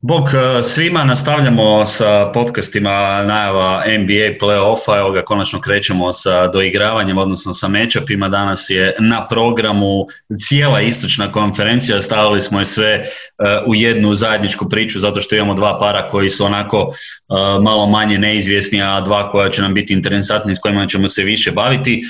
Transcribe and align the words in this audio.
Bog 0.00 0.28
e, 0.28 0.62
svima, 0.62 1.04
nastavljamo 1.04 1.84
sa 1.84 2.30
podcastima 2.34 3.22
najava 3.22 3.84
NBA 3.98 4.38
play-offa, 4.40 4.98
evo 4.98 5.10
ga 5.10 5.22
konačno 5.22 5.60
krećemo 5.60 6.12
sa 6.12 6.46
doigravanjem, 6.46 7.18
odnosno 7.18 7.52
sa 7.52 7.68
matchupima, 7.68 8.28
danas 8.28 8.70
je 8.70 8.94
na 8.98 9.28
programu 9.28 10.06
cijela 10.38 10.80
istočna 10.80 11.32
konferencija, 11.32 12.02
stavili 12.02 12.40
smo 12.40 12.58
je 12.58 12.64
sve 12.64 12.88
e, 12.88 13.04
u 13.66 13.74
jednu 13.74 14.14
zajedničku 14.14 14.68
priču, 14.68 14.98
zato 14.98 15.20
što 15.20 15.36
imamo 15.36 15.54
dva 15.54 15.78
para 15.78 16.08
koji 16.08 16.30
su 16.30 16.44
onako 16.44 16.78
e, 16.78 17.60
malo 17.62 17.86
manje 17.86 18.18
neizvjesni, 18.18 18.82
a 18.82 19.00
dva 19.00 19.30
koja 19.30 19.50
će 19.50 19.62
nam 19.62 19.74
biti 19.74 19.92
interesantni, 19.92 20.54
s 20.54 20.58
kojima 20.58 20.86
ćemo 20.86 21.08
se 21.08 21.22
više 21.22 21.50
baviti. 21.50 22.02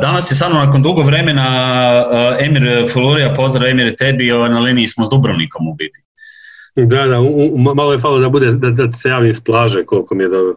Danas 0.00 0.30
je 0.30 0.34
samo 0.34 0.54
nakon 0.54 0.82
dugo 0.82 1.02
vremena 1.02 2.04
Emir 2.40 2.88
Fulurija, 2.92 3.32
pozdrav 3.32 3.68
Emir 3.68 3.96
tebi, 3.96 4.28
na 4.28 4.58
liniji 4.58 4.86
smo 4.86 5.04
s 5.04 5.08
Dubrovnikom 5.08 5.68
u 5.68 5.74
biti. 5.74 6.00
Da, 6.76 7.06
da, 7.06 7.18
malo 7.74 7.92
je 7.92 7.98
falo 7.98 8.18
da 8.18 8.28
bude, 8.28 8.50
da, 8.52 8.70
da 8.70 8.92
se 8.92 9.08
javim 9.08 9.34
s 9.34 9.40
plaže, 9.40 9.84
koliko 9.84 10.14
mi 10.14 10.24
je 10.24 10.28
dobro. 10.28 10.54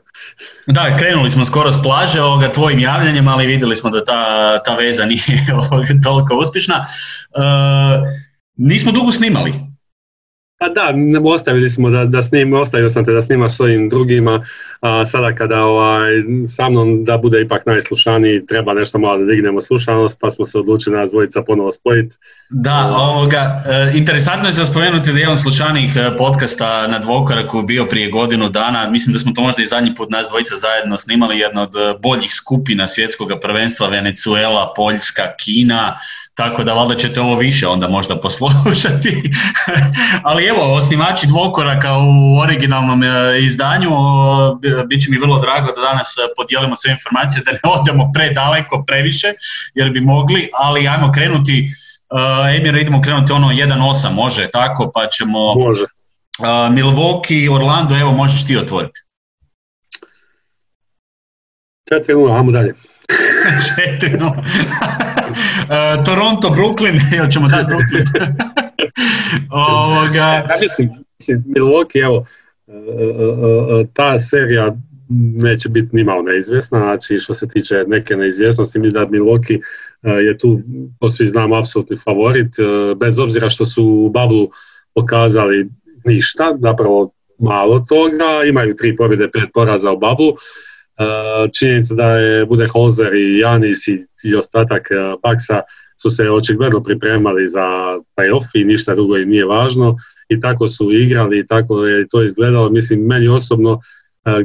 Da, 0.68 0.98
krenuli 0.98 1.32
smo 1.32 1.46
skoro 1.46 1.72
s 1.72 1.82
plaže 1.84 2.22
ovoga, 2.22 2.52
tvojim 2.52 2.80
javljanjem, 2.80 3.28
ali 3.28 3.46
vidjeli 3.46 3.76
smo 3.76 3.90
da 3.90 4.06
ta, 4.06 4.64
ta 4.64 4.76
veza 4.76 5.06
nije 5.06 5.24
ovoga, 5.62 5.88
toliko 6.04 6.36
uspješna. 6.36 6.76
E, 6.76 7.40
nismo 8.56 8.92
dugo 8.92 9.12
snimali, 9.12 9.54
pa 10.58 10.70
da, 10.70 10.94
ostavili 11.24 11.70
smo 11.70 11.90
da, 11.90 12.06
da 12.06 12.24
snim, 12.24 12.54
ostavio 12.54 12.90
sam 12.90 13.06
te 13.06 13.12
da 13.12 13.22
snimaš 13.22 13.56
svojim 13.56 13.90
drugima, 13.90 14.46
a 14.82 15.06
sada 15.06 15.36
kada 15.36 15.64
ovaj, 15.64 16.12
sa 16.56 16.70
mnom 16.70 17.04
da 17.04 17.18
bude 17.18 17.42
ipak 17.42 17.66
najslušaniji, 17.66 18.46
treba 18.46 18.74
nešto 18.74 18.98
malo 18.98 19.18
da 19.18 19.26
dignemo 19.26 19.62
slušanost, 19.62 20.18
pa 20.22 20.32
smo 20.32 20.46
se 20.46 20.58
odlučili 20.58 20.98
nas 20.98 21.12
dvojica 21.12 21.42
ponovo 21.42 21.72
spojiti. 21.72 22.18
Da, 22.50 22.94
ovoga, 22.98 23.64
e, 23.68 23.98
interesantno 23.98 24.50
je 24.50 24.54
za 24.54 24.66
spomenuti 24.66 25.12
da 25.12 25.18
je 25.18 25.22
jedan 25.22 25.38
slušanih 25.38 25.96
e, 25.96 26.18
podcasta 26.18 26.88
na 26.88 27.00
Dvokoraku 27.00 27.62
bio 27.62 27.86
prije 27.86 28.10
godinu 28.10 28.50
dana, 28.50 28.90
mislim 28.90 29.14
da 29.14 29.20
smo 29.20 29.32
to 29.32 29.42
možda 29.42 29.64
i 29.64 29.66
zadnji 29.66 29.96
put 29.96 30.10
nas 30.10 30.28
dvojica 30.30 30.56
zajedno 30.56 30.98
snimali, 30.98 31.40
jedno 31.40 31.64
od 31.64 31.76
e, 31.76 31.98
boljih 32.02 32.34
skupina 32.34 32.88
svjetskog 32.88 33.32
prvenstva, 33.42 33.88
Venezuela, 33.88 34.74
Poljska, 34.76 35.24
Kina, 35.44 35.98
tako 36.36 36.64
da 36.64 36.74
valjda 36.74 36.96
ćete 36.96 37.22
ovo 37.22 37.36
više 37.36 37.68
onda 37.68 37.88
možda 37.88 38.16
poslušati. 38.16 39.32
Ali 40.24 40.45
evo, 40.48 40.74
osnivači 40.74 41.28
dvokoraka 41.28 41.98
u 41.98 42.40
originalnom 42.40 43.04
e, 43.04 43.08
izdanju, 43.40 43.90
bit 44.88 45.02
će 45.02 45.12
mi 45.12 45.18
vrlo 45.18 45.40
drago 45.40 45.72
da 45.72 45.82
danas 45.82 46.18
e, 46.18 46.34
podijelimo 46.38 46.76
sve 46.76 46.92
informacije, 46.92 47.44
da 47.46 47.52
ne 47.52 47.60
odemo 47.80 48.12
predaleko, 48.14 48.84
previše, 48.88 49.34
jer 49.76 49.90
bi 49.90 50.02
mogli, 50.02 50.50
ali 50.54 50.88
ajmo 50.88 51.12
krenuti, 51.12 51.70
uh, 52.12 52.56
Emir, 52.56 52.76
idemo 52.76 53.02
krenuti 53.02 53.32
ono 53.32 53.48
1-8, 53.48 54.14
može 54.14 54.50
tako, 54.52 54.92
pa 54.94 55.08
ćemo... 55.08 55.54
Može. 55.56 55.86
Milwaukee, 56.70 57.54
Orlando, 57.56 57.98
evo 57.98 58.12
možeš 58.12 58.48
ti 58.48 58.58
otvoriti. 58.58 59.02
4-0, 61.92 62.38
ajmo 62.38 62.52
dalje. 62.52 62.74
4 64.02 64.26
uh, 64.26 64.34
Toronto, 66.06 66.50
Brooklyn, 66.50 67.16
jel 67.16 67.30
ćemo 67.30 67.48
dati 67.48 67.66
Brooklyn? 67.66 68.65
Ovoga... 69.52 70.18
Ja 70.18 70.58
mislim, 70.62 70.90
mislim, 71.20 71.44
Milwaukee, 71.48 72.06
evo, 72.06 72.26
e, 72.68 72.72
e, 72.72 73.82
e, 73.82 73.86
ta 73.94 74.20
serija 74.20 74.76
neće 75.36 75.70
biti 75.70 75.96
nimalo 75.96 76.22
neizvjesna, 76.22 76.80
znači 76.80 77.20
što 77.20 77.34
se 77.34 77.48
tiče 77.48 77.84
neke 77.88 78.16
neizvjesnosti, 78.16 78.80
mislim 78.80 79.04
da 79.04 79.10
Milwaukee 79.10 79.62
je 80.04 80.38
tu, 80.38 80.62
to 81.00 81.10
svi 81.10 81.26
znamo, 81.26 81.56
apsolutni 81.56 81.98
favorit, 81.98 82.56
bez 82.98 83.20
obzira 83.20 83.50
što 83.50 83.66
su 83.66 83.86
u 83.86 84.10
Bablu 84.10 84.50
pokazali 84.94 85.70
ništa, 86.06 86.58
zapravo 86.60 87.12
malo 87.40 87.80
toga, 87.80 88.48
imaju 88.50 88.76
tri 88.76 88.96
pobjede, 88.96 89.32
pet 89.32 89.50
poraza 89.54 89.92
u 89.92 89.98
Bablu, 89.98 90.34
činjenica 91.60 91.94
da 91.94 92.18
je 92.18 92.46
bude 92.46 92.68
Holzer 92.68 93.16
i 93.16 93.40
Janis 93.40 93.88
i, 93.88 94.06
i 94.24 94.36
ostatak 94.36 94.90
Baksa 95.24 95.62
su 96.06 96.12
se 96.16 96.30
očigledno 96.30 96.84
pripremali 96.84 97.48
za 97.48 97.68
playoff 98.18 98.46
i 98.54 98.64
ništa 98.64 98.96
drugo 98.96 99.18
im 99.18 99.30
nije 99.30 99.46
važno 99.46 99.96
i 100.30 100.40
tako 100.40 100.68
su 100.68 100.92
igrali 100.92 101.40
i 101.40 101.48
tako 101.48 101.86
je 101.86 102.08
to 102.08 102.24
izgledalo. 102.24 102.70
Mislim, 102.70 103.06
meni 103.06 103.28
osobno 103.28 103.80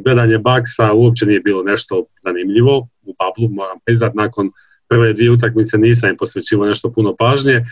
gledanje 0.04 0.38
Baksa 0.38 0.92
uopće 0.92 1.26
nije 1.26 1.40
bilo 1.40 1.62
nešto 1.62 2.04
zanimljivo 2.22 2.88
u 3.02 3.14
bablu, 3.18 3.54
moram 3.54 3.78
priznat, 3.84 4.14
nakon 4.14 4.50
prve 4.88 5.12
dvije 5.12 5.30
utakmice 5.30 5.78
nisam 5.78 6.10
im 6.10 6.16
posvećivao 6.16 6.66
nešto 6.66 6.92
puno 6.92 7.14
pažnje. 7.18 7.64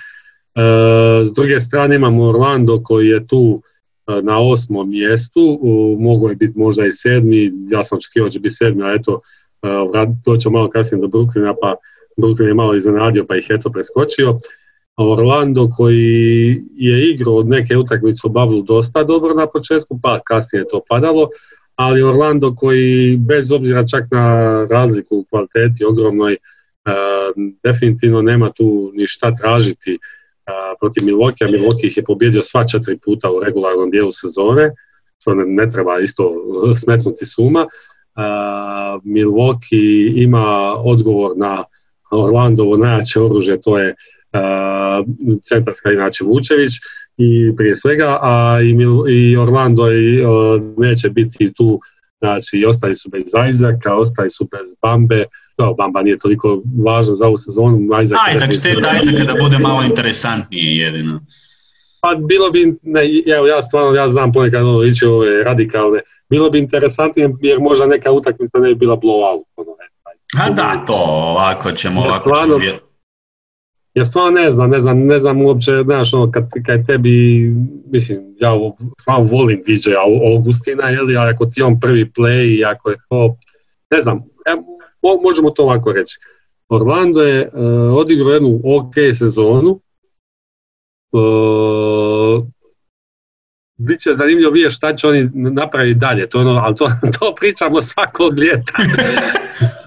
S 1.26 1.32
druge 1.32 1.60
strane 1.60 1.96
imamo 1.96 2.24
Orlando 2.24 2.82
koji 2.84 3.08
je 3.08 3.26
tu 3.26 3.62
na 4.22 4.38
osmom 4.38 4.90
mjestu, 4.90 5.60
mogu 5.98 6.28
je 6.28 6.36
biti 6.36 6.58
možda 6.58 6.86
i 6.86 6.92
sedmi, 6.92 7.52
ja 7.70 7.84
sam 7.84 7.98
očekivao 7.98 8.28
da 8.28 8.32
će 8.32 8.40
biti 8.40 8.54
sedmi, 8.54 8.82
a 8.82 8.94
eto, 8.94 9.20
doćemo 10.24 10.58
malo 10.58 10.68
kasnije 10.68 11.00
do 11.00 11.06
Brooklyna, 11.06 11.54
pa 11.60 11.74
Brooklyn 12.18 12.48
je 12.48 12.54
malo 12.54 12.74
iznenadio 12.74 13.24
pa 13.28 13.36
ih 13.36 13.46
eto 13.50 13.70
preskočio. 13.70 14.38
Orlando 14.96 15.68
koji 15.76 16.62
je 16.74 17.10
igrao 17.10 17.34
od 17.34 17.48
neke 17.48 17.76
utakmice 17.76 18.20
u 18.24 18.30
Bablu 18.30 18.62
dosta 18.62 19.04
dobro 19.04 19.34
na 19.34 19.46
početku, 19.46 19.98
pa 20.02 20.20
kasnije 20.24 20.60
je 20.60 20.68
to 20.68 20.80
padalo, 20.88 21.28
ali 21.76 22.02
Orlando 22.02 22.54
koji 22.54 23.16
bez 23.16 23.52
obzira 23.52 23.86
čak 23.86 24.04
na 24.10 24.64
razliku 24.70 25.16
u 25.16 25.24
kvaliteti 25.30 25.84
ogromnoj, 25.84 26.36
definitivno 27.62 28.22
nema 28.22 28.50
tu 28.50 28.90
ni 28.94 29.06
šta 29.06 29.34
tražiti 29.34 29.98
protiv 30.80 31.04
Milwaukee, 31.04 31.44
a 31.44 31.50
Milwaukee 31.50 31.86
ih 31.86 31.96
je 31.96 32.04
pobjedio 32.04 32.42
sva 32.42 32.64
četiri 32.64 32.98
puta 33.04 33.30
u 33.30 33.40
regularnom 33.40 33.90
dijelu 33.90 34.12
sezone, 34.12 34.70
što 35.20 35.34
ne, 35.34 35.70
treba 35.70 36.00
isto 36.00 36.32
smetnuti 36.80 37.26
suma. 37.26 37.66
Milwaukee 39.04 40.22
ima 40.22 40.74
odgovor 40.76 41.32
na 41.36 41.64
Orlandovo 42.10 42.76
najjače 42.76 43.20
oružje, 43.20 43.60
to 43.60 43.78
je 43.78 43.94
centarska 45.42 45.92
inače 45.92 46.24
Vučević 46.24 46.72
i 47.16 47.56
prije 47.56 47.76
svega, 47.76 48.18
a 48.22 48.58
i, 48.62 48.76
i 49.12 49.36
Orlando 49.36 49.92
i, 49.92 50.22
neće 50.76 51.10
biti 51.10 51.52
tu, 51.52 51.80
znači 52.18 52.56
i 52.56 52.66
ostali 52.66 52.94
su 52.94 53.08
bez 53.08 53.34
Ajzaka, 53.34 53.94
ostali 53.94 54.30
su 54.30 54.48
bez 54.50 54.74
Bambe, 54.82 55.24
no, 55.58 55.74
Bamba 55.74 56.02
nije 56.02 56.18
toliko 56.18 56.62
važno 56.84 57.14
za 57.14 57.26
ovu 57.26 57.38
sezonu. 57.38 57.92
Ajzak, 57.92 58.18
Ajzak 58.28 58.52
šteta 58.52 58.88
Ajzaka 58.88 59.32
da 59.32 59.38
bude 59.40 59.58
malo 59.58 59.82
interesantniji 59.82 60.76
jedino. 60.76 61.20
Pa 62.00 62.14
bilo 62.14 62.50
bi, 62.50 62.74
ne, 62.82 63.02
evo 63.36 63.46
ja 63.46 63.62
stvarno, 63.62 63.94
ja 63.94 64.08
znam 64.08 64.32
ponekad 64.32 64.62
ono 64.62 64.82
ići 64.82 65.06
ove 65.06 65.44
radikalne, 65.44 66.00
bilo 66.30 66.50
bi 66.50 66.58
interesantnije 66.58 67.34
jer 67.40 67.60
možda 67.60 67.86
neka 67.86 68.12
utakmica 68.12 68.58
ne 68.58 68.68
bi 68.68 68.74
bila 68.74 68.96
blowout. 68.96 69.44
Ono, 69.56 69.77
a 70.36 70.50
da, 70.50 70.84
to 70.86 70.94
ovako 71.08 71.72
ćemo, 71.72 72.00
ja 72.00 72.06
ovako 72.06 72.28
stvarno, 72.28 72.58
ćemo 72.60 72.78
Ja 73.94 74.04
stvarno 74.04 74.30
ne 74.30 74.50
znam, 74.50 74.70
ne 74.70 74.80
znam, 74.80 74.98
ne 74.98 75.20
znam 75.20 75.42
uopće, 75.42 75.82
znaš, 75.84 76.14
ono, 76.14 76.30
kad, 76.30 76.48
kad 76.66 76.86
tebi, 76.86 77.48
mislim, 77.86 78.18
ja 78.40 78.52
stvarno 79.00 79.24
volim 79.24 79.62
DJ 79.66 79.90
Augustina, 80.34 80.88
jeli, 80.88 81.16
ali 81.16 81.30
ako 81.30 81.46
ti 81.46 81.62
on 81.62 81.80
prvi 81.80 82.10
play 82.16 82.70
ako 82.70 82.90
je 82.90 82.96
to, 83.08 83.36
ne 83.90 84.00
znam, 84.00 84.24
ja, 84.46 84.56
možemo 85.24 85.50
to 85.50 85.62
ovako 85.62 85.92
reći. 85.92 86.18
Orlando 86.68 87.22
je 87.22 87.50
uh, 87.52 87.96
odigrao 87.96 88.30
jednu 88.30 88.60
ok 88.64 88.94
sezonu, 89.18 89.80
uh, 91.12 92.44
bit 93.76 94.00
će 94.00 94.14
zanimljivo 94.14 94.50
vidjeti 94.52 94.74
šta 94.74 94.96
će 94.96 95.08
oni 95.08 95.30
napraviti 95.34 95.98
dalje, 95.98 96.28
to 96.28 96.40
ono, 96.40 96.50
ali 96.50 96.76
to, 96.76 96.90
to 97.18 97.34
pričamo 97.40 97.80
svakog 97.80 98.38
ljeta. 98.38 98.72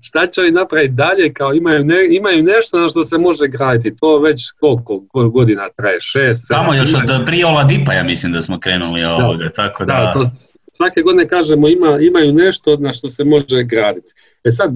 šta 0.00 0.26
će 0.26 0.40
oni 0.40 0.50
napraviti 0.50 0.94
dalje, 0.94 1.32
kao 1.32 1.54
imaju, 1.54 1.84
ne, 1.84 2.06
imaju 2.10 2.42
nešto 2.42 2.78
na 2.78 2.88
što 2.88 3.04
se 3.04 3.18
može 3.18 3.46
graditi, 3.48 3.96
to 4.00 4.18
već 4.18 4.50
koliko 4.60 5.30
godina 5.30 5.68
traje, 5.76 6.00
šest, 6.00 6.48
Tamo 6.48 6.74
još 6.74 6.94
od 6.94 7.26
prije 7.26 7.44
Dipa 7.68 7.92
ja 7.92 8.04
mislim 8.04 8.32
da 8.32 8.42
smo 8.42 8.60
krenuli 8.60 9.04
ovoga, 9.04 9.48
tako 9.48 9.84
da... 9.84 9.92
da 9.92 10.12
to, 10.12 10.30
svake 10.76 11.02
godine 11.02 11.28
kažemo 11.28 11.68
ima, 11.68 11.98
imaju 12.00 12.32
nešto 12.32 12.76
na 12.76 12.92
što 12.92 13.08
se 13.08 13.24
može 13.24 13.62
graditi. 13.62 14.12
E 14.44 14.50
sad, 14.50 14.70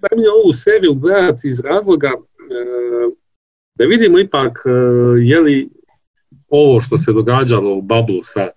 zanimljivo 0.00 0.34
ovu 0.44 0.52
seriju 0.52 0.94
gledati 0.94 1.48
iz 1.48 1.60
razloga 1.60 2.08
e, 2.08 2.14
da 3.74 3.84
vidimo 3.84 4.18
ipak 4.18 4.58
e, 4.66 4.70
je 5.20 5.40
li 5.40 5.68
ovo 6.48 6.80
što 6.80 6.98
se 6.98 7.12
događalo 7.12 7.74
u 7.74 7.82
Bablu 7.82 8.22
sa 8.22 8.48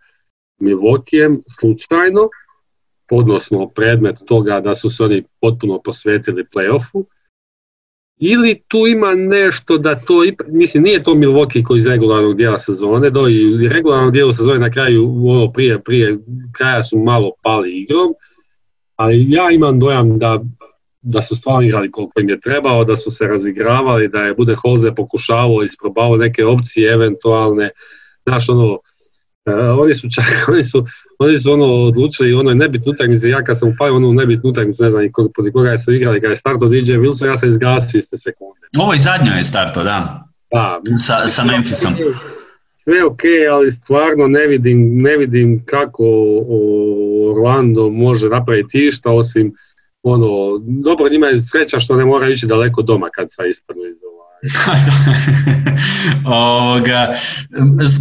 Milwaukeeem 0.61 1.41
slučajno 1.59 2.29
odnosno 3.11 3.69
predmet 3.69 4.17
toga 4.25 4.59
da 4.59 4.75
su 4.75 4.89
se 4.89 5.03
oni 5.03 5.23
potpuno 5.41 5.81
posvetili 5.83 6.45
playoffu, 6.55 7.05
ili 8.23 8.61
tu 8.67 8.87
ima 8.87 9.15
nešto 9.15 9.77
da 9.77 9.95
to, 9.95 10.13
mislim 10.47 10.83
nije 10.83 11.03
to 11.03 11.13
Milwaukee 11.13 11.63
koji 11.63 11.77
iz 11.77 11.87
regularnog 11.87 12.37
dijela 12.37 12.57
sezone, 12.57 13.09
do 13.09 13.27
i 13.27 13.67
regularnog 13.67 14.13
dijela 14.13 14.33
sezone 14.33 14.59
na 14.59 14.69
kraju, 14.69 15.03
ovo 15.03 15.51
prije, 15.51 15.83
prije 15.83 16.17
kraja 16.51 16.83
su 16.83 16.99
malo 16.99 17.31
pali 17.43 17.79
igrom, 17.79 18.13
ali 18.95 19.31
ja 19.31 19.51
imam 19.51 19.79
dojam 19.79 20.19
da, 20.19 20.41
da 21.01 21.21
su 21.21 21.35
stvarno 21.35 21.61
igrali 21.61 21.91
koliko 21.91 22.19
im 22.19 22.29
je 22.29 22.39
trebao, 22.39 22.83
da 22.83 22.95
su 22.95 23.11
se 23.11 23.27
razigravali, 23.27 24.07
da 24.07 24.21
je 24.21 24.33
Bude 24.33 24.55
Holze 24.55 24.95
pokušavao, 24.95 25.63
isprobavao 25.63 26.17
neke 26.17 26.45
opcije 26.45 26.93
eventualne, 26.93 27.69
znaš 28.25 28.49
ono, 28.49 28.79
oni 29.79 29.93
su 29.93 30.09
čak, 30.09 30.25
oni 30.53 30.63
su, 30.63 30.85
oni 31.19 31.39
su 31.39 31.51
ono 31.51 31.65
odlučili 31.65 32.33
ono 32.33 32.53
nebitnu 32.53 32.91
utakmicu, 32.91 33.29
ja 33.29 33.43
kad 33.43 33.59
sam 33.59 33.69
upao 33.69 33.95
onu 33.95 34.13
nebitnu 34.13 34.49
utakmicu, 34.49 34.83
ne 34.83 34.91
znam 34.91 35.03
protiv 35.33 35.51
koga 35.53 35.77
su 35.77 35.93
igrali, 35.93 36.21
kada 36.21 36.31
je 36.31 36.35
starto 36.35 36.67
DJ 36.67 36.91
Wilson, 36.91 37.25
ja 37.25 37.37
sam 37.37 37.49
izgasio 37.49 37.97
iste 37.97 38.17
sekunde. 38.17 38.67
Ovo 38.77 38.93
je 38.93 38.99
zadnja 38.99 39.33
je 39.33 39.43
starto, 39.43 39.83
da. 39.83 40.27
Da. 40.51 40.81
Sa, 40.97 41.27
sa 41.27 41.43
Memphisom. 41.43 41.93
Sve 42.83 43.05
ok, 43.05 43.21
ali 43.51 43.71
stvarno 43.71 44.27
ne 44.27 44.47
vidim, 44.47 45.01
ne 45.01 45.17
vidim 45.17 45.65
kako 45.65 46.05
Orlando 47.29 47.89
može 47.89 48.29
napraviti 48.29 48.87
išta, 48.87 49.11
osim 49.11 49.53
ono, 50.03 50.57
dobro 50.63 51.09
njima 51.09 51.27
je 51.27 51.41
sreća 51.41 51.79
što 51.79 51.95
ne 51.95 52.05
mora 52.05 52.29
ići 52.29 52.47
daleko 52.47 52.81
doma 52.81 53.09
kad 53.09 53.27
sa 53.31 53.45
ispadnu 53.45 53.83
iz 53.85 53.97
ovoga, 56.25 57.13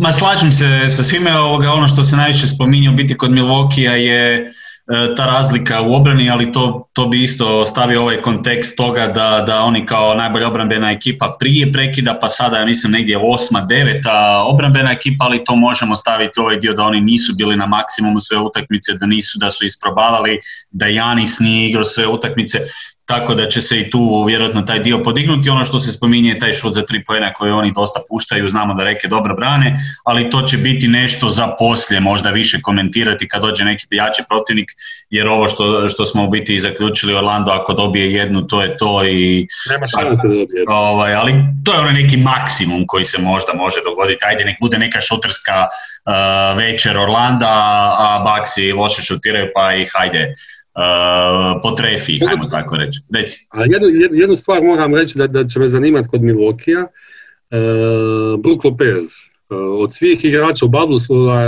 ma 0.01 0.13
slažem 0.13 0.53
se 0.53 0.89
sa 0.89 1.03
svime, 1.03 1.39
ovoga, 1.39 1.73
ono 1.73 1.87
što 1.87 2.03
se 2.03 2.17
najviše 2.17 2.47
spominje 2.47 2.91
u 2.91 2.93
biti 2.93 3.17
kod 3.17 3.31
Milvokija 3.31 3.93
je 3.93 4.51
E, 4.91 5.15
ta 5.15 5.27
razlika 5.27 5.83
u 5.83 5.95
obrani, 5.95 6.31
ali 6.31 6.53
to, 6.53 6.89
to 6.93 7.07
bi 7.07 7.23
isto 7.23 7.65
stavio 7.67 8.03
ovaj 8.03 8.23
kontekst 8.23 8.77
toga 8.77 9.07
da, 9.07 9.45
da 9.47 9.63
oni 9.63 9.87
kao 9.87 10.15
najbolja 10.15 10.49
obrambena 10.49 10.91
ekipa 10.91 11.37
prije 11.39 11.73
prekida, 11.73 12.19
pa 12.21 12.29
sada 12.29 12.59
ja 12.59 12.65
mislim 12.65 12.93
negdje 12.93 13.19
osma, 13.19 13.61
deveta 13.61 14.43
obrambena 14.47 14.93
ekipa, 14.93 15.25
ali 15.25 15.45
to 15.45 15.57
možemo 15.57 15.97
staviti 15.97 16.41
ovaj 16.41 16.57
dio 16.57 16.75
da 16.75 16.83
oni 16.83 17.01
nisu 17.01 17.33
bili 17.39 17.57
na 17.57 17.67
maksimumu 17.67 18.19
sve 18.19 18.39
utakmice, 18.39 18.93
da 19.01 19.07
nisu, 19.07 19.39
da 19.39 19.51
su 19.51 19.65
isprobavali, 19.65 20.41
da 20.71 20.87
Janis 20.87 21.39
nije 21.39 21.69
igrao 21.69 21.85
sve 21.85 22.07
utakmice 22.07 22.59
tako 23.11 23.35
da 23.35 23.49
će 23.49 23.61
se 23.63 23.81
i 23.81 23.91
tu 23.91 24.25
vjerojatno 24.25 24.63
taj 24.63 24.79
dio 24.79 25.03
podignuti. 25.03 25.51
Ono 25.51 25.65
što 25.65 25.79
se 25.79 25.93
spominje 25.93 26.39
taj 26.39 26.53
šut 26.53 26.75
za 26.75 26.83
tri 26.87 27.05
pojena 27.05 27.33
koje 27.33 27.53
oni 27.53 27.73
dosta 27.73 28.01
puštaju, 28.09 28.49
znamo 28.49 28.75
da 28.75 28.85
reke 28.85 29.09
dobro 29.09 29.35
brane, 29.35 29.77
ali 30.05 30.31
to 30.31 30.43
će 30.43 30.57
biti 30.57 30.89
nešto 30.89 31.29
za 31.29 31.47
poslije, 31.59 32.01
možda 32.01 32.31
više 32.31 32.61
komentirati 32.63 33.29
kad 33.29 33.43
dođe 33.43 33.65
neki 33.65 33.87
jači 33.91 34.23
protivnik, 34.29 34.71
jer 35.11 35.29
ovo 35.29 35.49
što, 35.49 35.89
što 35.89 36.05
smo 36.05 36.25
u 36.25 36.31
biti 36.31 36.59
zaključili 36.59 37.15
Orlando, 37.15 37.51
ako 37.51 37.73
dobije 37.73 38.13
jednu, 38.13 38.47
to 38.47 38.63
je 38.63 38.77
to 38.77 39.05
i... 39.05 39.47
Nema 39.71 39.87
šanse 39.87 40.29
da 40.29 40.35
dobije 40.35 40.65
ovaj, 40.69 41.15
ali 41.15 41.35
to 41.65 41.73
je 41.73 41.81
onaj 41.81 41.93
neki 41.93 42.17
maksimum 42.17 42.85
koji 42.87 43.05
se 43.05 43.23
možda 43.23 43.53
može 43.55 43.81
dogoditi. 43.85 44.25
Ajde, 44.25 44.45
nek 44.45 44.57
bude 44.61 44.79
neka 44.79 45.01
šuterska 45.01 45.67
uh, 45.67 46.59
večer 46.59 46.99
Orlanda, 46.99 47.55
a 47.99 48.23
Baksi 48.25 48.73
loše 48.73 49.03
šutiraju, 49.03 49.51
pa 49.55 49.75
i 49.75 49.87
hajde 49.95 50.35
uh, 50.81 51.61
potrefi, 51.63 52.21
hajmo 52.27 52.47
tako 52.47 52.77
reći. 52.77 53.01
Reci. 53.15 53.47
A 53.51 53.65
jednu, 53.65 53.89
jednu 54.13 54.37
stvar 54.37 54.63
moram 54.63 54.95
reći 54.95 55.19
da, 55.19 55.27
da 55.27 55.47
će 55.47 55.59
me 55.59 55.69
zanimati 55.69 56.09
kod 56.09 56.23
Milokija. 56.23 56.81
Uh, 56.81 58.41
Brook 58.41 58.65
Lopez, 58.65 59.05
uh, 59.51 59.83
od 59.83 59.95
svih 59.95 60.25
igrača 60.25 60.65
u 60.65 60.69
Bablu, 60.69 60.99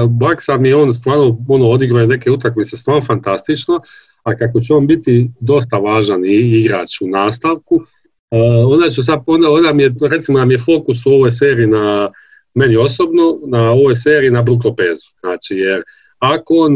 Baksa 0.09 0.57
mi 0.57 0.73
on 0.73 0.95
stvarno 0.95 1.39
ono, 1.49 1.69
odigrao 1.69 2.07
neke 2.07 2.31
utakmice 2.31 2.77
stvarno 2.77 3.03
fantastično, 3.03 3.81
a 4.23 4.37
kako 4.37 4.61
će 4.61 4.75
on 4.75 4.87
biti 4.87 5.31
dosta 5.41 5.77
važan 5.77 6.25
i 6.25 6.61
igrač 6.61 7.01
u 7.01 7.09
nastavku, 7.09 7.75
uh, 7.75 8.73
onda, 8.73 8.91
ću 8.91 9.03
sad, 9.03 9.23
onda, 9.27 9.51
onda 9.51 9.73
mi 9.73 9.83
je, 9.83 9.95
recimo 10.11 10.39
nam 10.39 10.51
je 10.51 10.59
fokus 10.59 11.07
u 11.07 11.11
ovoj 11.11 11.31
seriji 11.31 11.67
na 11.67 12.11
meni 12.55 12.77
osobno, 12.77 13.39
na 13.47 13.71
ovoj 13.71 13.95
seriji 13.95 14.31
na 14.31 14.43
Brook 14.43 14.65
Lopezu. 14.65 15.09
Znači, 15.21 15.55
jer 15.55 15.83
ako 16.23 16.69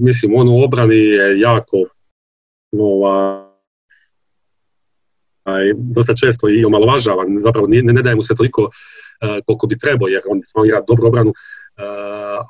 mislim, 0.00 0.34
on 0.34 0.48
u 0.48 0.62
obrani 0.62 0.96
je 0.96 1.40
jako 1.40 1.76
ovaj, 2.72 3.44
dosta 5.76 6.14
često 6.14 6.48
i 6.48 6.64
omalovažavan, 6.64 7.40
zapravo 7.42 7.66
ne, 7.66 7.82
ne 7.82 8.02
daje 8.02 8.16
mu 8.16 8.22
se 8.22 8.34
toliko 8.34 8.62
uh, 8.62 8.70
koliko 9.46 9.66
bi 9.66 9.78
trebao, 9.78 10.08
jer 10.08 10.22
on 10.54 10.66
igra 10.66 10.82
dobru 10.88 11.08
obranu. 11.08 11.30
Uh, 11.30 11.34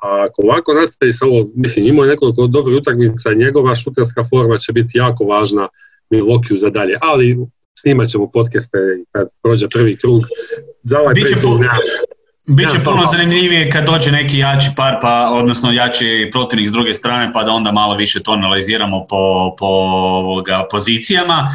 a 0.01 0.25
ako 0.29 0.41
ovako 0.41 0.73
nastavi 0.73 1.11
sa 1.11 1.25
ovo, 1.25 1.49
mislim, 1.55 1.85
imao 1.85 2.05
je 2.05 2.09
nekoliko 2.09 2.47
dobrih 2.47 2.77
utakmica, 2.77 3.33
njegova 3.33 3.75
šuterska 3.75 4.23
forma 4.23 4.57
će 4.57 4.73
biti 4.73 4.97
jako 4.97 5.23
važna 5.23 5.67
Milokiju 6.09 6.57
za 6.57 6.69
dalje, 6.69 6.97
ali 7.01 7.37
snimat 7.81 8.09
ćemo 8.09 8.31
podcaste 8.31 8.77
kad 9.11 9.27
prođe 9.43 9.67
prvi 9.73 9.95
krug. 9.95 10.21
Za 10.83 10.99
ovaj 10.99 11.13
Biće 11.13 11.35
prvi 11.41 11.67
Biće 12.51 12.77
ja, 12.77 12.83
puno 12.83 13.05
zanimljivije 13.05 13.69
kad 13.69 13.85
dođe 13.85 14.11
neki 14.11 14.37
jači 14.37 14.69
par, 14.75 14.97
pa, 15.01 15.29
odnosno 15.33 15.71
jači 15.71 16.29
protivnik 16.31 16.69
s 16.69 16.71
druge 16.71 16.93
strane, 16.93 17.33
pa 17.33 17.43
da 17.43 17.51
onda 17.51 17.71
malo 17.71 17.95
više 17.95 18.23
to 18.23 18.31
analiziramo 18.31 19.05
po, 19.09 19.55
po 19.59 19.65
ovoga, 19.65 20.65
pozicijama. 20.71 21.49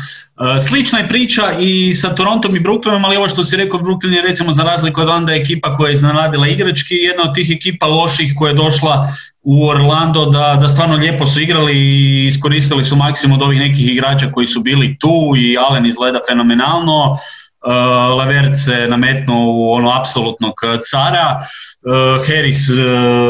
E, 0.57 0.61
slična 0.61 0.99
je 0.99 1.09
priča 1.09 1.43
i 1.61 1.93
sa 1.93 2.15
Torontom 2.15 2.57
i 2.57 2.61
Brooklynom, 2.61 3.05
ali 3.05 3.17
ovo 3.17 3.29
što 3.29 3.45
si 3.45 3.57
rekao, 3.57 3.81
Brooklyn 3.81 4.15
je 4.17 4.23
recimo 4.23 4.53
za 4.53 4.63
razliku 4.63 5.01
od 5.01 5.09
Orlanda 5.09 5.35
ekipa 5.35 5.75
koja 5.75 5.89
je 5.89 5.93
iznenadila 5.93 6.49
igrački, 6.49 6.95
jedna 6.95 7.23
od 7.23 7.35
tih 7.35 7.51
ekipa 7.51 7.87
loših 7.87 8.33
koja 8.37 8.51
je 8.51 8.55
došla 8.55 9.09
u 9.43 9.69
Orlando 9.69 10.27
da, 10.27 10.57
da 10.61 10.69
stvarno 10.69 10.97
lijepo 10.97 11.27
su 11.27 11.41
igrali 11.41 11.75
i 11.77 12.27
iskoristili 12.27 12.85
su 12.85 12.97
maksimum 12.97 13.39
od 13.39 13.43
ovih 13.43 13.61
nekih 13.61 13.93
igrača 13.93 14.31
koji 14.33 14.47
su 14.47 14.61
bili 14.61 14.99
tu 14.99 15.33
i 15.37 15.57
Allen 15.59 15.87
izgleda 15.87 16.19
fenomenalno. 16.29 17.17
Uh, 17.67 18.19
Lavert 18.19 18.57
se 18.65 18.87
nametnuo 18.89 19.53
u 19.53 19.73
ono 19.73 19.91
apsolutnog 20.01 20.55
cara, 20.91 21.39
uh, 21.39 22.27
Harris 22.27 22.69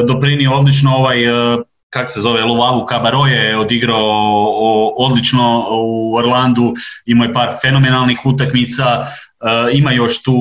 doprinio 0.07 0.53
odlično 0.53 0.97
ovaj 0.97 1.17
kak 1.95 2.11
se 2.11 2.21
zove, 2.21 2.45
Luvavu 2.45 2.87
Kabaro 2.87 3.27
je 3.27 3.59
odigrao 3.59 4.95
odlično 4.97 5.67
u 5.71 6.17
Orlandu, 6.17 6.73
imao 7.07 7.27
je 7.27 7.33
par 7.33 7.51
fenomenalnih 7.63 8.27
utakmica, 8.27 9.07
ima 9.73 9.93
još 9.93 10.23
tu 10.23 10.35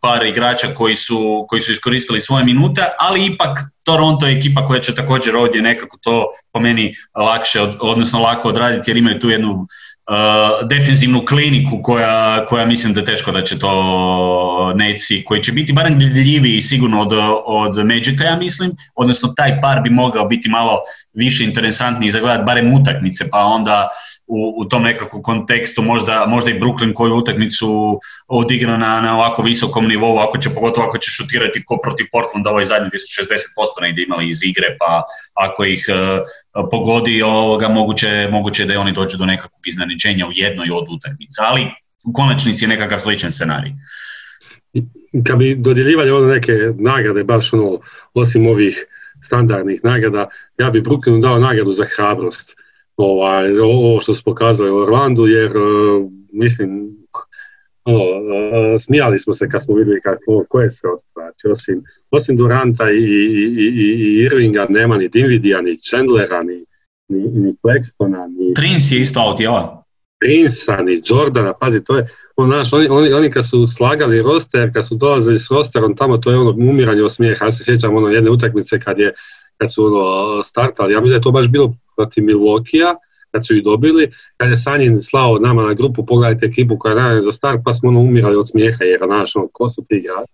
par 0.00 0.26
igrača 0.26 0.68
koji 0.74 0.94
su, 0.94 1.44
koji 1.48 1.60
su 1.60 1.72
iskoristili 1.72 2.20
svoje 2.20 2.44
minute, 2.44 2.82
ali 2.98 3.26
ipak 3.26 3.58
Toronto 3.84 4.26
je 4.26 4.36
ekipa 4.36 4.66
koja 4.66 4.80
će 4.80 4.94
također 4.94 5.36
ovdje 5.36 5.62
nekako 5.62 5.98
to 6.02 6.26
po 6.52 6.60
meni 6.60 6.94
lakše, 7.14 7.60
odnosno 7.80 8.20
lako 8.20 8.48
odraditi 8.48 8.90
jer 8.90 8.96
imaju 8.96 9.18
tu 9.18 9.30
jednu 9.30 9.66
uh, 10.08 10.68
defensivnu 10.68 11.24
kliniku 11.24 11.82
koja, 11.82 12.46
koja 12.46 12.66
mislim 12.66 12.94
da 12.94 13.00
je 13.00 13.04
teško 13.04 13.32
da 13.32 13.42
će 13.42 13.58
to 13.58 14.72
neci, 14.76 15.24
koji 15.24 15.42
će 15.42 15.52
biti 15.52 15.72
barem 15.72 15.98
gledljiviji 15.98 16.62
sigurno 16.62 17.02
od, 17.02 17.12
od 17.46 17.86
Magica, 17.86 18.24
ja 18.24 18.36
mislim, 18.36 18.70
odnosno 18.94 19.32
taj 19.36 19.60
par 19.60 19.80
bi 19.82 19.90
mogao 19.90 20.24
biti 20.24 20.48
malo 20.48 20.78
više 21.12 21.44
interesantniji 21.44 22.10
za 22.10 22.20
gledat 22.20 22.46
barem 22.46 22.74
utakmice, 22.74 23.24
pa 23.30 23.38
onda 23.38 23.88
u, 24.26 24.54
u 24.56 24.64
tom 24.64 24.82
nekakvom 24.82 25.22
kontekstu 25.22 25.82
možda, 25.82 26.26
možda 26.26 26.50
i 26.50 26.60
Brooklyn 26.60 26.92
koju 26.94 27.14
utakmicu 27.14 28.00
odigra 28.28 28.76
na, 28.76 29.00
na 29.00 29.14
ovako 29.14 29.42
visokom 29.42 29.88
nivou, 29.88 30.18
ako 30.18 30.38
će 30.38 30.50
pogotovo 30.50 30.86
ako 30.86 30.98
će 30.98 31.10
šutirati 31.10 31.64
ko 31.64 31.78
protiv 31.82 32.06
Portlanda 32.12 32.50
ovaj 32.50 32.64
zadnji 32.64 32.88
gdje 32.88 32.98
su 32.98 33.22
60% 33.22 33.82
negdje 33.82 34.04
imali 34.04 34.28
iz 34.28 34.42
igre, 34.42 34.76
pa 34.78 35.02
ako 35.34 35.64
ih 35.64 35.86
uh, 35.88 36.68
pogodi 36.70 37.22
ovoga, 37.22 37.68
moguće, 37.68 38.28
moguće 38.32 38.64
da 38.64 38.74
i 38.74 38.76
oni 38.76 38.92
dođu 38.92 39.16
do 39.16 39.26
nekakvog 39.26 39.60
iznenađenja 39.66 39.97
u 40.28 40.32
jednoj 40.34 40.70
od 40.70 40.86
utakmica, 40.90 41.42
ali 41.50 41.62
u 42.08 42.12
konačnici 42.12 42.64
je 42.64 42.68
nekakav 42.68 43.00
sličan 43.00 43.30
scenarij. 43.30 43.72
Kad 45.26 45.38
bi 45.38 45.54
dodjeljivali 45.54 46.10
ono 46.10 46.26
neke 46.26 46.52
nagrade, 46.78 47.24
baš 47.24 47.52
ono, 47.52 47.80
osim 48.14 48.46
ovih 48.46 48.86
standardnih 49.24 49.80
nagrada, 49.84 50.28
ja 50.58 50.70
bi 50.70 50.82
Brooklynu 50.82 51.20
dao 51.20 51.38
nagradu 51.38 51.72
za 51.72 51.84
hrabrost 51.96 52.56
ovaj, 52.96 53.58
ovo 53.58 54.00
što 54.00 54.14
su 54.14 54.24
pokazali 54.24 54.70
u 54.70 54.76
Orlandu, 54.76 55.26
jer 55.26 55.50
e, 55.50 55.60
mislim, 56.32 56.98
ono, 57.84 58.00
uh, 58.00 58.80
smijali 58.80 59.18
smo 59.18 59.34
se 59.34 59.48
kad 59.48 59.62
smo 59.64 59.74
vidjeli 59.74 60.00
kako, 60.00 60.44
ko 60.48 60.60
je 60.60 60.70
sve 60.70 60.90
znači, 61.12 61.48
osim, 61.52 61.82
osim 62.10 62.36
Duranta 62.36 62.90
i, 62.90 62.94
i, 62.94 63.44
i, 63.58 63.94
i 63.98 64.22
Irvinga 64.22 64.66
nema 64.68 64.96
ni 64.96 65.08
Dinvidija, 65.08 65.60
ni 65.60 65.76
Chandlera, 65.76 66.42
ni, 66.42 66.64
ni, 67.08 67.40
ni 67.40 67.54
Claxtona, 67.62 68.26
ni... 68.26 68.54
Prince 68.54 68.94
je 68.94 69.00
isto 69.00 69.20
out, 69.20 69.40
jel? 69.40 69.52
Prinsa, 70.20 70.82
ni 70.82 71.00
Jordana, 71.04 71.52
pazi, 71.52 71.84
to 71.84 71.96
je, 71.96 72.06
on, 72.36 72.48
znaš, 72.48 72.72
oni, 72.72 72.88
oni, 72.88 73.12
oni 73.12 73.30
kad 73.30 73.48
su 73.48 73.66
slagali 73.66 74.22
roster, 74.22 74.72
kad 74.72 74.86
su 74.86 74.94
dolazili 74.94 75.38
s 75.38 75.50
rosterom 75.50 75.96
tamo, 75.96 76.16
to 76.16 76.30
je 76.30 76.38
ono 76.38 76.50
umiranje 76.50 77.02
od 77.02 77.12
smijeha, 77.12 77.44
ja 77.44 77.50
se 77.50 77.64
sjećam 77.64 77.96
ono 77.96 78.08
jedne 78.08 78.30
utakmice 78.30 78.80
kad 78.80 78.98
je, 78.98 79.14
kad 79.56 79.74
su 79.74 79.84
ono 79.84 80.42
startali, 80.42 80.92
ja 80.92 81.00
mislim 81.00 81.10
da 81.10 81.16
je 81.16 81.22
to 81.22 81.30
baš 81.30 81.48
bilo 81.48 81.74
protiv 81.96 82.24
Milvokija, 82.24 82.94
kad 83.30 83.46
su 83.46 83.56
ih 83.56 83.64
dobili, 83.64 84.10
kad 84.36 84.50
je 84.50 84.56
Sanjin 84.56 85.00
slao 85.00 85.38
nama 85.38 85.62
na 85.62 85.74
grupu, 85.74 86.06
pogledajte 86.06 86.46
ekipu 86.46 86.78
koja 86.78 87.08
je 87.08 87.20
za 87.20 87.32
start, 87.32 87.60
pa 87.64 87.72
smo 87.72 87.88
ono 87.88 88.00
umirali 88.00 88.36
od 88.36 88.48
smijeha, 88.48 88.84
jer 88.84 89.00
znaš, 89.06 89.36
ono, 89.36 89.48
ko 89.52 89.68
su 89.68 89.84
ti 89.88 89.94
igrači. 89.94 90.32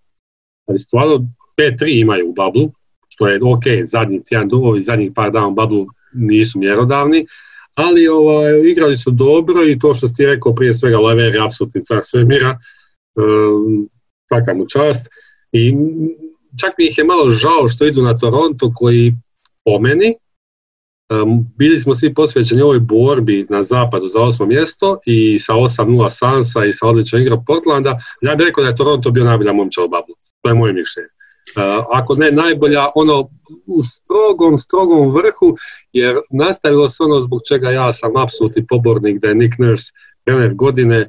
Ali 0.66 0.78
stvarno 0.78 1.26
5-3 1.56 2.00
imaju 2.00 2.28
u 2.28 2.32
bablu, 2.32 2.70
što 3.08 3.28
je 3.28 3.40
ok, 3.42 3.62
zadnji 3.84 4.24
tjedan 4.24 4.48
dugovi, 4.48 4.80
zadnjih 4.80 5.12
par 5.14 5.30
dana 5.30 5.46
u 5.46 5.54
bablu 5.54 5.86
nisu 6.12 6.58
mjerodavni, 6.58 7.26
ali 7.74 8.08
ovaj, 8.08 8.60
igrali 8.70 8.96
su 8.96 9.10
dobro 9.10 9.64
i 9.64 9.78
to 9.78 9.94
što 9.94 10.08
ti 10.08 10.26
rekao 10.26 10.54
prije 10.54 10.74
svega 10.74 10.98
Lever 10.98 11.34
je 11.34 11.44
apsolutni 11.44 11.84
car 11.84 11.98
svemira, 12.02 12.58
um, 13.14 13.88
svaka 14.28 14.54
mu 14.54 14.66
čast. 14.68 15.08
I 15.52 15.74
čak 16.60 16.72
mi 16.78 16.86
ih 16.86 16.98
je 16.98 17.04
malo 17.04 17.28
žao 17.28 17.68
što 17.68 17.86
idu 17.86 18.02
na 18.02 18.18
Toronto 18.18 18.72
koji 18.74 19.12
po 19.64 19.78
meni 19.78 20.14
bili 21.56 21.78
smo 21.78 21.94
svi 21.94 22.14
posvećeni 22.14 22.62
ovoj 22.62 22.80
borbi 22.80 23.46
na 23.50 23.62
zapadu 23.62 24.08
za 24.08 24.20
osmo 24.20 24.46
mjesto 24.46 24.98
i 25.06 25.38
sa 25.38 25.52
8-0 25.52 26.08
Sansa 26.08 26.64
i 26.64 26.72
sa 26.72 26.86
odličnom 26.86 27.22
igrom 27.22 27.44
Portlanda, 27.44 27.98
ja 28.20 28.34
bih 28.34 28.46
rekao 28.46 28.62
da 28.64 28.70
je 28.70 28.76
Toronto 28.76 29.10
bio 29.10 29.24
najbolja 29.24 29.52
momča 29.52 29.82
u. 29.82 29.90
To 30.42 30.48
je 30.48 30.54
moje 30.54 30.72
mišljenje. 30.72 31.08
Ako 31.92 32.14
ne 32.14 32.30
najbolja, 32.30 32.88
ono 32.94 33.28
u 33.66 33.82
strogom, 33.82 34.58
strogom 34.58 35.08
vrhu, 35.08 35.56
jer 35.92 36.16
nastavilo 36.30 36.88
se 36.88 37.02
ono 37.02 37.20
zbog 37.20 37.40
čega 37.48 37.70
ja 37.70 37.92
sam 37.92 38.16
apsolutni 38.16 38.66
pobornik 38.66 39.20
da 39.20 39.28
je 39.28 39.34
Nick 39.34 39.58
Nurse 39.58 39.92
trener 40.24 40.54
godine. 40.54 41.08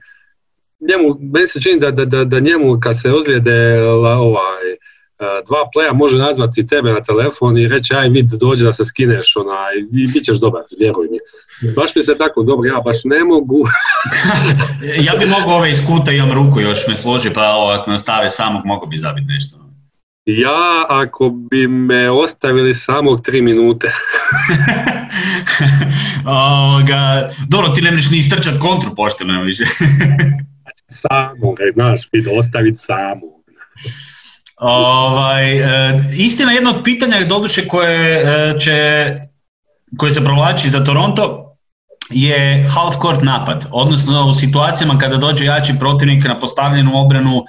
Njemu, 0.79 1.17
meni 1.33 1.47
se 1.47 1.61
čini 1.61 1.79
da, 1.79 1.91
da, 1.91 2.23
da, 2.23 2.39
njemu 2.39 2.79
kad 2.79 3.01
se 3.01 3.11
ozlijede 3.11 3.83
ovaj, 3.83 4.65
dva 5.19 5.69
playa 5.75 5.93
može 5.93 6.17
nazvati 6.17 6.67
tebe 6.67 6.91
na 6.91 7.03
telefon 7.03 7.57
i 7.57 7.67
reći 7.67 7.93
aj 7.93 8.09
vid 8.09 8.25
dođe 8.25 8.65
da 8.65 8.73
se 8.73 8.85
skineš 8.85 9.35
onaj, 9.35 9.77
i 9.91 10.07
bit 10.13 10.25
ćeš 10.25 10.37
dobar, 10.37 10.61
vjeruj 10.79 11.07
mi. 11.11 11.17
Baš 11.75 11.95
mi 11.95 12.03
se 12.03 12.17
tako 12.17 12.43
dobro, 12.43 12.67
ja 12.67 12.81
baš 12.85 12.97
ne 13.03 13.23
mogu. 13.23 13.65
ja 15.07 15.15
bi 15.19 15.25
mogao 15.25 15.57
ove 15.57 15.69
iskuta, 15.69 16.11
imam 16.11 16.31
ruku 16.31 16.59
još 16.59 16.87
me 16.87 16.95
složi, 16.95 17.29
pa 17.33 17.75
ako 17.79 17.89
me 17.89 17.93
ostave 17.93 18.29
samog 18.29 18.61
mogu 18.65 18.85
bi 18.85 18.97
zabiti 18.97 19.27
nešto. 19.27 19.64
Ja, 20.25 20.85
ako 20.89 21.29
bi 21.29 21.67
me 21.67 22.09
ostavili 22.09 22.73
samog 22.73 23.21
tri 23.21 23.41
minute. 23.41 23.91
Ovoga, 26.25 27.29
dobro, 27.47 27.69
ti 27.69 27.81
ne 27.81 27.91
možeš 27.91 28.11
ni 28.11 28.17
istrčat 28.17 28.59
kontru 28.59 28.95
pošteno 28.95 29.43
više. 29.43 29.63
samo, 31.03 31.55
znaš, 31.73 32.01
ostaviti 32.39 32.77
samo. 32.77 33.21
Ovaj, 34.57 35.57
e, 35.57 36.01
istina 36.17 36.51
jedna 36.51 36.69
od 36.69 36.83
pitanja 36.83 37.25
doduše 37.25 37.67
koje, 37.67 38.17
e, 38.17 38.59
će, 38.59 39.09
koje 39.97 40.11
se 40.11 40.23
provlači 40.23 40.69
za 40.69 40.83
Toronto 40.83 41.55
je 42.09 42.67
half 42.69 42.95
court 43.01 43.21
napad, 43.23 43.65
odnosno 43.71 44.27
u 44.27 44.33
situacijama 44.33 44.97
kada 44.97 45.17
dođe 45.17 45.45
jači 45.45 45.73
protivnik 45.79 46.23
na 46.23 46.39
postavljenu 46.39 46.91
obranu 46.95 47.43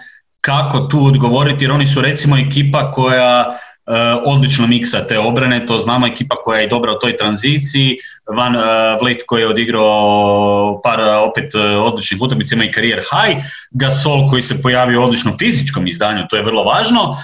kako 0.47 0.81
tu 0.81 1.07
odgovoriti 1.07 1.65
jer 1.65 1.73
oni 1.73 1.87
su 1.87 2.01
recimo 2.01 2.37
ekipa 2.37 2.91
koja 2.91 3.59
Uh, 3.89 3.93
odlično 4.25 4.67
miksa 4.67 5.07
te 5.07 5.19
obrane, 5.19 5.67
to 5.67 5.79
znamo 5.79 6.07
ekipa 6.07 6.35
koja 6.35 6.61
je 6.61 6.67
dobra 6.67 6.93
u 6.93 6.99
toj 6.99 7.17
tranziciji, 7.17 7.97
Van 8.37 8.57
uh, 8.57 8.63
Vliet 9.03 9.23
koji 9.27 9.41
je 9.41 9.49
odigrao 9.49 10.81
par 10.85 11.01
uh, 11.01 11.07
opet 11.31 11.55
odličnih 11.81 12.23
utakmica, 12.23 12.65
i 12.65 12.73
karijer 12.73 12.99
high, 12.99 13.45
Gasol 13.71 14.29
koji 14.29 14.43
se 14.43 14.63
pojavio 14.63 15.01
u 15.01 15.05
odličnom 15.05 15.39
fizičkom 15.39 15.87
izdanju, 15.87 16.27
to 16.31 16.37
je 16.37 16.43
vrlo 16.43 16.65
važno. 16.65 17.17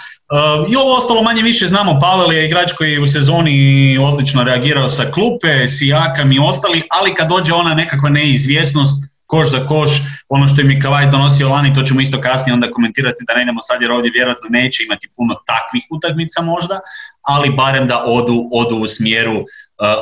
I 0.68 0.76
ovo 0.76 0.96
ostalo 0.96 1.22
manje 1.22 1.42
više 1.42 1.66
znamo, 1.66 1.98
Pavel 1.98 2.32
je 2.32 2.46
igrač 2.46 2.72
koji 2.72 2.92
je 2.92 3.00
u 3.00 3.06
sezoni 3.06 3.98
odlično 3.98 4.44
reagirao 4.44 4.88
sa 4.88 5.04
klupe, 5.10 5.68
Sijakam 5.68 6.32
i 6.32 6.38
ostali, 6.38 6.82
ali 6.90 7.14
kad 7.14 7.28
dođe 7.28 7.52
ona 7.52 7.74
nekakva 7.74 8.08
neizvjesnost, 8.08 9.11
koš 9.32 9.50
za 9.50 9.66
koš, 9.66 9.90
ono 10.28 10.46
što 10.46 10.60
je 10.60 10.66
mi 10.66 10.80
Kavaj 10.80 11.10
donosio 11.10 11.48
lani, 11.48 11.74
to 11.74 11.82
ćemo 11.82 12.00
isto 12.00 12.20
kasnije 12.20 12.54
onda 12.54 12.70
komentirati 12.70 13.24
da 13.26 13.34
ne 13.34 13.42
idemo 13.42 13.60
sad 13.60 13.82
jer 13.82 13.92
ovdje 13.92 14.10
vjerojatno 14.14 14.48
neće 14.50 14.82
imati 14.82 15.08
puno 15.16 15.34
takvih 15.46 15.82
utakmica 15.90 16.42
možda, 16.42 16.80
ali 17.22 17.56
barem 17.56 17.88
da 17.88 18.04
odu, 18.06 18.48
odu 18.52 18.76
u 18.76 18.86
smjeru, 18.86 19.36
uh, 19.38 19.44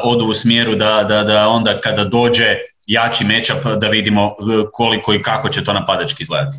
odu 0.02 0.24
u 0.24 0.34
smjeru 0.34 0.74
da, 0.74 1.04
da, 1.08 1.22
da 1.22 1.48
onda 1.48 1.80
kada 1.80 2.04
dođe 2.04 2.56
jači 2.86 3.24
matchup 3.24 3.80
da 3.80 3.88
vidimo 3.88 4.26
uh, 4.26 4.34
koliko 4.72 5.14
i 5.14 5.22
kako 5.22 5.48
će 5.48 5.64
to 5.64 5.72
napadački 5.72 6.22
izgledati. 6.22 6.56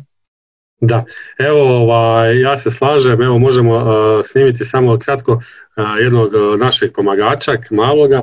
Da, 0.80 1.04
evo 1.38 1.82
ovaj, 1.82 2.40
ja 2.40 2.56
se 2.56 2.70
slažem, 2.70 3.22
evo 3.22 3.38
možemo 3.38 3.76
uh, 3.76 3.84
snimiti 4.24 4.64
samo 4.64 4.98
kratko 4.98 5.32
uh, 5.32 5.42
jednog 6.00 6.30
našeg 6.58 6.92
pomagača, 6.94 7.52
maloga. 7.70 8.22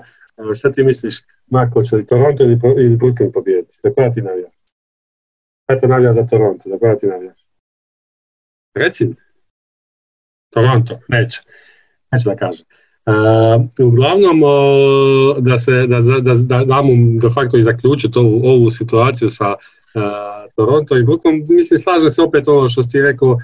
Šta 0.55 0.71
ti 0.71 0.83
misliš, 0.83 1.15
Marko, 1.49 1.83
će 1.83 1.95
li 1.95 2.07
Toronto 2.07 2.43
ili, 2.43 2.59
ili 2.77 2.97
Brooklyn 2.97 3.31
pobijediti? 3.33 3.77
Za 3.83 3.93
koja 3.93 4.11
ti 4.11 4.21
navijaš? 4.21 4.53
Eto 5.67 5.87
navija 5.87 6.13
za 6.13 6.27
Toronto, 6.27 6.69
za 6.69 6.77
koja 6.77 6.95
ti 6.95 7.07
navijaš? 7.07 7.45
Reci 8.75 9.09
Toronto, 10.49 10.99
neće. 11.07 11.41
Neće 12.11 12.29
da 12.29 12.35
kaže. 12.35 12.63
Uh, 13.05 13.85
uglavnom, 13.87 14.41
da 15.39 15.59
se 15.59 15.71
da, 15.71 16.01
da, 16.01 16.33
da 16.33 16.65
damo 16.65 17.19
de 17.21 17.29
facto 17.33 17.57
i 17.57 17.63
zaključiti 17.63 18.19
ovu, 18.19 18.41
ovu 18.43 18.71
situaciju 18.71 19.29
sa 19.29 19.49
uh, 19.49 20.51
Toronto 20.55 20.97
i 20.97 21.03
Brooklyn, 21.03 21.45
mislim 21.49 21.79
slažem 21.79 22.09
se 22.09 22.21
opet 22.21 22.47
ovo 22.47 22.67
što 22.67 22.83
si 22.83 23.01
rekao, 23.01 23.37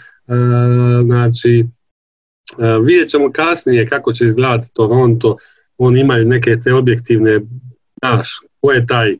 znači 1.05 1.65
vidjet 2.85 3.09
ćemo 3.09 3.31
kasnije 3.31 3.87
kako 3.87 4.13
će 4.13 4.25
izgledati 4.25 4.73
Toronto, 4.73 5.37
oni 5.77 5.99
imaju 5.99 6.25
neke 6.25 6.57
te 6.63 6.73
objektivne 6.73 7.39
znaš, 8.13 8.39
ko 8.61 8.71
je 8.71 8.87
taj, 8.87 9.17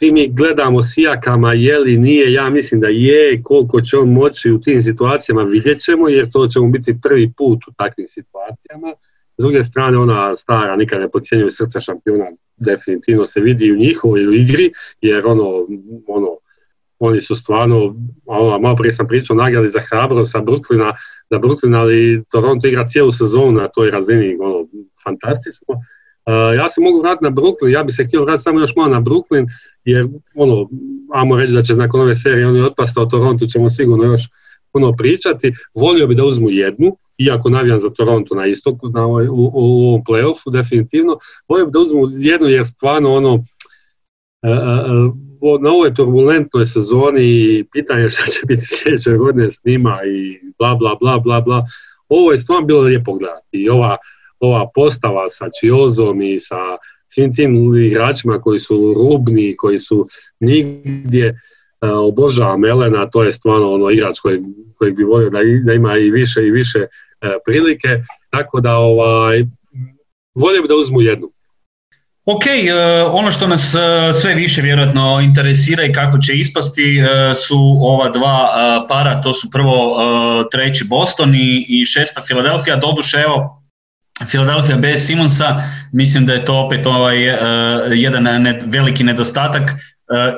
svi 0.00 0.12
mi 0.12 0.32
gledamo 0.32 0.82
sijakama, 0.82 1.52
je 1.52 1.78
li, 1.78 1.98
nije, 1.98 2.32
ja 2.32 2.50
mislim 2.50 2.80
da 2.80 2.88
je, 2.88 3.42
koliko 3.42 3.80
će 3.80 3.96
on 3.96 4.12
moći 4.12 4.50
u 4.50 4.60
tim 4.60 4.82
situacijama 4.82 5.42
vidjet 5.42 5.80
ćemo, 5.80 6.08
jer 6.08 6.30
to 6.30 6.46
će 6.46 6.60
mu 6.60 6.70
biti 6.70 7.00
prvi 7.02 7.32
put 7.36 7.58
u 7.68 7.72
takvim 7.76 8.06
situacijama. 8.08 8.92
S 9.38 9.42
druge 9.42 9.64
strane, 9.64 9.98
ona 9.98 10.36
stara, 10.36 10.76
nikad 10.76 11.00
ne 11.00 11.10
podcjenjuje 11.10 11.50
srca 11.50 11.80
šampiona, 11.80 12.24
definitivno 12.56 13.26
se 13.26 13.40
vidi 13.40 13.72
u 13.72 13.76
njihovoj 13.76 14.36
igri, 14.36 14.72
jer 15.00 15.26
ono, 15.26 15.66
ono, 16.06 16.28
oni 16.98 17.20
su 17.20 17.36
stvarno, 17.36 17.96
ono, 18.26 18.58
malo 18.58 18.76
prije 18.76 18.92
sam 18.92 19.06
pričao, 19.06 19.36
nagrali 19.36 19.68
za 19.68 19.80
hrabro 19.80 20.24
sa 20.24 20.38
Brooklyna, 20.38 20.92
za 21.30 21.38
Brooklyn, 21.38 21.76
ali 21.76 22.24
Toronto 22.30 22.66
igra 22.66 22.88
cijelu 22.88 23.12
sezonu 23.12 23.52
na 23.52 23.68
toj 23.68 23.90
razini, 23.90 24.36
ono, 24.40 24.66
fantastično 25.04 25.74
ja 26.56 26.68
se 26.68 26.80
mogu 26.80 27.00
vratiti 27.00 27.24
na 27.24 27.30
Brooklyn, 27.30 27.68
ja 27.68 27.84
bih 27.84 27.94
se 27.94 28.04
htio 28.04 28.24
vratiti 28.24 28.42
samo 28.42 28.60
još 28.60 28.76
malo 28.76 28.88
na 28.88 29.00
Brooklyn, 29.00 29.46
jer 29.84 30.08
ono, 30.34 30.68
ajmo 31.14 31.36
reći 31.36 31.52
da 31.52 31.62
će 31.62 31.74
nakon 31.74 32.00
ove 32.00 32.14
serije 32.14 32.48
oni 32.48 32.60
otpasta 32.60 33.02
od 33.02 33.10
Toronto, 33.10 33.46
ćemo 33.46 33.68
sigurno 33.68 34.04
još 34.04 34.22
puno 34.72 34.92
pričati. 34.92 35.52
Volio 35.74 36.06
bi 36.06 36.14
da 36.14 36.24
uzmu 36.24 36.50
jednu, 36.50 36.96
iako 37.18 37.50
navijam 37.50 37.80
za 37.80 37.90
Toronto 37.90 38.34
na 38.34 38.46
istoku, 38.46 38.88
na 38.88 39.06
ovaj, 39.06 39.28
u, 39.28 39.50
u, 39.54 39.88
ovom 39.88 40.02
playoffu, 40.04 40.52
definitivno. 40.52 41.18
Volio 41.48 41.66
bi 41.66 41.72
da 41.72 41.78
uzmu 41.78 42.08
jednu, 42.18 42.48
jer 42.48 42.66
stvarno 42.66 43.14
ono, 43.14 43.42
na 45.60 45.70
ovoj 45.70 45.94
turbulentnoj 45.94 46.66
sezoni 46.66 47.64
pitanje 47.72 48.08
šta 48.08 48.22
će 48.22 48.40
biti 48.46 48.62
sljedeće 48.66 49.12
godine 49.12 49.50
s 49.50 49.64
njima 49.64 49.98
i 50.06 50.40
bla 50.58 50.74
bla 50.74 50.96
bla 51.00 51.18
bla 51.18 51.40
bla. 51.40 51.66
Ovo 52.08 52.32
je 52.32 52.38
stvarno 52.38 52.66
bilo 52.66 52.80
lijepo 52.80 53.12
gledati 53.12 53.58
i 53.58 53.68
ova 53.68 53.96
ova 54.40 54.70
postava 54.74 55.30
sa 55.30 55.46
Čiozom 55.60 56.22
i 56.22 56.38
sa 56.38 56.56
svim 57.08 57.34
tim 57.34 57.74
igračima 57.76 58.40
koji 58.40 58.58
su 58.58 58.94
rubni, 58.96 59.56
koji 59.56 59.78
su 59.78 60.08
nigdje 60.40 61.28
uh, 61.30 61.90
obožavam 61.90 62.60
Melena, 62.60 63.10
to 63.10 63.22
je 63.22 63.32
stvarno 63.32 63.72
ono 63.72 63.90
igrač 63.90 64.18
koji, 64.18 64.40
koji 64.78 64.92
bi 64.92 65.04
volio 65.04 65.30
da, 65.30 65.38
da 65.64 65.72
ima 65.72 65.96
i 65.96 66.10
više 66.10 66.46
i 66.46 66.50
više 66.50 66.78
uh, 66.78 67.28
prilike, 67.46 67.88
tako 68.30 68.60
da 68.60 68.76
ovaj, 68.76 69.44
volio 70.34 70.62
bi 70.62 70.68
da 70.68 70.74
uzmu 70.74 71.00
jednu. 71.00 71.30
Ok, 72.24 72.42
uh, 72.44 73.14
ono 73.14 73.32
što 73.32 73.46
nas 73.46 73.74
sve 74.20 74.34
više 74.34 74.62
vjerojatno 74.62 75.20
interesira 75.22 75.84
i 75.84 75.92
kako 75.92 76.18
će 76.18 76.34
ispasti 76.34 77.02
su 77.46 77.76
ova 77.80 78.08
dva 78.08 78.48
para, 78.88 79.22
to 79.22 79.32
su 79.32 79.50
prvo 79.50 79.96
treći 80.52 80.84
Boston 80.84 81.34
i, 81.34 81.66
i 81.68 81.86
šesta 81.86 82.22
Filadelfija, 82.28 82.76
doduše 82.76 83.18
evo 83.18 83.59
Philadelphia 84.28 84.76
bez 84.76 85.06
Simonsa, 85.06 85.62
mislim 85.92 86.26
da 86.26 86.32
je 86.32 86.44
to 86.44 86.58
opet 86.58 86.86
ovaj, 86.86 87.28
uh, 87.28 87.36
jedan 87.92 88.22
ne, 88.22 88.58
veliki 88.64 89.04
nedostatak. 89.04 89.70
Uh, 89.70 90.34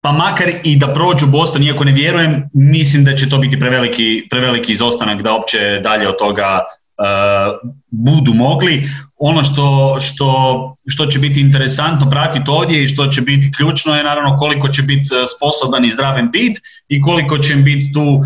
pa 0.00 0.12
makar 0.12 0.48
i 0.64 0.76
da 0.76 0.94
prođu 0.94 1.26
Boston, 1.26 1.62
iako 1.62 1.84
ne 1.84 1.92
vjerujem, 1.92 2.50
mislim 2.54 3.04
da 3.04 3.14
će 3.14 3.28
to 3.28 3.38
biti 3.38 3.58
preveliki, 3.60 4.26
preveliki 4.30 4.72
izostanak 4.72 5.22
da 5.22 5.34
opće 5.34 5.80
dalje 5.82 6.08
od 6.08 6.18
toga 6.18 6.60
budu 7.90 8.34
mogli. 8.34 8.88
Ono 9.18 9.42
što, 9.42 9.96
što, 10.00 10.76
što 10.88 11.06
će 11.06 11.18
biti 11.18 11.40
interesantno 11.40 12.10
pratiti 12.10 12.50
ovdje 12.50 12.82
i 12.82 12.88
što 12.88 13.06
će 13.06 13.20
biti 13.20 13.52
ključno 13.56 13.96
je 13.96 14.04
naravno 14.04 14.36
koliko 14.36 14.68
će 14.68 14.82
biti 14.82 15.02
e, 15.14 15.26
sposoban 15.36 15.84
i 15.84 15.90
zdrav 15.90 16.14
bit 16.32 16.58
i 16.88 17.00
koliko 17.00 17.38
će 17.38 17.54
biti 17.54 17.92
tu 17.92 18.02
uh, 18.02 18.24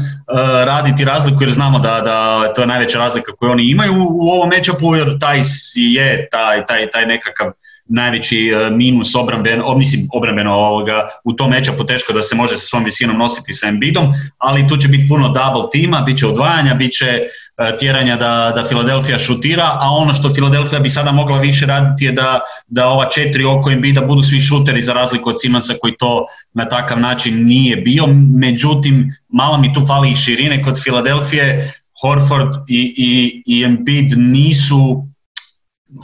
raditi 0.65 1.05
razliku 1.05 1.43
jer 1.43 1.53
znamo 1.53 1.79
da, 1.79 2.01
da 2.01 2.53
to 2.55 2.61
je 2.61 2.67
najveća 2.67 2.99
razlika 2.99 3.33
koju 3.33 3.51
oni 3.51 3.71
imaju 3.71 3.93
u, 4.11 4.29
ovom 4.29 4.49
matchupu 4.49 4.97
jer 4.97 5.19
taj 5.19 5.41
je 5.75 6.29
taj, 6.31 6.67
taj, 6.67 6.91
taj 6.91 7.07
nekakav 7.07 7.53
najveći 7.91 8.49
e, 8.49 8.71
minus 8.71 9.15
obramben, 9.15 9.63
mislim 9.77 10.09
obrambeno 10.13 10.55
ovoga, 10.55 11.07
u 11.25 11.33
tom 11.33 11.51
mečapu 11.51 11.85
teško 11.85 12.13
da 12.13 12.23
se 12.23 12.37
može 12.37 12.55
sa 12.55 12.67
svom 12.67 12.85
visinom 12.85 13.17
nositi 13.17 13.53
sa 13.53 13.69
Embiidom, 13.69 14.13
ali 14.39 14.69
tu 14.69 14.77
će 14.77 14.89
biti 14.89 15.09
puno 15.09 15.29
double 15.29 15.71
tima, 15.73 16.03
bit 16.07 16.19
će 16.19 16.27
odvajanja, 16.27 16.75
bit 16.75 16.93
će 16.93 17.07
e, 17.07 17.77
tjeranja 17.79 18.17
da, 18.17 18.53
da 18.55 18.65
Filadelfija 18.65 19.19
šutira, 19.19 19.71
a 19.81 19.91
ono 19.91 20.13
što 20.13 20.35
Filadelfija 20.35 20.81
bi 20.81 20.89
sada 20.89 21.13
mogla 21.13 21.39
više 21.39 21.67
raditi 21.67 22.05
je 22.05 22.13
da, 22.13 22.41
da 22.67 22.89
ova 22.89 23.09
četiri 23.11 23.45
oko 23.45 23.71
Embida 23.71 24.01
budu 24.01 24.23
svi 24.23 24.41
šuteri 24.41 24.81
za 24.81 24.93
razliku 24.93 25.31
od 25.31 25.41
Simonsa 25.41 25.75
koji 25.81 25.97
to 25.99 26.25
na 26.55 26.65
takav 26.65 27.01
način 27.01 27.47
nije 27.47 27.77
bio, 27.77 28.07
međutim 28.39 29.15
malo 29.29 29.59
mi 29.59 29.73
tu 29.73 29.87
fali 29.87 30.11
i 30.11 30.17
širine 30.17 30.63
kod 30.63 30.83
Filadelfije, 30.83 31.73
Horford 32.03 32.55
i, 32.69 32.95
i, 32.97 33.43
i 33.47 33.65
Embiid 33.65 34.13
nisu 34.17 35.10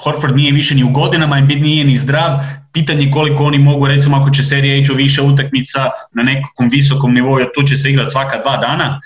Horford 0.05 0.37
nije 0.37 0.52
više 0.52 0.75
ni 0.75 0.85
u 0.85 0.90
godinama, 0.90 1.38
Embiid 1.38 1.62
nije 1.62 1.85
ni 1.85 1.97
zdrav, 1.97 2.38
pitanje 2.73 3.11
koliko 3.11 3.45
oni 3.45 3.59
mogu, 3.59 3.87
recimo 3.87 4.16
ako 4.16 4.31
će 4.31 4.43
serija 4.43 4.76
ići 4.76 4.93
u 4.93 4.95
više 4.95 5.23
utakmica 5.23 5.90
na 6.14 6.23
nekom 6.23 6.69
visokom 6.71 7.14
nivou, 7.14 7.38
jer 7.38 7.49
tu 7.55 7.62
će 7.62 7.76
se 7.76 7.90
igrati 7.90 8.11
svaka 8.11 8.40
dva 8.43 8.57
dana, 8.57 9.00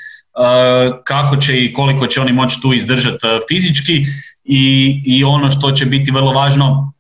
kako 1.04 1.37
će 1.37 1.64
i 1.64 1.72
koliko 1.72 2.06
će 2.06 2.20
oni 2.20 2.32
moći 2.32 2.60
tu 2.62 2.72
izdržati 2.75 3.26
fizički. 3.49 4.04
I, 4.44 5.02
i 5.06 5.25
ono 5.25 5.50
što 5.50 5.70
će 5.70 5.87
biti 5.87 6.10
vrlo 6.10 6.32
važno 6.32 6.92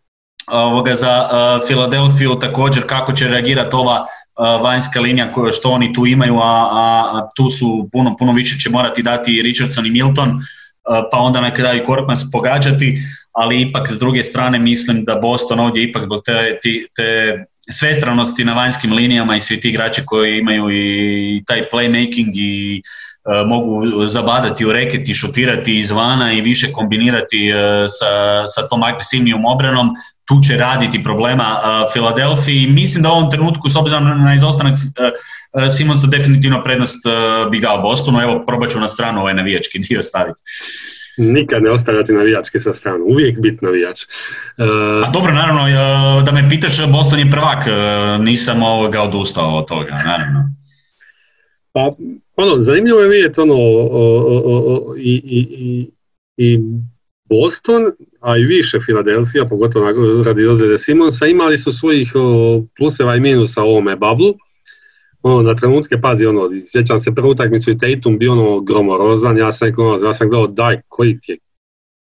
ovoga 0.50 0.94
za 0.94 1.28
Filadelfiju 1.66 2.34
također 2.34 2.86
kako 2.86 3.12
će 3.12 3.28
reagirati 3.28 3.76
ova 3.76 4.04
vanjska 4.62 5.00
linija 5.00 5.32
što 5.58 5.70
oni 5.70 5.92
tu 5.92 6.06
imaju, 6.06 6.36
a, 6.36 6.68
a, 6.72 7.28
tu 7.36 7.50
su 7.50 7.88
puno, 7.92 8.16
puno 8.16 8.32
više 8.32 8.58
će 8.58 8.70
morati 8.70 9.02
dati 9.02 9.42
Richardson 9.42 9.86
i 9.86 9.90
Milton, 9.90 10.40
pa 11.12 11.18
onda 11.18 11.40
na 11.40 11.54
kraju 11.54 11.84
Korkmaz 11.86 12.30
pogađati, 12.32 12.98
ali 13.32 13.60
ipak 13.60 13.88
s 13.90 13.98
druge 13.98 14.22
strane 14.22 14.58
mislim 14.58 15.04
da 15.04 15.14
Boston 15.14 15.60
ovdje 15.60 15.82
ipak 15.82 16.04
zbog 16.04 16.22
te, 16.24 16.58
te 16.96 17.38
svestranosti 17.70 18.44
na 18.44 18.54
vanjskim 18.54 18.92
linijama 18.92 19.36
i 19.36 19.40
svi 19.40 19.60
ti 19.60 19.68
igrači 19.68 20.02
koji 20.06 20.38
imaju 20.38 20.70
i 20.70 21.42
taj 21.46 21.68
playmaking 21.72 22.30
i 22.34 22.82
mogu 23.46 24.06
zabadati 24.06 24.66
u 24.66 24.72
reket 24.72 25.08
i 25.08 25.14
šutirati 25.14 25.76
izvana 25.76 26.32
i 26.32 26.40
više 26.40 26.72
kombinirati 26.72 27.52
sa, 27.88 28.46
sa 28.46 28.68
tom 28.68 28.82
agresivnijom 28.82 29.44
obranom, 29.44 29.88
tu 30.24 30.40
će 30.48 30.56
raditi 30.56 31.02
problema 31.02 31.60
Filadelfiji. 31.92 32.66
Mislim 32.66 33.02
da 33.02 33.08
u 33.08 33.12
ovom 33.12 33.30
trenutku, 33.30 33.68
s 33.68 33.76
obzirom 33.76 34.24
na 34.24 34.34
izostanak 34.34 34.74
Simonsa, 35.76 36.06
definitivno 36.06 36.62
prednost 36.62 37.04
bi 37.50 37.60
dao 37.60 37.82
Bostonu. 37.82 38.20
Evo, 38.20 38.44
probat 38.46 38.70
ću 38.70 38.80
na 38.80 38.88
stranu 38.88 39.20
ovaj 39.20 39.34
navijački 39.34 39.78
dio 39.78 40.02
staviti. 40.02 40.42
Nikad 41.20 41.62
ne 41.62 41.70
ostavljati 41.70 42.12
navijački 42.12 42.60
sa 42.60 42.74
stranu, 42.74 43.04
uvijek 43.04 43.40
biti 43.40 43.64
navijač. 43.64 44.00
A 45.04 45.10
dobro, 45.12 45.32
naravno, 45.32 45.62
da 46.24 46.32
me 46.32 46.48
pitaš, 46.48 46.86
Boston 46.92 47.18
je 47.18 47.30
prvak, 47.30 47.64
nisam 48.20 48.62
ovoga 48.62 49.02
odustao 49.02 49.58
od 49.58 49.68
toga, 49.68 50.02
naravno. 50.04 50.54
Pa, 51.72 51.90
ono, 52.36 52.62
zanimljivo 52.62 53.00
je 53.00 53.08
vidjeti 53.08 53.40
ono, 53.40 53.56
i, 54.98 55.22
i, 55.24 55.46
i, 55.50 55.90
i 56.36 56.60
Boston, 57.24 57.82
a 58.20 58.36
i 58.36 58.44
više 58.44 58.78
Filadelfija, 58.80 59.44
pogotovo 59.44 59.86
radi 60.22 60.46
ozljede 60.46 60.78
Simonsa, 60.78 61.26
imali 61.26 61.58
su 61.58 61.72
svojih 61.72 62.12
pluseva 62.76 63.16
i 63.16 63.20
minusa 63.20 63.62
u 63.62 63.68
ovome 63.68 63.96
bablu. 63.96 64.34
Ono, 65.22 65.42
na 65.42 65.54
trenutke, 65.54 66.00
pazi, 66.00 66.26
ono, 66.26 66.50
sjećam 66.72 66.98
se 66.98 67.14
prvu 67.14 67.30
utakmicu 67.30 67.70
i 67.70 67.78
Tatum 67.78 68.18
bio 68.18 68.32
ono 68.32 68.60
gromorozan, 68.60 69.38
ja 69.38 69.52
sam 69.52 69.68
rekao, 69.68 69.84
ono, 69.86 70.06
ja 70.06 70.14
sam 70.14 70.28
gledao, 70.28 70.46
daj, 70.46 70.80
koji 70.88 71.20
ti 71.20 71.32
je 71.32 71.38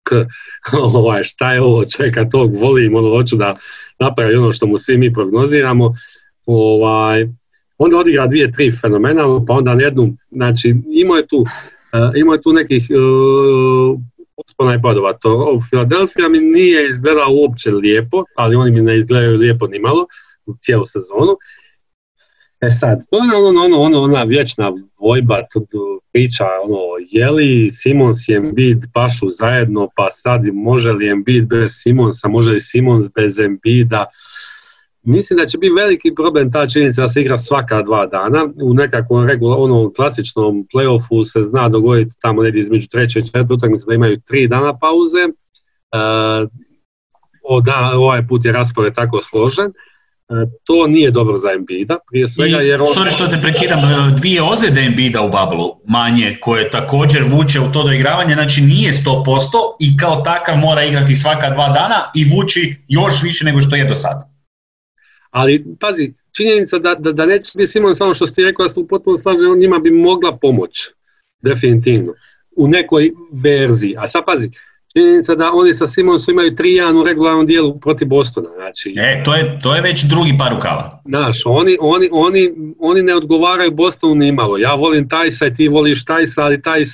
k, 0.03 0.25
ovaj, 0.95 1.23
šta 1.23 1.53
je 1.53 1.61
ovo, 1.61 1.85
čeka 1.85 2.29
tog, 2.29 2.55
volim, 2.55 2.95
ono, 2.95 3.09
hoću 3.09 3.35
da 3.35 3.55
napravi 3.99 4.35
ono 4.35 4.51
što 4.51 4.67
mu 4.67 4.77
svi 4.77 4.97
mi 4.97 5.13
prognoziramo. 5.13 5.93
Ovaj, 6.45 7.27
onda 7.77 7.97
odigra 7.97 8.27
dvije, 8.27 8.51
tri 8.51 8.71
fenomenalno, 8.71 9.45
pa 9.45 9.53
onda 9.53 9.71
jednu, 9.71 10.15
znači, 10.31 10.75
imao 10.91 11.17
je 11.17 11.27
tu, 11.27 11.37
uh, 11.37 11.47
imao 12.15 12.33
je 12.33 12.41
tu 12.41 12.53
nekih 12.53 12.87
uh, 12.89 13.99
uspona 14.37 14.75
i 14.75 14.81
padova. 14.81 15.13
To, 15.13 15.59
Filadelfija 15.69 16.29
mi 16.29 16.39
nije 16.39 16.89
izgledala 16.89 17.27
uopće 17.29 17.71
lijepo, 17.71 18.23
ali 18.35 18.55
oni 18.55 18.71
mi 18.71 18.81
ne 18.81 18.97
izgledaju 18.97 19.37
lijepo 19.37 19.67
ni 19.67 19.79
malo 19.79 20.05
u 20.45 20.55
cijelu 20.61 20.85
sezonu. 20.85 21.37
E 22.61 22.69
sad, 22.69 22.99
to 23.11 23.17
je 23.17 23.37
ono, 23.37 23.63
ono, 23.63 23.81
ono, 23.81 24.01
ona 24.01 24.23
vječna 24.23 24.73
vojba, 24.99 25.37
priča, 26.13 26.45
ono, 26.63 26.77
je 27.09 27.31
li 27.31 27.69
Simons 27.71 28.29
i 28.29 28.33
Embiid 28.33 28.83
pašu 28.93 29.29
zajedno, 29.29 29.89
pa 29.95 30.07
sad 30.11 30.41
može 30.53 30.91
li 30.91 31.09
Embiid 31.09 31.47
bez 31.47 31.71
Simonsa, 31.73 32.27
može 32.27 32.51
li 32.51 32.59
Simons 32.59 33.05
bez 33.15 33.39
Embiida, 33.39 34.05
Mislim 35.03 35.37
da 35.37 35.45
će 35.45 35.57
biti 35.57 35.73
veliki 35.73 36.15
problem 36.15 36.51
ta 36.51 36.67
činjenica 36.67 37.01
da 37.01 37.07
se 37.07 37.21
igra 37.21 37.37
svaka 37.37 37.81
dva 37.81 38.05
dana. 38.05 38.47
U 38.63 38.73
nekakvom 38.73 39.27
onom 39.41 39.93
klasičnom 39.93 40.67
playoffu 40.73 41.31
se 41.31 41.43
zna 41.43 41.69
dogoditi 41.69 42.15
tamo 42.21 42.43
negdje 42.43 42.59
između 42.59 42.87
treće 42.87 43.19
i 43.19 43.25
četvrte 43.25 43.53
utakmice 43.53 43.85
da 43.87 43.93
imaju 43.93 44.21
tri 44.27 44.47
dana 44.47 44.77
pauze. 44.77 45.19
E, 45.19 45.99
o, 47.43 47.61
da, 47.61 47.91
ovaj 47.95 48.27
put 48.27 48.45
je 48.45 48.51
raspored 48.51 48.93
tako 48.93 49.21
složen. 49.21 49.71
E, 50.29 50.33
to 50.63 50.87
nije 50.87 51.11
dobro 51.11 51.37
za 51.37 51.51
Embida, 51.51 51.97
prije 52.11 52.27
svega 52.27 52.57
jer... 52.57 52.81
On... 52.81 52.87
Sorry 52.87 53.11
što 53.15 53.27
te 53.27 53.41
prekidam, 53.41 53.79
e, 53.79 54.15
dvije 54.17 54.41
ozljede 54.41 54.81
Embida 54.81 55.21
u 55.21 55.29
bablu 55.29 55.67
manje, 55.87 56.37
koje 56.41 56.69
također 56.69 57.23
vuče 57.23 57.59
u 57.59 57.71
to 57.71 57.83
doigravanje, 57.83 58.33
znači 58.33 58.61
nije 58.61 58.91
100% 58.91 59.25
i 59.79 59.97
kao 59.97 60.15
takav 60.15 60.57
mora 60.57 60.83
igrati 60.83 61.15
svaka 61.15 61.49
dva 61.49 61.67
dana 61.67 62.11
i 62.15 62.25
vući 62.35 62.75
još 62.87 63.23
više 63.23 63.45
nego 63.45 63.61
što 63.61 63.75
je 63.75 63.85
do 63.85 63.95
sada. 63.95 64.29
Ali, 65.31 65.65
pazi, 65.79 66.13
činjenica 66.37 66.79
da, 66.79 66.95
da, 66.95 67.11
da 67.11 67.25
neće 67.25 67.51
biti 67.55 67.67
Simon 67.67 67.95
samo 67.95 68.13
što 68.13 68.27
ste 68.27 68.43
rekao, 68.43 68.63
ja 68.63 68.69
sam 68.69 68.87
potpuno 68.87 69.17
slažem, 69.17 69.51
on 69.51 69.59
njima 69.59 69.79
bi 69.79 69.91
mogla 69.91 70.37
pomoć, 70.37 70.87
definitivno, 71.41 72.13
u 72.57 72.67
nekoj 72.67 73.11
verziji. 73.31 73.95
A 73.97 74.07
sad 74.07 74.25
pazi, 74.25 74.49
činjenica 74.93 75.35
da 75.35 75.51
oni 75.53 75.73
sa 75.73 75.87
Simonsom 75.87 76.31
imaju 76.31 76.51
3-1 76.51 77.01
u 77.01 77.03
regularnom 77.03 77.45
dijelu 77.45 77.79
protiv 77.79 78.07
Bostona. 78.07 78.49
Znači, 78.55 78.93
e, 78.97 79.23
to 79.23 79.35
je, 79.35 79.59
to 79.59 79.75
je 79.75 79.81
već 79.81 80.03
drugi 80.03 80.37
par 80.37 80.53
rukava. 80.53 81.01
Znaš, 81.05 81.41
oni, 81.45 81.77
oni, 81.79 82.09
oni, 82.11 82.51
oni 82.79 83.01
ne 83.01 83.15
odgovaraju 83.15 83.71
Bostonu 83.71 84.15
ni 84.15 84.31
malo. 84.31 84.57
Ja 84.57 84.73
volim 84.73 85.09
Tajsa 85.09 85.45
i 85.47 85.53
ti 85.53 85.67
voliš 85.67 86.05
Tajsa, 86.05 86.43
ali 86.43 86.61
Tajs, 86.61 86.89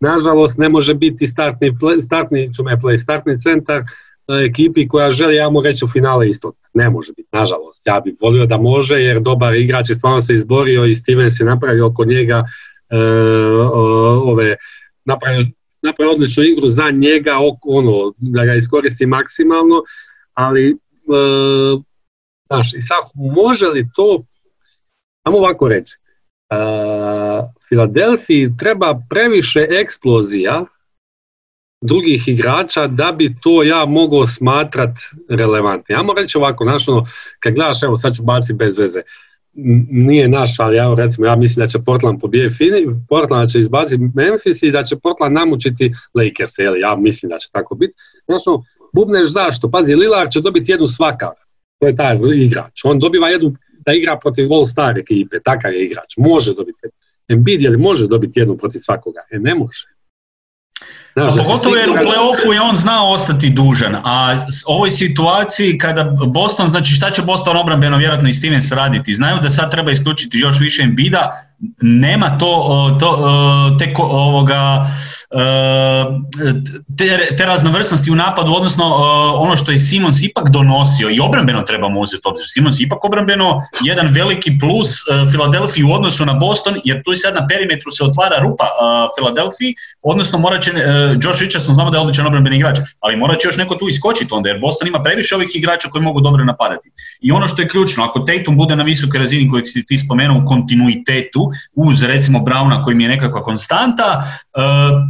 nažalost, 0.00 0.58
ne 0.58 0.68
može 0.68 0.94
biti 0.94 1.26
startni, 1.26 1.72
startni, 2.02 2.50
play, 2.82 2.96
startni 2.96 3.38
centar 3.38 3.82
ekipi 4.28 4.88
koja 4.88 5.10
želi, 5.10 5.36
ja 5.36 5.50
mu 5.50 5.62
reći, 5.62 5.84
u 5.84 5.88
finale 5.88 6.28
isto. 6.28 6.52
Ne 6.74 6.90
može 6.90 7.12
biti, 7.12 7.28
nažalost. 7.32 7.86
Ja 7.86 8.00
bih 8.00 8.14
volio 8.20 8.46
da 8.46 8.56
može, 8.56 8.94
jer 8.94 9.20
dobar 9.20 9.54
igrač 9.54 9.90
je 9.90 9.94
stvarno 9.94 10.22
se 10.22 10.34
izborio 10.34 10.84
i 10.84 10.94
Stevens 10.94 11.40
je 11.40 11.46
napravio 11.46 11.86
oko 11.86 12.04
njega 12.04 12.44
e, 12.90 12.96
ove, 14.24 14.56
napravio, 15.04 15.46
napravio 15.84 16.14
odličnu 16.14 16.44
igru 16.44 16.68
za 16.68 16.90
njega, 16.90 17.38
ono, 17.66 18.12
da 18.16 18.44
ga 18.44 18.54
iskoristi 18.54 19.06
maksimalno, 19.06 19.82
ali 20.34 20.70
e, 20.70 20.74
znaš, 22.46 22.74
i 22.74 22.82
sad, 22.82 23.02
može 23.14 23.66
li 23.66 23.88
to, 23.94 24.24
samo 25.22 25.38
ovako 25.38 25.68
reći, 25.68 25.96
uh, 26.50 27.50
Filadelfiji 27.68 28.56
treba 28.58 29.00
previše 29.10 29.66
eksplozija 29.70 30.64
drugih 31.80 32.28
igrača 32.28 32.86
da 32.86 33.12
bi 33.12 33.36
to 33.40 33.62
ja 33.62 33.84
mogao 33.84 34.26
smatrat 34.26 34.96
relevantnim. 35.28 35.98
Moram 35.98 36.22
reći 36.22 36.38
ovako, 36.38 36.64
znaš, 36.64 36.88
ono, 36.88 37.06
kad 37.38 37.54
gledaš, 37.54 37.82
evo 37.82 37.96
sad 37.96 38.16
ću 38.16 38.22
baciti 38.22 38.54
bez 38.54 38.78
veze, 38.78 39.00
nije 39.90 40.28
naš, 40.28 40.60
ali 40.60 40.76
ja 40.76 40.94
recimo, 40.98 41.26
ja 41.26 41.36
mislim 41.36 41.64
da 41.64 41.68
će 41.68 41.78
Portland 41.86 42.20
pobijeti 42.20 42.54
Fini, 42.54 42.86
Portland 43.08 43.50
će 43.50 43.58
izbaciti 43.58 44.02
Memphis 44.14 44.62
i 44.62 44.70
da 44.70 44.82
će 44.82 44.96
Portland 44.96 45.34
namučiti 45.34 45.92
Lakers, 46.14 46.58
jel, 46.58 46.76
ja 46.76 46.96
mislim 46.96 47.30
da 47.30 47.38
će 47.38 47.48
tako 47.52 47.74
biti. 47.74 47.94
Znaš, 48.26 48.42
ono, 48.46 48.64
bubneš 48.92 49.28
zašto? 49.28 49.70
Pazi, 49.70 49.94
Lillard 49.94 50.30
će 50.30 50.40
dobiti 50.40 50.72
jednu 50.72 50.86
svaka, 50.86 51.30
to 51.78 51.86
je 51.86 51.96
taj 51.96 52.18
igrač. 52.34 52.80
On 52.84 52.98
dobiva 52.98 53.28
jednu 53.28 53.56
da 53.86 53.92
igra 53.92 54.18
protiv 54.18 54.52
All-Star 54.52 54.98
ekipe, 54.98 55.40
takav 55.40 55.72
je 55.72 55.84
igrač, 55.84 56.16
može 56.16 56.54
dobiti 56.54 56.78
jednu. 56.82 56.98
Embiid 57.28 57.60
je 57.62 57.70
li 57.70 57.76
može 57.76 58.08
dobiti 58.08 58.40
jednu 58.40 58.56
protiv 58.56 58.78
svakoga? 58.78 59.20
E, 59.30 59.38
ne 59.38 59.54
može. 59.54 59.93
Da, 61.16 61.30
pogotovo 61.30 61.76
jer 61.76 61.90
u 61.90 61.92
playoffu 61.92 62.52
je 62.52 62.60
on 62.60 62.76
znao 62.76 63.10
ostati 63.10 63.50
dužan, 63.50 63.96
a 64.04 64.46
u 64.68 64.72
ovoj 64.72 64.90
situaciji 64.90 65.78
kada 65.78 66.04
Boston, 66.26 66.68
znači 66.68 66.92
šta 66.92 67.10
će 67.10 67.22
Boston 67.22 67.56
obrambeno 67.56 67.96
vjerojatno 67.96 68.28
i 68.28 68.32
Stevens 68.32 68.72
raditi, 68.72 69.14
znaju 69.14 69.38
da 69.42 69.50
sad 69.50 69.70
treba 69.70 69.90
isključiti 69.90 70.38
još 70.38 70.60
više 70.60 70.82
Embida, 70.82 71.53
nema 71.80 72.38
to, 72.38 72.96
to 73.00 73.16
te, 73.78 73.94
ovoga, 73.98 74.86
te, 76.98 77.36
te 77.36 77.44
raznovrsnosti 77.46 78.10
u 78.10 78.14
napadu, 78.14 78.54
odnosno 78.54 78.84
ono 79.38 79.56
što 79.56 79.72
je 79.72 79.78
Simons 79.78 80.22
ipak 80.22 80.48
donosio 80.50 81.10
i 81.10 81.20
obrambeno 81.20 81.62
trebamo 81.62 82.00
uzeti 82.00 82.22
obzir. 82.24 82.44
Simons 82.48 82.80
ipak 82.80 83.04
obrambeno 83.04 83.60
jedan 83.80 84.08
veliki 84.10 84.58
plus 84.60 84.90
Filadelfiji 85.32 85.84
u 85.84 85.92
odnosu 85.92 86.26
na 86.26 86.34
Boston, 86.34 86.74
jer 86.84 87.02
tu 87.04 87.14
sad 87.14 87.34
na 87.34 87.46
perimetru 87.46 87.90
se 87.90 88.04
otvara 88.04 88.38
rupa 88.38 88.64
Filadelfiji, 89.18 89.74
odnosno 90.02 90.38
morat 90.38 90.62
će, 90.62 90.72
Josh 91.22 91.40
Richardson 91.40 91.74
znamo 91.74 91.90
da 91.90 91.98
je 91.98 92.02
odličan 92.02 92.26
obrambeni 92.26 92.56
igrač, 92.56 92.78
ali 93.00 93.16
morat 93.16 93.38
će 93.40 93.48
još 93.48 93.56
neko 93.56 93.74
tu 93.74 93.88
iskočiti 93.88 94.34
onda, 94.34 94.48
jer 94.48 94.60
Boston 94.60 94.88
ima 94.88 95.02
previše 95.02 95.34
ovih 95.34 95.48
igrača 95.54 95.88
koji 95.88 96.02
mogu 96.02 96.20
dobro 96.20 96.44
napadati. 96.44 96.90
I 97.20 97.32
ono 97.32 97.48
što 97.48 97.62
je 97.62 97.68
ključno, 97.68 98.04
ako 98.04 98.20
Tatum 98.20 98.56
bude 98.56 98.76
na 98.76 98.82
visokoj 98.82 99.18
razini 99.18 99.50
kojeg 99.50 99.64
si 99.66 99.86
ti 99.86 99.98
spomenuo 99.98 100.42
u 100.42 100.46
kontinuitetu, 100.46 101.50
uz 101.74 102.02
recimo 102.02 102.40
Brauna 102.40 102.82
koji 102.82 102.96
mi 102.96 103.04
je 103.04 103.08
nekakva 103.08 103.42
konstanta. 103.42 104.22
Uh, 104.56 104.62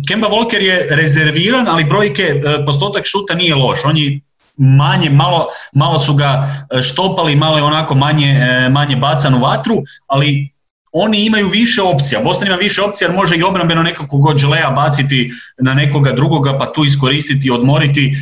Kemba 0.08 0.28
Walker 0.28 0.60
je 0.60 0.86
rezerviran, 0.90 1.68
ali 1.68 1.84
brojke, 1.84 2.34
uh, 2.34 2.64
postotak 2.66 3.02
šuta 3.06 3.34
nije 3.34 3.54
loš. 3.54 3.84
On 3.84 3.96
je 3.96 4.20
manje, 4.56 5.10
malo, 5.10 5.46
malo 5.72 5.98
su 5.98 6.14
ga 6.14 6.48
uh, 6.74 6.80
štopali, 6.82 7.36
malo 7.36 7.56
je 7.56 7.62
onako 7.62 7.94
manje, 7.94 8.38
manje 8.70 8.96
bacan 8.96 9.34
u 9.34 9.40
vatru, 9.40 9.74
ali 10.06 10.54
oni 10.96 11.24
imaju 11.24 11.48
više 11.48 11.82
opcija. 11.82 12.20
Boston 12.24 12.46
ima 12.48 12.56
više 12.56 12.82
opcija 12.82 13.08
jer 13.08 13.16
može 13.16 13.36
i 13.36 13.42
obrambeno 13.42 13.82
nekako 13.82 14.16
god 14.16 14.38
želeja 14.38 14.70
baciti 14.70 15.30
na 15.58 15.74
nekoga 15.74 16.12
drugoga 16.12 16.58
pa 16.58 16.72
tu 16.72 16.84
iskoristiti, 16.84 17.50
odmoriti. 17.50 18.14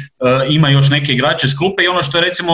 ima 0.49 0.69
još 0.69 0.91
neke 0.91 1.13
igrače 1.13 1.49
s 1.49 1.55
i 1.85 1.89
ono 1.89 2.03
što 2.03 2.19
je 2.19 2.25
recimo 2.25 2.53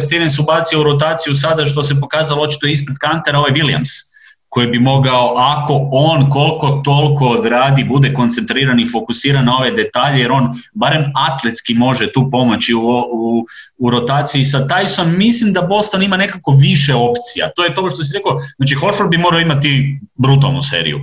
Stevens 0.00 0.38
ubacio 0.38 0.80
u 0.80 0.82
rotaciju 0.82 1.34
sada 1.34 1.64
što 1.64 1.82
se 1.82 2.00
pokazalo 2.00 2.42
očito 2.42 2.66
ispred 2.66 2.98
kantera, 2.98 3.38
ovaj 3.38 3.52
Williams 3.52 4.09
koji 4.50 4.66
bi 4.66 4.78
mogao, 4.78 5.34
ako 5.36 5.88
on 5.92 6.30
koliko 6.30 6.82
toliko 6.84 7.26
odradi, 7.26 7.84
bude 7.84 8.14
koncentriran 8.14 8.80
i 8.80 8.86
fokusiran 8.92 9.44
na 9.44 9.56
ove 9.58 9.70
detalje, 9.70 10.20
jer 10.20 10.32
on 10.32 10.48
barem 10.72 11.04
atletski 11.14 11.74
može 11.74 12.12
tu 12.12 12.28
pomoći 12.30 12.74
u, 12.74 12.80
u, 13.12 13.44
u 13.78 13.90
rotaciji 13.90 14.44
sa 14.44 14.58
Tyson, 14.58 15.16
mislim 15.16 15.52
da 15.52 15.62
Boston 15.62 16.02
ima 16.02 16.16
nekako 16.16 16.50
više 16.50 16.94
opcija. 16.94 17.50
To 17.56 17.64
je 17.64 17.74
to 17.74 17.90
što 17.90 18.04
si 18.04 18.16
rekao, 18.18 18.36
znači 18.56 18.74
Horford 18.74 19.10
bi 19.10 19.18
morao 19.18 19.40
imati 19.40 20.00
brutalnu 20.14 20.62
seriju. 20.62 21.00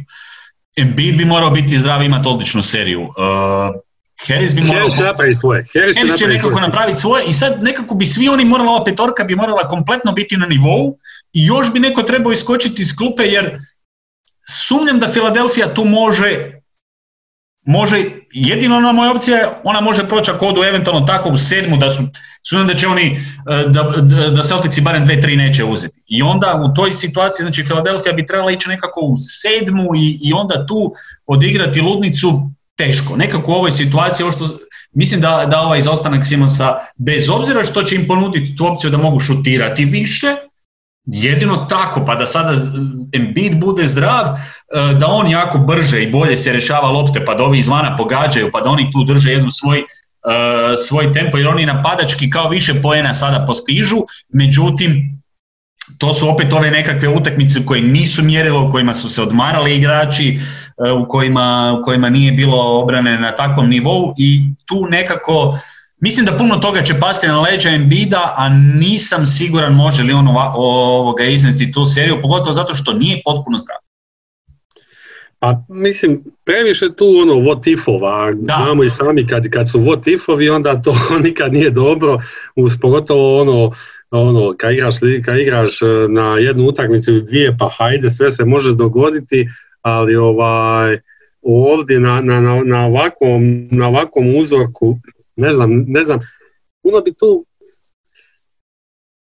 Embiid 0.75 1.17
bi 1.17 1.25
morao 1.25 1.49
biti 1.49 1.77
zdrav 1.77 2.01
i 2.01 2.05
imati 2.05 2.27
odličnu 2.27 2.61
seriju. 2.61 3.01
Uh, 3.01 3.07
Harris 4.27 4.55
bi 4.55 4.61
morao... 4.61 4.79
Harris 4.79 4.97
će 4.97 5.03
napraviti 5.03 5.39
svoje. 5.39 5.65
Harris, 5.73 5.97
Harris 5.97 6.15
će 6.15 6.27
nekako 6.27 6.59
napraviti 6.59 6.99
svoje 6.99 7.25
i 7.29 7.33
sad 7.33 7.63
nekako 7.63 7.95
bi 7.95 8.05
svi 8.05 8.29
oni 8.29 8.45
morala, 8.45 8.71
ova 8.71 8.83
petorka 8.85 9.23
bi 9.23 9.35
morala 9.35 9.67
kompletno 9.67 10.11
biti 10.11 10.37
na 10.37 10.45
nivou 10.45 10.97
i 11.33 11.45
još 11.45 11.73
bi 11.73 11.79
neko 11.79 12.03
trebao 12.03 12.31
iskočiti 12.31 12.81
iz 12.81 12.95
klupe 12.95 13.23
jer 13.23 13.57
sumnjam 14.49 14.99
da 14.99 15.07
Filadelfija 15.07 15.73
tu 15.73 15.85
može 15.85 16.57
može, 17.67 17.97
jedino 18.31 18.77
ona 18.77 18.91
moja 18.91 19.11
opcija 19.11 19.37
je, 19.37 19.47
ona 19.63 19.81
može 19.81 20.07
proći 20.07 20.31
ako 20.31 20.47
odu 20.47 20.63
eventualno 20.63 21.05
tako 21.05 21.29
u 21.29 21.37
sedmu, 21.37 21.77
da 21.77 21.89
su, 21.89 22.03
sumnjam 22.49 22.67
da 22.67 22.73
će 22.73 22.87
oni, 22.87 23.05
e, 23.05 23.67
da, 23.67 23.83
da 24.35 24.43
Celtici 24.43 24.81
barem 24.81 25.05
dve, 25.05 25.21
tri 25.21 25.35
neće 25.35 25.63
uzeti. 25.63 26.01
I 26.07 26.21
onda 26.21 26.61
u 26.65 26.73
toj 26.73 26.91
situaciji, 26.91 27.43
znači 27.43 27.63
Filadelfija 27.63 28.13
bi 28.13 28.27
trebala 28.27 28.51
ići 28.51 28.69
nekako 28.69 29.01
u 29.01 29.15
sedmu 29.17 29.95
i, 29.95 30.19
i 30.21 30.33
onda 30.33 30.65
tu 30.65 30.91
odigrati 31.25 31.81
ludnicu 31.81 32.49
teško. 32.75 33.15
Nekako 33.15 33.51
u 33.51 33.55
ovoj 33.55 33.71
situaciji, 33.71 34.23
ovo 34.23 34.31
što, 34.31 34.49
mislim 34.91 35.21
da, 35.21 35.47
da 35.49 35.59
ovaj 35.61 35.79
izostanak 35.79 36.25
Simonsa, 36.25 36.75
bez 36.97 37.29
obzira 37.29 37.63
što 37.63 37.83
će 37.83 37.95
im 37.95 38.07
ponuditi 38.07 38.55
tu 38.55 38.67
opciju 38.67 38.89
da 38.89 38.97
mogu 38.97 39.19
šutirati 39.19 39.85
više, 39.85 40.27
jedino 41.07 41.65
tako, 41.69 42.05
pa 42.05 42.15
da 42.15 42.25
sada 42.25 42.53
Embiid 43.13 43.59
bude 43.59 43.87
zdrav, 43.87 44.25
e, 44.27 44.93
da 44.99 45.07
on 45.07 45.29
jako 45.29 45.57
brže 45.57 46.03
i 46.03 46.11
bolje 46.11 46.37
se 46.37 46.51
rješava 46.51 46.89
lopte, 46.89 47.25
pa 47.25 47.33
da 47.33 47.43
ovi 47.43 47.57
izvana 47.57 47.95
pogađaju, 47.95 48.49
pa 48.53 48.61
da 48.61 48.69
oni 48.69 48.91
tu 48.91 49.03
drže 49.03 49.31
jednu 49.31 49.49
svoj, 49.51 49.79
uh, 49.79 50.75
svoj 50.87 51.13
tempo, 51.13 51.37
jer 51.37 51.47
oni 51.47 51.65
napadački 51.65 52.29
kao 52.29 52.49
više 52.49 52.81
poena 52.81 53.13
sada 53.13 53.45
postižu, 53.45 53.97
međutim, 54.29 55.17
to 55.97 56.13
su 56.13 56.29
opet 56.29 56.53
ove 56.53 56.71
nekakve 56.71 57.09
utakmice 57.09 57.65
koje 57.65 57.81
nisu 57.81 58.23
mjerilo, 58.23 58.67
u 58.67 58.71
kojima 58.71 58.93
su 58.93 59.09
se 59.09 59.21
odmarali 59.21 59.75
igrači, 59.75 60.39
e, 60.87 60.91
u 60.91 61.07
kojima, 61.07 61.77
u 61.79 61.83
kojima 61.83 62.09
nije 62.09 62.31
bilo 62.31 62.81
obrane 62.81 63.19
na 63.19 63.35
takvom 63.35 63.69
nivou 63.69 64.13
i 64.17 64.41
tu 64.65 64.85
nekako 64.89 65.57
Mislim 65.99 66.25
da 66.25 66.37
puno 66.37 66.55
toga 66.55 66.81
će 66.81 66.93
pasti 66.99 67.27
na 67.27 67.41
leđa 67.41 67.69
Embida, 67.69 68.33
a 68.37 68.49
nisam 68.49 69.25
siguran 69.25 69.73
može 69.73 70.03
li 70.03 70.13
on 70.13 70.27
ovoga 70.55 71.23
izneti 71.23 71.71
tu 71.71 71.85
seriju, 71.85 72.21
pogotovo 72.21 72.53
zato 72.53 72.73
što 72.75 72.93
nije 72.93 73.21
potpuno 73.25 73.57
zdrav. 73.57 73.77
Pa 75.39 75.63
mislim, 75.69 76.23
previše 76.45 76.93
tu 76.95 77.05
ono 77.05 77.33
what 77.33 77.71
ifova, 77.71 78.33
znamo 78.33 78.83
i 78.83 78.89
sami 78.89 79.27
kad, 79.27 79.49
kad 79.49 79.69
su 79.69 79.79
what 79.79 80.13
ifovi, 80.13 80.49
onda 80.49 80.81
to 80.81 80.93
nikad 81.23 81.53
nije 81.53 81.69
dobro, 81.69 82.17
uz 82.55 82.77
pogotovo 82.81 83.41
ono, 83.41 83.71
ono 84.11 84.53
kad, 84.57 84.71
igraš, 84.73 84.95
kad 85.25 85.37
igraš 85.37 85.81
e, 85.81 85.85
na 86.09 86.37
jednu 86.37 86.65
utakmicu 86.65 87.11
dvije, 87.19 87.57
pa 87.59 87.69
hajde, 87.77 88.11
sve 88.11 88.31
se 88.31 88.45
može 88.45 88.73
dogoditi, 88.73 89.49
ali 89.81 90.15
ovaj, 90.15 90.99
ovdje 91.41 91.99
na, 91.99 92.21
na, 92.21 92.41
na, 92.41 92.61
na, 92.65 92.85
ovakvom, 92.85 93.67
na 93.71 93.87
ovakvom 93.87 94.35
uzorku 94.35 94.97
ne 95.37 95.53
znam, 95.53 95.83
ne 95.87 96.03
znam, 96.03 96.19
puno 96.83 97.01
bi 97.01 97.13
tu 97.13 97.45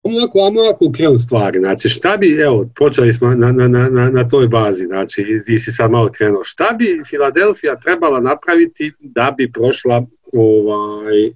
onako, 0.03 0.39
onako 0.39 0.91
krenu 0.91 1.17
stvari, 1.17 1.59
znači 1.59 1.89
šta 1.89 2.17
bi, 2.17 2.41
evo, 2.41 2.69
počeli 2.75 3.13
smo 3.13 3.35
na, 3.35 3.51
na, 3.51 3.67
na, 3.67 4.09
na 4.09 4.29
toj 4.29 4.47
bazi, 4.47 4.85
znači, 4.85 5.41
ti 5.45 5.57
si 5.57 5.71
sad 5.71 5.91
malo 5.91 6.09
krenuo, 6.11 6.43
šta 6.43 6.75
bi 6.77 7.01
Filadelfija 7.09 7.79
trebala 7.79 8.19
napraviti 8.19 8.93
da 8.99 9.33
bi 9.37 9.51
prošla 9.51 10.05
ovaj, 10.33 11.25
e, 11.25 11.31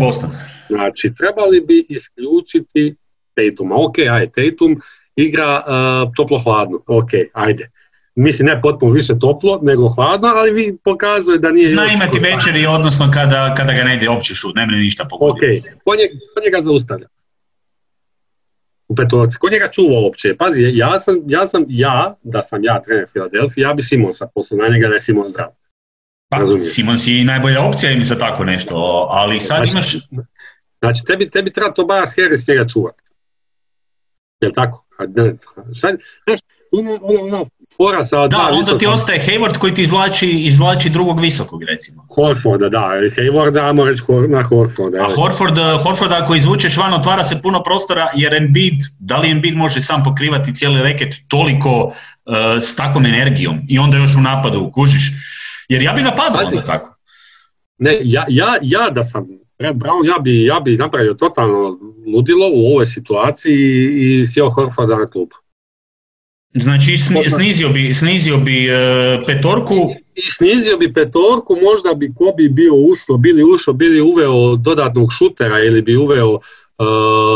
Boston. 0.00 0.30
Znači, 0.68 1.12
trebali 1.18 1.60
bi 1.60 1.86
isključiti 1.88 2.94
Tatuma, 3.34 3.74
ok, 3.78 3.98
ajde, 3.98 4.32
Tatum 4.32 4.80
igra 5.16 5.64
uh, 5.66 6.12
toplo-hladno, 6.16 6.80
ok, 6.86 7.10
ajde 7.32 7.70
mislim 8.14 8.46
ne 8.46 8.60
potpuno 8.60 8.92
više 8.92 9.18
toplo 9.20 9.60
nego 9.62 9.88
hladno, 9.88 10.28
ali 10.28 10.50
vi 10.50 10.76
pokazuje 10.84 11.38
da 11.38 11.50
nije... 11.50 11.66
Zna 11.66 11.86
imati 11.86 12.18
večeri, 12.18 12.66
odnosno 12.66 13.10
kada, 13.14 13.54
kada 13.56 13.72
ga 13.72 13.84
ne 13.84 13.96
ide 13.96 14.08
opći 14.08 14.34
šut, 14.34 14.56
ne 14.56 14.66
ništa 14.66 15.04
pogoditi. 15.04 15.56
Ok, 15.74 15.78
ko, 15.84 15.90
ko 16.34 16.40
njega 16.44 16.60
zaustavlja? 16.60 17.06
U 18.88 18.94
petorci, 18.94 19.38
ko 19.38 19.48
njega 19.50 19.68
čuva 19.70 20.00
uopće? 20.00 20.36
Pazi, 20.36 20.62
ja 20.74 21.00
sam, 21.00 21.22
ja 21.26 21.46
sam, 21.46 21.64
ja, 21.68 22.16
da 22.22 22.42
sam 22.42 22.64
ja 22.64 22.82
trener 22.82 23.06
Filadelfija, 23.12 23.68
ja 23.68 23.74
bi 23.74 23.82
Simonsa 23.82 24.26
poslao 24.34 24.58
na 24.58 24.74
njega 24.74 24.88
da 24.88 24.94
je 24.94 25.00
Simon 25.00 25.28
zdrav. 25.28 25.48
Pa, 26.28 26.38
Simon 26.74 26.98
si 26.98 27.24
najbolja 27.24 27.62
opcija 27.62 27.92
im 27.92 28.04
za 28.04 28.18
tako 28.18 28.44
nešto, 28.44 28.74
ali 29.10 29.40
sad 29.40 29.56
znači, 29.56 29.70
imaš... 29.72 30.26
Znači, 30.80 31.02
tebi, 31.06 31.30
tebi 31.30 31.52
treba 31.52 31.74
Tobias 31.74 32.14
Harris 32.16 32.48
njega 32.48 32.66
čuvati. 32.66 33.02
Jel 34.40 34.52
tako? 34.52 34.84
Znaš, 36.26 36.40
ono, 36.72 36.98
ono, 37.02 37.22
ono, 37.22 37.46
fora 37.76 38.04
sa 38.04 38.28
Da, 38.28 38.48
onda 38.52 38.78
ti 38.78 38.86
ostaje 38.86 39.20
Hayward 39.26 39.58
koji 39.58 39.74
ti 39.74 39.82
izvlači, 39.82 40.28
izvlači 40.30 40.90
drugog 40.90 41.20
visokog, 41.20 41.62
recimo. 41.62 42.06
Horforda, 42.14 42.68
da, 42.68 42.78
Hayward, 43.16 43.66
ajmo 43.66 43.84
reći 43.84 44.02
na 44.28 44.42
Horforda. 44.42 44.98
A 44.98 45.08
Horford, 45.14 45.58
Horford 45.82 46.12
ako 46.12 46.34
izvučeš 46.34 46.76
van, 46.76 46.94
otvara 46.94 47.24
se 47.24 47.42
puno 47.42 47.62
prostora, 47.62 48.08
jer 48.14 48.34
Embiid, 48.34 48.80
da 48.98 49.18
li 49.18 49.30
Embiid 49.30 49.56
može 49.56 49.80
sam 49.80 50.04
pokrivati 50.04 50.54
cijeli 50.54 50.82
reket 50.82 51.14
toliko 51.28 51.84
uh, 51.84 51.92
s 52.60 52.76
takvom 52.76 53.06
energijom 53.06 53.60
i 53.68 53.78
onda 53.78 53.96
još 53.96 54.14
u 54.14 54.20
napadu, 54.20 54.70
kužiš? 54.74 55.12
Jer 55.68 55.82
ja 55.82 55.92
bi 55.92 56.02
napadao 56.02 56.46
onda 56.46 56.64
tako. 56.64 56.96
Ne, 57.78 57.98
ja, 58.02 58.24
ja, 58.28 58.56
ja 58.62 58.90
da 58.90 59.04
sam 59.04 59.26
Brown, 59.58 60.06
ja 60.06 60.18
bi, 60.18 60.44
ja 60.44 60.60
bi 60.60 60.76
napravio 60.76 61.14
totalno 61.14 61.78
ludilo 62.14 62.50
u 62.52 62.66
ovoj 62.66 62.86
situaciji 62.86 63.88
i 63.94 64.26
sjeo 64.26 64.50
Horforda 64.50 64.96
na 64.96 65.06
klubu. 65.06 65.36
Znači 66.54 66.96
snizio 67.36 67.68
bi, 67.68 67.94
snizio 67.94 68.36
bi 68.36 68.68
e, 68.68 68.72
petorku. 69.26 69.94
I 70.14 70.30
snizio 70.30 70.76
bi 70.76 70.92
petorku, 70.92 71.56
možda 71.62 71.94
bi 71.94 72.14
ko 72.14 72.34
bi 72.36 72.48
bio 72.48 72.74
ušlo, 72.74 73.16
bili 73.16 73.44
ušlo, 73.54 73.72
bili 73.72 74.00
uveo 74.00 74.56
dodatnog 74.56 75.12
šutera 75.12 75.64
ili 75.64 75.82
bi 75.82 75.96
uveo 75.96 76.34
e, 76.34 76.40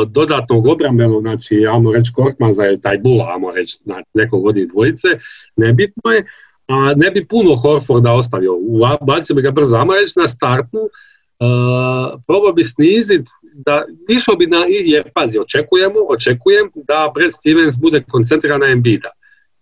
dodatnog 0.06 0.66
obrambenog, 0.66 1.22
znači 1.22 1.66
ajmo 1.66 1.92
reći 1.92 2.12
Korkmaza 2.14 2.62
je 2.62 2.80
taj 2.80 2.98
bula, 2.98 3.32
ajmo 3.34 3.50
reći 3.50 3.78
znači, 3.84 4.08
nekog 4.14 4.44
vodi 4.44 4.66
dvojice, 4.66 5.08
nebitno 5.56 6.10
je, 6.10 6.26
a 6.68 6.94
ne 6.96 7.10
bi 7.10 7.26
puno 7.26 7.56
Horforda 7.56 8.12
ostavio, 8.12 8.52
bacio 9.06 9.36
bi 9.36 9.42
ga 9.42 9.50
brzo, 9.50 9.76
ajmo 9.76 9.94
reći 9.94 10.18
na 10.18 10.28
startu, 10.28 10.78
uh, 11.40 12.20
probao 12.26 12.52
bi 12.52 12.64
snizit, 12.64 13.26
da 13.54 13.84
išao 14.08 14.36
bi 14.36 14.46
na, 14.46 14.64
jer 14.68 15.10
pazi, 15.14 15.38
očekujemo, 15.38 16.00
očekujem 16.08 16.70
da 16.74 17.12
Brad 17.14 17.32
Stevens 17.32 17.74
bude 17.80 18.02
koncentriran 18.08 18.60
na 18.60 18.66
Embida. 18.66 19.10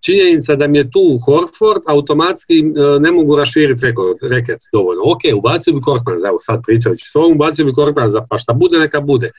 Činjenica 0.05 0.57
da 0.57 0.67
mi 0.67 0.79
je 0.79 0.91
tu 0.91 1.19
Horford, 1.25 1.83
automatski 1.87 2.59
e, 2.59 3.01
ne 3.01 3.13
mogu 3.13 3.37
raširiti 3.37 3.87
reket 4.23 4.61
dovoljno. 4.73 5.03
Ok, 5.05 5.21
ubacio 5.37 5.73
bi 5.73 5.81
Korkmaz, 5.81 6.25
evo 6.25 6.39
sad 6.41 6.61
pričajući 6.67 7.05
s 7.13 7.17
ovom, 7.17 7.33
ubacio 7.33 7.65
bi 7.65 7.73
Korkmaz, 7.73 8.13
pa 8.31 8.39
šta 8.39 8.53
bude, 8.53 8.79
neka 8.79 9.01
bude. 9.01 9.31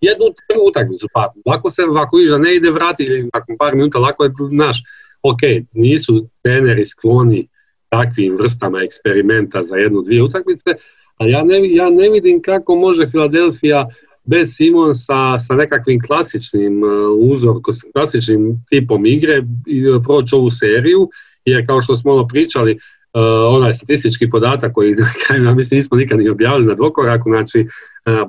Jednu 0.00 0.24
utakmicu, 0.68 1.06
pa 1.12 1.32
lako 1.46 1.70
se, 1.70 1.82
ako 1.96 2.18
iža 2.18 2.38
ne 2.38 2.54
ide 2.54 2.70
vrati 2.70 3.04
ili 3.04 3.30
nakon 3.34 3.56
par 3.58 3.74
minuta, 3.74 3.98
lako 3.98 4.24
je, 4.24 4.30
naš, 4.50 4.82
ok, 5.22 5.40
nisu 5.72 6.28
treneri 6.42 6.84
skloni 6.84 7.48
takvim 7.88 8.36
vrstama 8.36 8.82
eksperimenta 8.82 9.62
za 9.62 9.76
jednu, 9.76 10.02
dvije 10.02 10.22
utakmice, 10.22 10.70
a 11.16 11.26
ja 11.26 11.44
ne, 11.44 11.74
ja 11.74 11.90
ne 11.90 12.10
vidim 12.10 12.42
kako 12.42 12.76
može 12.76 13.06
Filadelfija 13.06 13.88
bez 14.24 14.56
Simonsa 14.56 15.38
sa 15.38 15.54
nekakvim 15.54 16.00
klasičnim 16.00 16.82
uh, 16.82 16.90
uzorkom, 17.18 17.74
klasičnim 17.92 18.64
tipom 18.68 19.06
igre 19.06 19.38
uh, 19.38 20.02
proći 20.04 20.34
ovu 20.34 20.50
seriju, 20.50 21.08
jer 21.44 21.66
kao 21.66 21.82
što 21.82 21.96
smo 21.96 22.12
ono 22.12 22.26
pričali, 22.28 22.72
uh, 22.72 23.20
onaj 23.48 23.72
statistički 23.72 24.30
podatak 24.30 24.72
koji 24.72 24.96
ja 25.44 25.54
mislim 25.54 25.78
nismo 25.78 25.96
nikad 25.96 26.18
ni 26.18 26.28
objavili 26.28 26.66
na 26.66 26.74
dvokoraku, 26.74 27.30
znači 27.30 27.66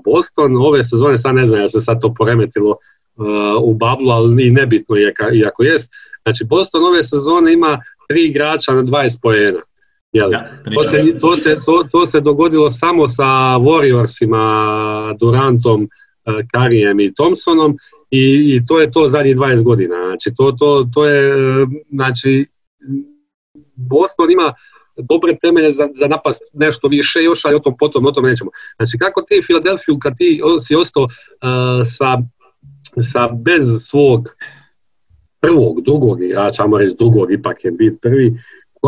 Boston 0.06 0.58
ove 0.58 0.84
sezone, 0.84 1.18
sad 1.18 1.36
ne 1.36 1.46
znam 1.46 1.62
ja 1.62 1.70
se 1.70 1.82
sad 1.82 2.02
to 2.02 2.14
poremetilo 2.14 2.76
u 3.62 3.74
bablu, 3.74 4.10
ali 4.10 4.48
i 4.48 4.52
nebitno 4.52 4.96
iako 5.34 5.64
jest, 5.64 5.92
znači 6.24 6.44
Boston 6.44 6.84
ove 6.84 7.04
sezone 7.04 7.54
ima 7.54 7.82
tri 8.08 8.26
igrača 8.26 8.74
na 8.74 8.84
20 8.84 9.18
poena. 10.22 10.44
to, 10.76 10.84
se, 10.84 11.20
to, 11.20 11.38
se, 11.38 11.58
to, 11.66 11.88
to 11.92 12.06
se 12.06 12.22
dogodilo 12.22 12.72
samo 12.72 13.08
sa 13.08 13.24
Warriorsima, 13.60 15.18
Durantom, 15.20 15.90
Karijem 16.52 17.00
i 17.00 17.14
Thompsonom 17.14 17.78
i, 18.12 18.56
i 18.56 18.66
to 18.66 18.80
je 18.80 18.92
to 18.92 19.08
zadnjih 19.08 19.38
20 19.38 19.64
godina. 19.64 19.96
Znači, 19.96 20.34
to, 20.38 20.52
to, 20.52 20.90
to 20.94 21.06
je, 21.06 21.34
znači, 21.90 22.48
Boston 23.76 24.32
ima 24.32 24.54
dobre 24.98 25.38
temelje 25.42 25.72
za, 25.72 25.88
za 25.96 26.08
napast 26.08 26.42
nešto 26.54 26.88
više 26.88 27.24
još, 27.24 27.46
ali 27.46 27.56
o 27.56 27.60
tom 27.60 27.78
potom, 27.78 28.06
o 28.06 28.12
tom 28.12 28.26
nećemo. 28.26 28.52
Znači, 28.78 28.98
kako 28.98 29.22
ti 29.22 29.42
Filadelfiju, 29.48 30.00
kad 30.00 30.18
ti 30.18 30.42
si 30.68 30.76
ostao 30.76 31.08
sa, 31.86 32.18
sa 33.02 33.28
bez 33.28 33.64
svog 33.82 34.30
prvog, 35.42 35.82
drugog 35.82 36.24
igrača, 36.24 36.64
ajmo 36.64 36.78
reći 36.78 36.96
drugog, 37.00 37.32
ipak 37.32 37.66
je 37.66 37.72
bit 37.72 38.02
prvi, 38.02 38.34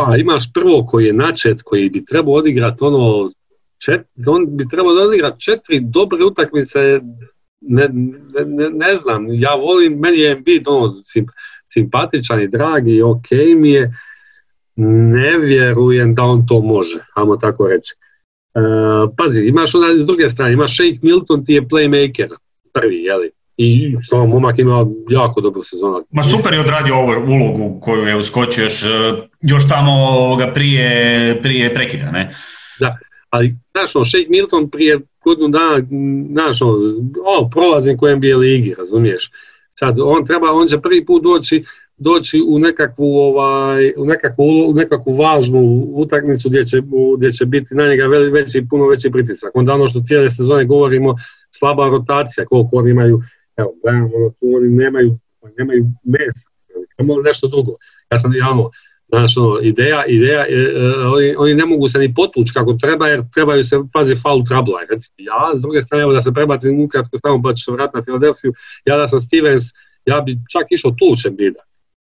a 0.08 0.18
imaš 0.18 0.54
prvo 0.54 0.86
koji 0.86 1.06
je 1.06 1.14
načet, 1.14 1.62
koji 1.62 1.90
bi 1.90 2.06
trebao 2.06 2.34
odigrati 2.34 2.84
ono, 2.84 3.32
čet, 3.78 4.02
on 4.28 4.58
bi 4.58 4.70
trebao 4.70 4.94
odigrati 4.94 5.42
četiri 5.42 5.80
dobre 5.80 6.24
utakmice, 6.24 6.80
ne, 7.62 7.90
ne, 7.92 8.70
ne, 8.70 8.96
znam, 8.96 9.26
ja 9.30 9.56
volim, 9.56 10.00
meni 10.00 10.20
je 10.20 10.36
bit 10.36 10.68
ono, 10.68 11.04
simpatičan 11.74 12.42
i 12.42 12.48
dragi 12.48 13.02
ok 13.02 13.32
mi 13.58 13.70
je, 13.70 13.94
ne 14.76 15.38
vjerujem 15.38 16.16
da 16.16 16.24
on 16.24 16.48
to 16.48 16.62
može, 16.62 17.00
ajmo 17.16 17.38
tako 17.38 17.68
reći. 17.68 17.94
E, 18.56 18.60
pazi, 19.18 19.46
imaš 19.46 19.76
onda 19.76 20.04
s 20.04 20.06
druge 20.06 20.30
strane, 20.30 20.54
imaš 20.54 20.74
Shake 20.74 21.00
Milton, 21.02 21.46
ti 21.46 21.54
je 21.54 21.62
playmaker, 21.62 22.30
prvi, 22.74 23.04
jeli? 23.04 23.32
I 23.58 23.96
što 24.02 24.28
momak 24.28 24.60
ima 24.60 24.86
jako 25.10 25.41
dobru 25.41 25.63
sezonu. 25.63 26.02
Ma 26.12 26.24
super 26.24 26.54
je 26.54 26.60
odradio 26.60 26.96
ovu 26.96 27.12
ulogu 27.28 27.80
koju 27.80 28.04
je 28.04 28.15
uskočio 28.15 28.63
još, 28.63 28.84
e, 28.84 28.88
još 29.41 29.70
tamo 29.70 30.36
ga 30.36 30.54
prije, 30.54 31.39
prije 31.41 31.74
prekida, 31.74 32.12
ne? 32.12 32.32
Da, 32.80 32.98
ali 33.30 33.56
znaš, 33.72 33.96
no, 33.96 34.06
Shake 34.06 34.30
Milton 34.30 34.70
prije 34.70 35.00
godinu 35.24 35.48
dana, 35.48 35.80
znaš, 36.32 36.62
o, 37.26 37.50
prolazim 37.52 37.98
u 38.02 38.08
NBA 38.08 38.38
ligi, 38.38 38.74
razumiješ? 38.78 39.32
Sad, 39.80 40.00
on 40.00 40.26
treba, 40.26 40.52
on 40.52 40.67
će 40.67 40.82
prvi 40.82 41.06
put 41.06 41.24
doći 41.24 41.63
doći 41.98 42.43
u 42.48 42.60
nekakvu, 42.60 43.17
ovaj, 43.17 43.93
u 43.98 44.06
nekakvu, 44.06 44.70
u 44.70 44.74
nekakvu 44.74 45.13
važnu 45.13 45.84
utakmicu 45.96 46.50
gdje 46.50 46.65
će, 46.65 46.82
gdje 47.17 47.34
će 47.34 47.46
biti 47.46 47.76
na 47.76 47.88
njega 47.88 48.06
veći, 48.32 48.65
puno 48.70 48.88
veći 48.88 49.12
pritisak. 49.12 49.52
Onda 49.54 49.74
ono 49.74 49.88
što 49.88 50.02
cijele 50.02 50.30
sezone 50.30 50.65
govorimo, 50.65 51.15
slaba 51.60 51.89
rotacija, 51.89 52.46
koliko 52.46 52.78
oni 52.78 52.91
imaju, 52.91 53.22
evo, 53.58 53.74
gledamo, 53.84 54.10
ono, 54.15 54.30
tu 54.30 54.46
oni 54.58 54.70
nemaju, 54.70 55.20
nemaju 55.58 55.86
mesa, 56.04 56.50
nemaju 57.00 57.24
nešto 57.24 57.48
drugo. 57.48 57.72
Ja 58.12 58.17
sam, 58.17 58.34
javno, 58.34 58.72
Znaš, 59.10 59.38
ono, 59.38 59.60
ideja, 59.62 60.06
ideja, 60.06 60.46
e, 60.50 60.54
e, 60.54 61.08
oni, 61.08 61.36
oni, 61.38 61.54
ne 61.54 61.65
mogu 61.65 61.89
se 61.89 62.00
ni 62.00 62.13
potući 62.13 62.54
kako 62.54 62.74
treba 62.74 63.08
jer 63.08 63.24
trebaju 63.34 63.63
se, 63.63 63.76
pazi, 63.93 64.15
foul 64.15 64.43
trouble. 64.46 64.74
Recimo, 64.89 65.15
ja, 65.17 65.58
s 65.58 65.62
druge 65.62 65.82
strane, 65.82 66.04
evo 66.04 66.13
da 66.13 66.22
se 66.22 66.34
prebacim 66.34 66.82
ukratko, 66.82 67.17
samo 67.17 67.41
pa 67.41 67.54
ću 67.54 67.74
vrat 67.74 67.93
na 67.93 68.04
Filadelfiju, 68.04 68.54
ja 68.86 68.98
da 68.98 69.08
sam 69.08 69.22
Stevens, 69.22 69.63
ja 70.06 70.22
bi 70.22 70.38
čak 70.52 70.65
išao 70.70 70.91
tučem 70.91 71.36
bida 71.36 71.60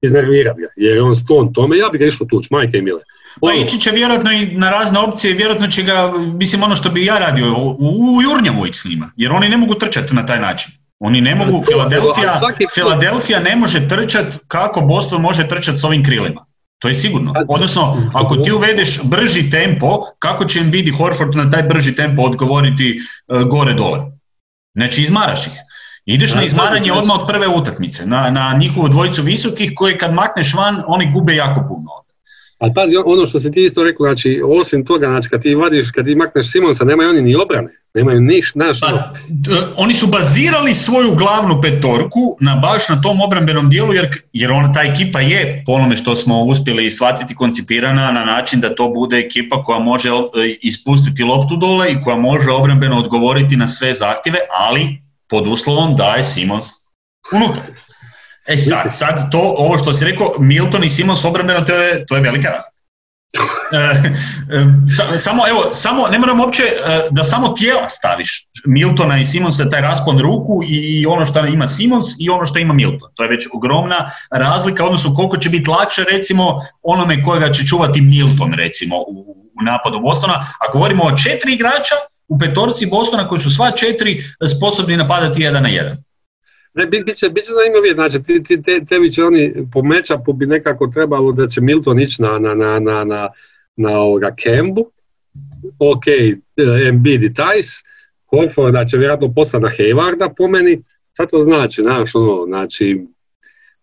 iznervirati 0.02 0.62
ga, 0.62 0.68
jer 0.76 0.96
je 0.96 1.02
on 1.02 1.16
sklon 1.16 1.54
tome, 1.54 1.78
ja 1.78 1.90
bih 1.92 2.00
ga 2.00 2.06
išao 2.06 2.28
tući, 2.28 2.48
majke 2.52 2.78
i 2.78 2.82
mile. 2.82 3.02
Pa 3.42 3.48
ono- 3.48 3.62
ići 3.64 3.80
će 3.80 3.92
vjerojatno 3.92 4.32
i 4.32 4.46
na 4.46 4.70
razne 4.70 5.00
opcije, 5.00 5.34
vjerojatno 5.34 5.68
će 5.68 5.84
ga, 5.84 6.14
mislim 6.18 6.64
ono 6.64 6.76
što 6.76 6.90
bi 6.90 7.06
ja 7.06 7.20
radio, 7.20 7.46
u, 7.58 7.76
u 7.80 8.22
Jurnjavu 8.22 8.68
ići 8.68 8.80
s 8.80 8.86
njima, 8.86 9.12
jer 9.16 9.32
oni 9.32 9.50
ne 9.50 9.58
mogu 9.58 9.74
trčati 9.74 10.16
na 10.16 10.26
taj 10.26 10.40
način. 10.40 10.72
Oni 11.00 11.22
ne 11.22 11.36
mogu, 11.36 11.64
Filadelfija, 11.64 12.40
Filadelfija 12.74 13.40
ne 13.40 13.56
može 13.56 13.88
trčati 13.88 14.38
kako 14.48 14.82
Boston 14.82 15.22
može 15.22 15.48
trčati 15.48 15.78
s 15.78 15.84
ovim 15.84 16.04
krilima. 16.04 16.46
To 16.80 16.88
je 16.88 16.96
sigurno. 16.96 17.34
Odnosno, 17.48 18.12
ako 18.14 18.36
ti 18.36 18.52
uvedeš 18.52 19.00
brži 19.04 19.50
tempo, 19.50 20.02
kako 20.20 20.46
će 20.46 20.60
im 20.60 20.72
biti 20.72 20.92
Horford 20.92 21.36
na 21.36 21.50
taj 21.50 21.64
brži 21.64 21.96
tempo 21.96 22.22
odgovoriti 22.22 23.00
uh, 23.28 23.42
gore 23.42 23.74
dole? 23.74 24.00
Znači, 24.74 25.02
izmaraš 25.02 25.48
ih. 25.48 25.54
Ideš 26.06 26.34
na 26.34 26.44
izmaranje 26.44 26.94
odmah 26.94 27.20
od 27.20 27.28
prve 27.28 27.48
utakmice, 27.48 28.06
na, 28.06 28.30
na 28.30 28.56
njihovu 28.60 28.88
dvojicu 28.88 29.22
visokih 29.22 29.72
koji 29.76 29.98
kad 29.98 30.14
makneš 30.14 30.54
van, 30.54 30.84
oni 30.88 31.12
gube 31.14 31.36
jako 31.36 31.66
puno. 31.68 32.05
Ali 32.60 32.72
pazi, 32.76 32.96
ono 33.06 33.26
što 33.26 33.40
si 33.40 33.52
ti 33.52 33.64
isto 33.64 33.84
rekao, 33.84 34.06
znači, 34.06 34.42
osim 34.46 34.86
toga, 34.86 35.08
znači, 35.08 35.30
kad 35.30 35.42
ti 35.42 35.56
vadiš, 35.56 35.92
kad 35.92 36.06
ti 36.06 36.16
makneš 36.16 36.52
Simonsa, 36.52 36.86
nemaju 36.86 37.10
oni 37.10 37.22
ni 37.22 37.36
obrane, 37.36 37.68
nemaju 37.94 38.22
niš, 38.22 38.56
naš... 38.56 38.80
Pa, 38.80 39.14
oni 39.76 39.94
su 39.94 40.08
bazirali 40.08 40.76
svoju 40.76 41.16
glavnu 41.16 41.62
petorku 41.62 42.38
na 42.40 42.56
baš 42.56 42.90
na 42.90 43.02
tom 43.02 43.22
obrambenom 43.22 43.70
dijelu, 43.70 43.94
jer, 43.94 44.10
jer 44.34 44.52
ona, 44.52 44.74
ta 44.74 44.82
ekipa 44.82 45.20
je, 45.20 45.64
po 45.66 45.72
onome 45.72 45.96
što 45.96 46.16
smo 46.16 46.42
uspjeli 46.44 46.92
shvatiti, 46.92 47.36
koncipirana 47.36 48.12
na 48.12 48.26
način 48.26 48.62
da 48.62 48.76
to 48.76 48.90
bude 48.90 49.18
ekipa 49.18 49.64
koja 49.64 49.80
može 49.80 50.10
ispustiti 50.62 51.24
loptu 51.24 51.56
dole 51.56 51.92
i 51.92 52.02
koja 52.04 52.18
može 52.18 52.52
obrambeno 52.52 53.00
odgovoriti 53.00 53.56
na 53.56 53.68
sve 53.68 53.94
zahtjeve, 53.94 54.38
ali 54.60 55.02
pod 55.30 55.48
uslovom 55.48 55.96
da 55.96 56.16
je 56.16 56.24
Simons 56.24 56.66
unutra. 57.32 57.64
E 58.48 58.58
sad, 58.58 58.98
sad 58.98 59.32
to, 59.32 59.56
ovo 59.58 59.78
što 59.78 59.94
si 59.94 60.06
rekao, 60.06 60.36
Milton 60.40 60.84
i 60.84 60.90
Simons 60.90 61.26
obrambeno, 61.26 61.62
to 61.62 61.76
je, 61.76 62.06
to 62.06 62.16
je 62.16 62.22
velika 62.22 62.50
razlika. 62.50 62.76
E, 63.74 65.14
e, 65.14 65.18
samo, 65.18 65.48
evo, 65.48 65.64
samo, 65.72 66.08
ne 66.08 66.20
moram 66.20 66.40
uopće 66.40 66.64
e, 66.64 67.02
da 67.12 67.24
samo 67.24 67.50
tijela 67.50 67.90
staviš 67.90 68.48
Miltona 68.66 69.20
i 69.20 69.26
Simonsa, 69.26 69.70
taj 69.70 69.82
raspon 69.82 70.20
ruku 70.20 70.62
i 70.68 71.06
ono 71.06 71.26
što 71.26 71.46
ima 71.46 71.68
Simons 71.68 72.06
i 72.20 72.30
ono 72.30 72.46
što 72.46 72.60
ima 72.60 72.74
Milton. 72.74 73.10
To 73.14 73.24
je 73.24 73.30
već 73.30 73.48
ogromna 73.54 74.10
razlika, 74.32 74.86
odnosno 74.86 75.14
koliko 75.14 75.38
će 75.38 75.50
biti 75.50 75.70
lakše 75.70 76.04
recimo 76.04 76.60
onome 76.82 77.24
kojega 77.24 77.52
će 77.52 77.66
čuvati 77.66 78.02
Milton 78.02 78.54
recimo 78.54 78.98
u, 78.98 79.36
u 79.60 79.64
napadu 79.64 80.00
Bostona. 80.00 80.34
A 80.34 80.72
govorimo 80.74 81.04
o 81.04 81.18
četiri 81.18 81.54
igrača, 81.54 81.96
u 82.28 82.40
petorci 82.40 82.86
Bostona 82.86 83.28
koji 83.28 83.42
su 83.42 83.56
sva 83.56 83.72
četiri 83.72 84.24
sposobni 84.58 84.98
napadati 84.98 85.42
jedan 85.42 85.64
na 85.64 85.70
jedan. 85.70 85.98
Ne, 86.76 86.86
bit, 86.86 87.06
bit, 87.06 87.16
će, 87.16 87.30
bit 87.30 87.44
će 87.44 87.52
zanimljivije, 87.54 87.94
znači 87.94 88.24
ti, 88.24 88.44
ti, 88.44 88.62
te, 88.62 88.86
tebi 88.86 89.12
će 89.12 89.24
oni 89.24 89.54
po 89.74 89.84
mečapu 89.84 90.34
bi 90.34 90.46
nekako 90.46 90.88
trebalo 90.88 91.32
da 91.32 91.48
će 91.48 91.62
Milton 91.62 92.00
ići 92.00 92.22
na, 92.22 92.40
na, 92.40 92.54
na, 92.54 92.80
na, 92.80 93.04
na, 93.04 93.30
na 93.76 94.00
ovoga 94.00 94.36
Kembu, 94.36 94.92
ok, 95.80 96.04
Embiid 96.90 97.24
i 97.24 97.34
Tice, 97.34 97.84
da 98.72 98.86
će 98.86 98.98
vjerojatno 98.98 99.34
poslati 99.34 99.64
na 99.64 99.70
Haywarda 99.70 100.34
po 100.38 100.48
meni, 100.48 100.82
šta 101.14 101.26
to 101.26 101.42
znači, 101.42 101.82
znaš, 101.82 102.16
ono, 102.16 102.46
znači, 102.46 103.06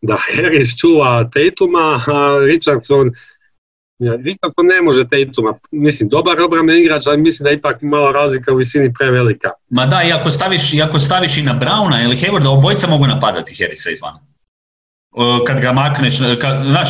da 0.03 0.17
Harris 0.17 0.77
čuva 0.81 1.31
Tatuma, 1.31 2.01
a 2.07 2.39
Richardson 2.47 3.11
ja, 4.05 4.17
to 4.57 4.63
ne 4.63 4.83
može 4.83 5.05
Tatuma, 5.09 5.59
mislim, 5.71 6.09
dobar 6.09 6.41
obramben 6.41 6.79
igrač, 6.79 7.07
ali 7.07 7.19
mislim 7.19 7.45
da 7.45 7.51
je 7.51 7.57
ipak 7.57 7.83
malo 7.83 8.13
razlika 8.13 8.53
u 8.53 8.57
visini 8.57 8.95
prevelika. 8.95 9.51
Ma 9.71 9.87
da, 9.87 10.03
i 10.03 10.13
ako 10.13 10.31
staviš, 10.31 10.75
i, 10.75 10.83
ako 10.83 11.01
staviš 11.01 11.37
i 11.37 11.43
na 11.43 11.55
Brauna 11.55 12.03
ili 12.03 12.17
Haywarda, 12.17 12.49
obojica 12.49 12.89
mogu 12.89 13.07
napadati 13.07 13.63
Harrisa 13.63 13.91
izvana 13.91 14.21
kad 15.47 15.61
ga 15.61 15.73
makneš, 15.73 16.19
kad, 16.41 16.65
znaš, 16.65 16.89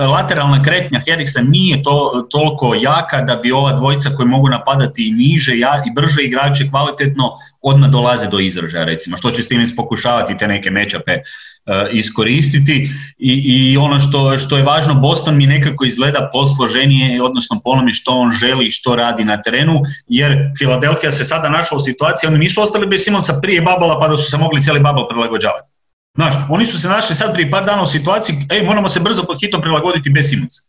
lateralna 0.00 0.62
kretnja 0.62 1.00
Harrisa 1.08 1.40
nije 1.40 1.82
to, 1.82 2.26
toliko 2.30 2.74
jaka 2.74 3.20
da 3.20 3.36
bi 3.36 3.52
ova 3.52 3.72
dvojica 3.72 4.10
koji 4.16 4.28
mogu 4.28 4.48
napadati 4.48 5.08
i 5.08 5.12
niže 5.12 5.58
ja, 5.58 5.82
i 5.86 5.90
brže 5.90 6.22
igrače 6.22 6.68
kvalitetno 6.70 7.30
odmah 7.62 7.90
dolaze 7.90 8.26
do 8.26 8.38
izražaja 8.38 8.84
recimo, 8.84 9.16
što 9.16 9.30
će 9.30 9.42
Stevens 9.42 9.76
pokušavati 9.76 10.36
te 10.36 10.48
neke 10.48 10.70
mečape 10.70 11.12
uh, 11.12 11.74
iskoristiti 11.92 12.90
I, 13.18 13.32
i 13.46 13.76
ono 13.76 14.00
što, 14.00 14.38
što 14.38 14.56
je 14.56 14.62
važno, 14.62 14.94
Boston 14.94 15.36
mi 15.36 15.46
nekako 15.46 15.84
izgleda 15.84 16.30
posloženije, 16.32 17.22
odnosno 17.22 17.60
po 17.64 17.70
onome 17.70 17.92
što 17.92 18.10
on 18.10 18.30
želi 18.32 18.66
i 18.66 18.70
što 18.70 18.96
radi 18.96 19.24
na 19.24 19.42
terenu, 19.42 19.80
jer 20.08 20.50
Filadelfija 20.58 21.10
se 21.10 21.24
sada 21.24 21.48
našla 21.48 21.76
u 21.76 21.80
situaciji, 21.80 22.28
oni 22.28 22.38
nisu 22.38 22.62
ostali 22.62 22.86
bez 22.86 23.04
Simonsa 23.04 23.38
prije 23.42 23.60
babala 23.60 24.00
pa 24.00 24.08
da 24.08 24.16
su 24.16 24.30
se 24.30 24.36
mogli 24.36 24.62
cijeli 24.62 24.80
babal 24.80 25.08
prilagođavati. 25.08 25.77
Znaš, 26.18 26.34
oni 26.48 26.66
su 26.66 26.80
se 26.80 26.88
našli 26.88 27.16
sad 27.16 27.34
prije 27.34 27.50
par 27.50 27.64
dana 27.64 27.82
u 27.82 27.86
situaciji, 27.86 28.36
ej, 28.50 28.62
moramo 28.62 28.88
se 28.88 29.00
brzo 29.00 29.22
pod 29.22 29.40
hitom 29.40 29.60
prilagoditi 29.62 30.10
bez 30.10 30.28
Simonsa. 30.28 30.62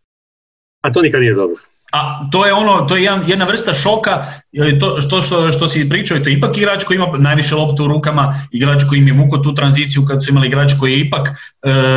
A 0.82 0.92
to 0.92 1.02
nikad 1.02 1.22
nije 1.22 1.34
dobro. 1.34 1.56
A 1.92 2.24
to 2.32 2.46
je 2.46 2.54
ono, 2.54 2.82
to 2.82 2.98
je 2.98 3.12
jedna 3.28 3.46
vrsta 3.46 3.74
šoka, 3.74 4.26
to 4.80 5.02
što, 5.02 5.22
što, 5.22 5.52
što 5.52 5.68
si 5.68 5.90
pričao, 5.90 6.20
to 6.20 6.30
je 6.30 6.36
ipak 6.36 6.58
igrač 6.58 6.84
koji 6.84 6.96
ima 6.96 7.08
najviše 7.18 7.56
loptu 7.56 7.84
u 7.84 7.88
rukama, 7.88 8.36
igrač 8.52 8.84
koji 8.90 9.00
im 9.00 9.08
je 9.08 9.14
vuko 9.14 9.38
tu 9.38 9.54
tranziciju 9.56 10.06
kad 10.06 10.24
su 10.26 10.30
imali 10.30 10.48
igrač 10.48 10.74
koji 10.80 10.92
je 10.92 11.00
ipak 11.00 11.30
e, 11.30 11.34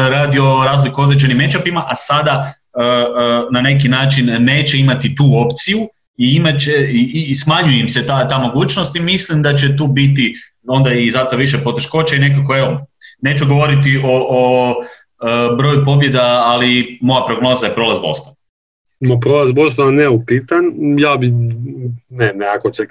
radio 0.08 0.64
razliku 0.64 1.02
određenim 1.02 1.36
mečapima, 1.36 1.84
a 1.88 1.94
sada 1.94 2.52
e, 2.52 2.82
e, 2.82 2.94
na 3.50 3.60
neki 3.60 3.88
način 3.88 4.44
neće 4.44 4.78
imati 4.78 5.14
tu 5.14 5.30
opciju 5.46 5.88
i, 6.16 6.34
imat 6.36 6.60
će, 6.60 6.72
i, 6.92 7.26
i 7.28 7.34
smanjuje 7.34 7.80
im 7.80 7.88
se 7.88 8.06
ta, 8.06 8.28
ta 8.28 8.38
mogućnost 8.38 8.96
i 8.96 9.00
mislim 9.00 9.42
da 9.42 9.54
će 9.54 9.76
tu 9.76 9.86
biti 9.86 10.34
onda 10.68 10.92
i 10.92 11.10
zato 11.10 11.36
više 11.36 11.58
poteškoća 11.58 12.16
i 12.16 12.18
nekako 12.18 12.56
evo, 12.56 12.86
neću 13.22 13.46
govoriti 13.46 14.00
o, 14.04 14.26
o 14.30 14.74
e, 14.82 15.56
broju 15.56 15.84
pobjeda, 15.84 16.42
ali 16.44 16.98
moja 17.00 17.24
prognoza 17.26 17.66
je 17.66 17.74
prolaz 17.74 17.98
Boston. 17.98 18.34
No, 19.00 19.20
prolaz 19.20 19.52
Bostona 19.52 19.90
neupitan, 19.90 20.64
ja 20.98 21.16
bi, 21.16 21.30
ne, 22.08 22.32
ne, 22.34 22.46
ako 22.46 22.70
će, 22.70 22.86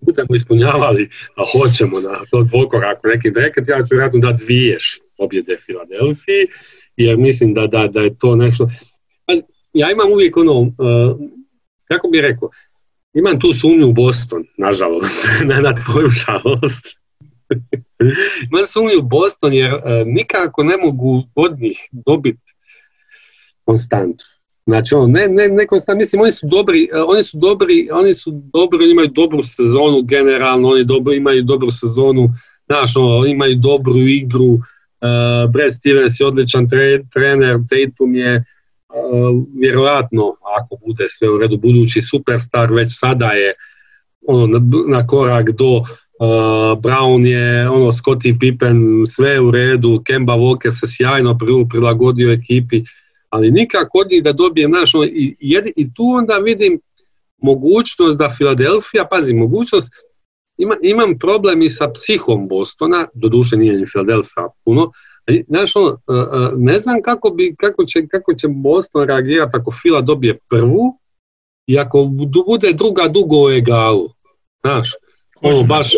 budemo 0.00 0.34
ispunjavali, 0.34 1.08
a 1.36 1.42
hoćemo 1.52 2.00
na 2.00 2.18
to 2.30 2.42
dvokoraku 2.42 3.08
neki 3.08 3.30
breket, 3.30 3.68
ja 3.68 3.76
ću 3.78 3.88
vjerojatno 3.90 4.20
da 4.20 4.32
dviješ 4.32 4.98
pobjede 5.18 5.56
Filadelfiji, 5.66 6.46
jer 6.96 7.18
mislim 7.18 7.54
da, 7.54 7.66
da, 7.66 7.86
da 7.86 8.00
je 8.00 8.18
to 8.18 8.36
nešto, 8.36 8.68
ja 9.72 9.90
imam 9.90 10.12
uvijek 10.12 10.36
ono, 10.36 10.60
uh, 10.60 10.72
kako 11.84 12.08
bih 12.08 12.20
rekao, 12.20 12.50
imam 13.14 13.40
tu 13.40 13.54
sumnju 13.54 13.86
u 13.86 13.92
Boston, 13.92 14.44
nažalost, 14.58 15.28
na, 15.48 15.60
na 15.60 15.74
tvoju 15.74 16.08
žalost. 16.08 16.86
Imam 18.52 18.66
sumnju 18.66 18.98
u 18.98 19.02
Boston 19.02 19.52
jer 19.52 19.74
uh, 19.74 19.80
nikako 20.06 20.64
ne 20.64 20.76
mogu 20.76 21.22
od 21.34 21.60
njih 21.60 21.88
dobiti 21.92 22.54
konstantu. 23.64 24.24
Znači, 24.66 24.94
on, 24.94 25.10
ne, 25.10 25.28
ne, 25.28 25.48
ne 25.48 25.66
konstant, 25.66 25.98
mislim, 25.98 26.22
oni 26.22 26.32
su 26.32 26.46
dobri, 26.46 26.88
uh, 26.94 27.04
oni 27.06 27.24
su 27.24 27.38
dobri, 27.38 27.88
oni 27.92 28.14
su 28.14 28.30
dobri, 28.30 28.84
oni 28.84 28.92
imaju 28.92 29.08
dobru 29.08 29.42
sezonu 29.44 30.02
generalno, 30.02 30.68
oni 30.68 30.84
dobro, 30.84 31.12
imaju 31.12 31.42
dobru 31.42 31.70
sezonu, 31.70 32.28
znaš, 32.66 32.96
ono, 32.96 33.16
oni 33.16 33.30
imaju 33.30 33.54
dobru 33.56 33.98
igru, 33.98 34.58
Brad 35.52 35.74
Stevens 35.74 36.20
je 36.20 36.26
odličan 36.26 36.68
trener, 37.12 37.58
Tatum 37.70 38.14
je 38.14 38.44
vjerojatno, 39.60 40.34
ako 40.60 40.76
bude 40.86 41.04
sve 41.08 41.30
u 41.30 41.38
redu, 41.38 41.56
budući 41.56 42.02
superstar, 42.02 42.72
već 42.72 42.98
sada 42.98 43.26
je 43.26 43.54
ono, 44.26 44.60
na, 44.88 45.06
korak 45.06 45.50
do 45.50 45.82
uh, 46.18 46.78
Brown 46.82 47.26
je, 47.26 47.68
ono, 47.68 47.92
Scottie 47.92 48.36
Pippen, 48.40 49.04
sve 49.08 49.40
u 49.40 49.50
redu, 49.50 50.02
Kemba 50.06 50.32
Walker 50.32 50.80
se 50.80 50.86
sjajno 50.88 51.38
prilagodio 51.70 52.32
ekipi, 52.32 52.82
ali 53.30 53.50
nikako 53.50 53.98
od 53.98 54.10
njih 54.10 54.22
da 54.22 54.32
dobije 54.32 54.68
naš, 54.68 54.94
ono, 54.94 55.04
i, 55.04 55.36
i 55.76 55.94
tu 55.94 56.02
onda 56.02 56.38
vidim 56.38 56.80
mogućnost 57.42 58.18
da 58.18 58.34
Filadelfija, 58.38 59.06
pazi, 59.10 59.34
mogućnost, 59.34 59.92
ima, 60.56 60.74
imam 60.82 61.18
problem 61.18 61.62
i 61.62 61.68
sa 61.68 61.90
psihom 61.92 62.48
Bostona, 62.48 63.06
doduše 63.14 63.56
nije 63.56 63.72
ni 63.72 63.86
Filadelfija 63.86 64.48
puno, 64.64 64.92
Znaš, 65.46 65.76
ono, 65.76 65.88
e, 65.88 66.12
e, 66.12 66.50
ne 66.56 66.80
znam 66.80 67.02
kako, 67.02 67.30
bi, 67.30 67.54
kako, 67.58 67.84
će, 67.84 68.06
kako 68.06 68.34
će 68.34 68.48
Boston 68.48 69.08
reagirati 69.08 69.56
ako 69.56 69.70
Fila 69.70 70.00
dobije 70.00 70.38
prvu 70.48 70.98
i 71.66 71.78
ako 71.78 72.04
bude 72.46 72.72
druga 72.72 73.08
dugo 73.08 73.46
u 73.46 73.50
egalu. 73.50 74.08
Znaš, 74.60 74.92
baš, 75.68 75.92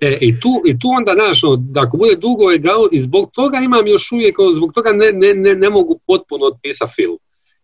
e, 0.00 0.18
i, 0.20 0.40
tu, 0.40 0.62
I 0.66 0.78
tu 0.78 0.88
onda, 0.88 1.12
znaš, 1.12 1.44
ono, 1.44 1.56
da 1.56 1.80
ako 1.80 1.96
bude 1.96 2.14
dugo 2.16 2.52
egalu 2.52 2.88
i 2.92 3.00
zbog 3.00 3.30
toga 3.32 3.58
imam 3.58 3.86
još 3.86 4.12
uvijek, 4.12 4.38
ono, 4.38 4.54
zbog 4.54 4.72
toga 4.72 4.92
ne, 4.92 5.12
ne, 5.12 5.34
ne, 5.34 5.54
ne 5.54 5.70
mogu 5.70 6.00
potpuno 6.06 6.46
otpisati 6.46 6.92
Filu. 6.94 7.18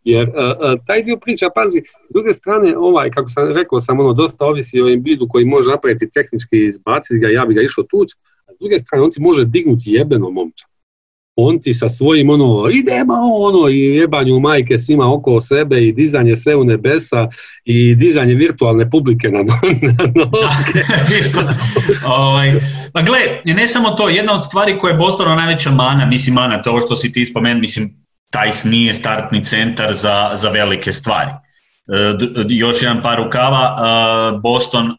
Jer 0.04 0.28
uh, 0.28 0.80
taj 0.86 1.02
dio 1.02 1.16
priča, 1.16 1.50
pazi, 1.54 1.82
s 2.10 2.12
druge 2.14 2.34
strane, 2.34 2.78
ovaj, 2.78 3.10
kako 3.10 3.28
sam 3.28 3.52
rekao, 3.52 3.80
sam 3.80 4.00
ono, 4.00 4.12
dosta 4.12 4.46
ovisi 4.46 4.80
o 4.80 4.88
Embiidu 4.88 5.26
koji 5.28 5.44
može 5.44 5.70
napraviti 5.70 6.10
tehnički 6.10 6.64
izbaciti 6.64 7.18
ga, 7.18 7.28
ja 7.28 7.46
bi 7.46 7.54
ga 7.54 7.62
išao 7.62 7.84
tuć, 7.84 8.08
a 8.46 8.52
s 8.54 8.58
druge 8.60 8.78
strane 8.78 9.04
on 9.04 9.10
ti 9.10 9.20
može 9.20 9.44
dignuti 9.44 9.92
jebeno 9.92 10.30
momča 10.30 10.66
on 11.36 11.60
ti 11.60 11.74
sa 11.74 11.88
svojim 11.88 12.30
ono, 12.30 12.70
idemo 12.70 13.14
ono 13.34 13.68
i 13.68 13.78
jebanju 13.78 14.40
majke 14.40 14.78
svima 14.78 15.14
oko 15.14 15.40
sebe 15.40 15.86
i 15.86 15.92
dizanje 15.92 16.36
sve 16.36 16.56
u 16.56 16.64
nebesa 16.64 17.28
i 17.64 17.94
dizanje 17.94 18.34
virtualne 18.34 18.90
publike 18.90 19.28
na, 19.28 19.38
na 19.88 20.04
noge. 20.14 20.82
ovaj, 22.18 22.52
pa 22.92 23.02
gle, 23.02 23.18
ne 23.44 23.66
samo 23.66 23.90
to, 23.90 24.08
jedna 24.08 24.34
od 24.34 24.44
stvari 24.44 24.78
koja 24.78 24.92
je 24.92 24.98
Bostonu 24.98 25.36
najveća 25.36 25.70
mana, 25.70 26.06
mislim 26.06 26.34
mana, 26.34 26.62
to 26.62 26.70
ovo 26.70 26.80
što 26.80 26.96
si 26.96 27.12
ti 27.12 27.24
spomenuo, 27.24 27.60
mislim, 27.60 28.06
taj 28.30 28.50
nije 28.64 28.94
startni 28.94 29.44
centar 29.44 29.94
za, 29.94 30.30
za 30.34 30.50
velike 30.50 30.92
stvari. 30.92 31.30
E, 31.30 32.14
još 32.48 32.82
jedan 32.82 33.02
par 33.02 33.18
rukava, 33.18 33.76
e, 33.78 34.38
Boston 34.42 34.96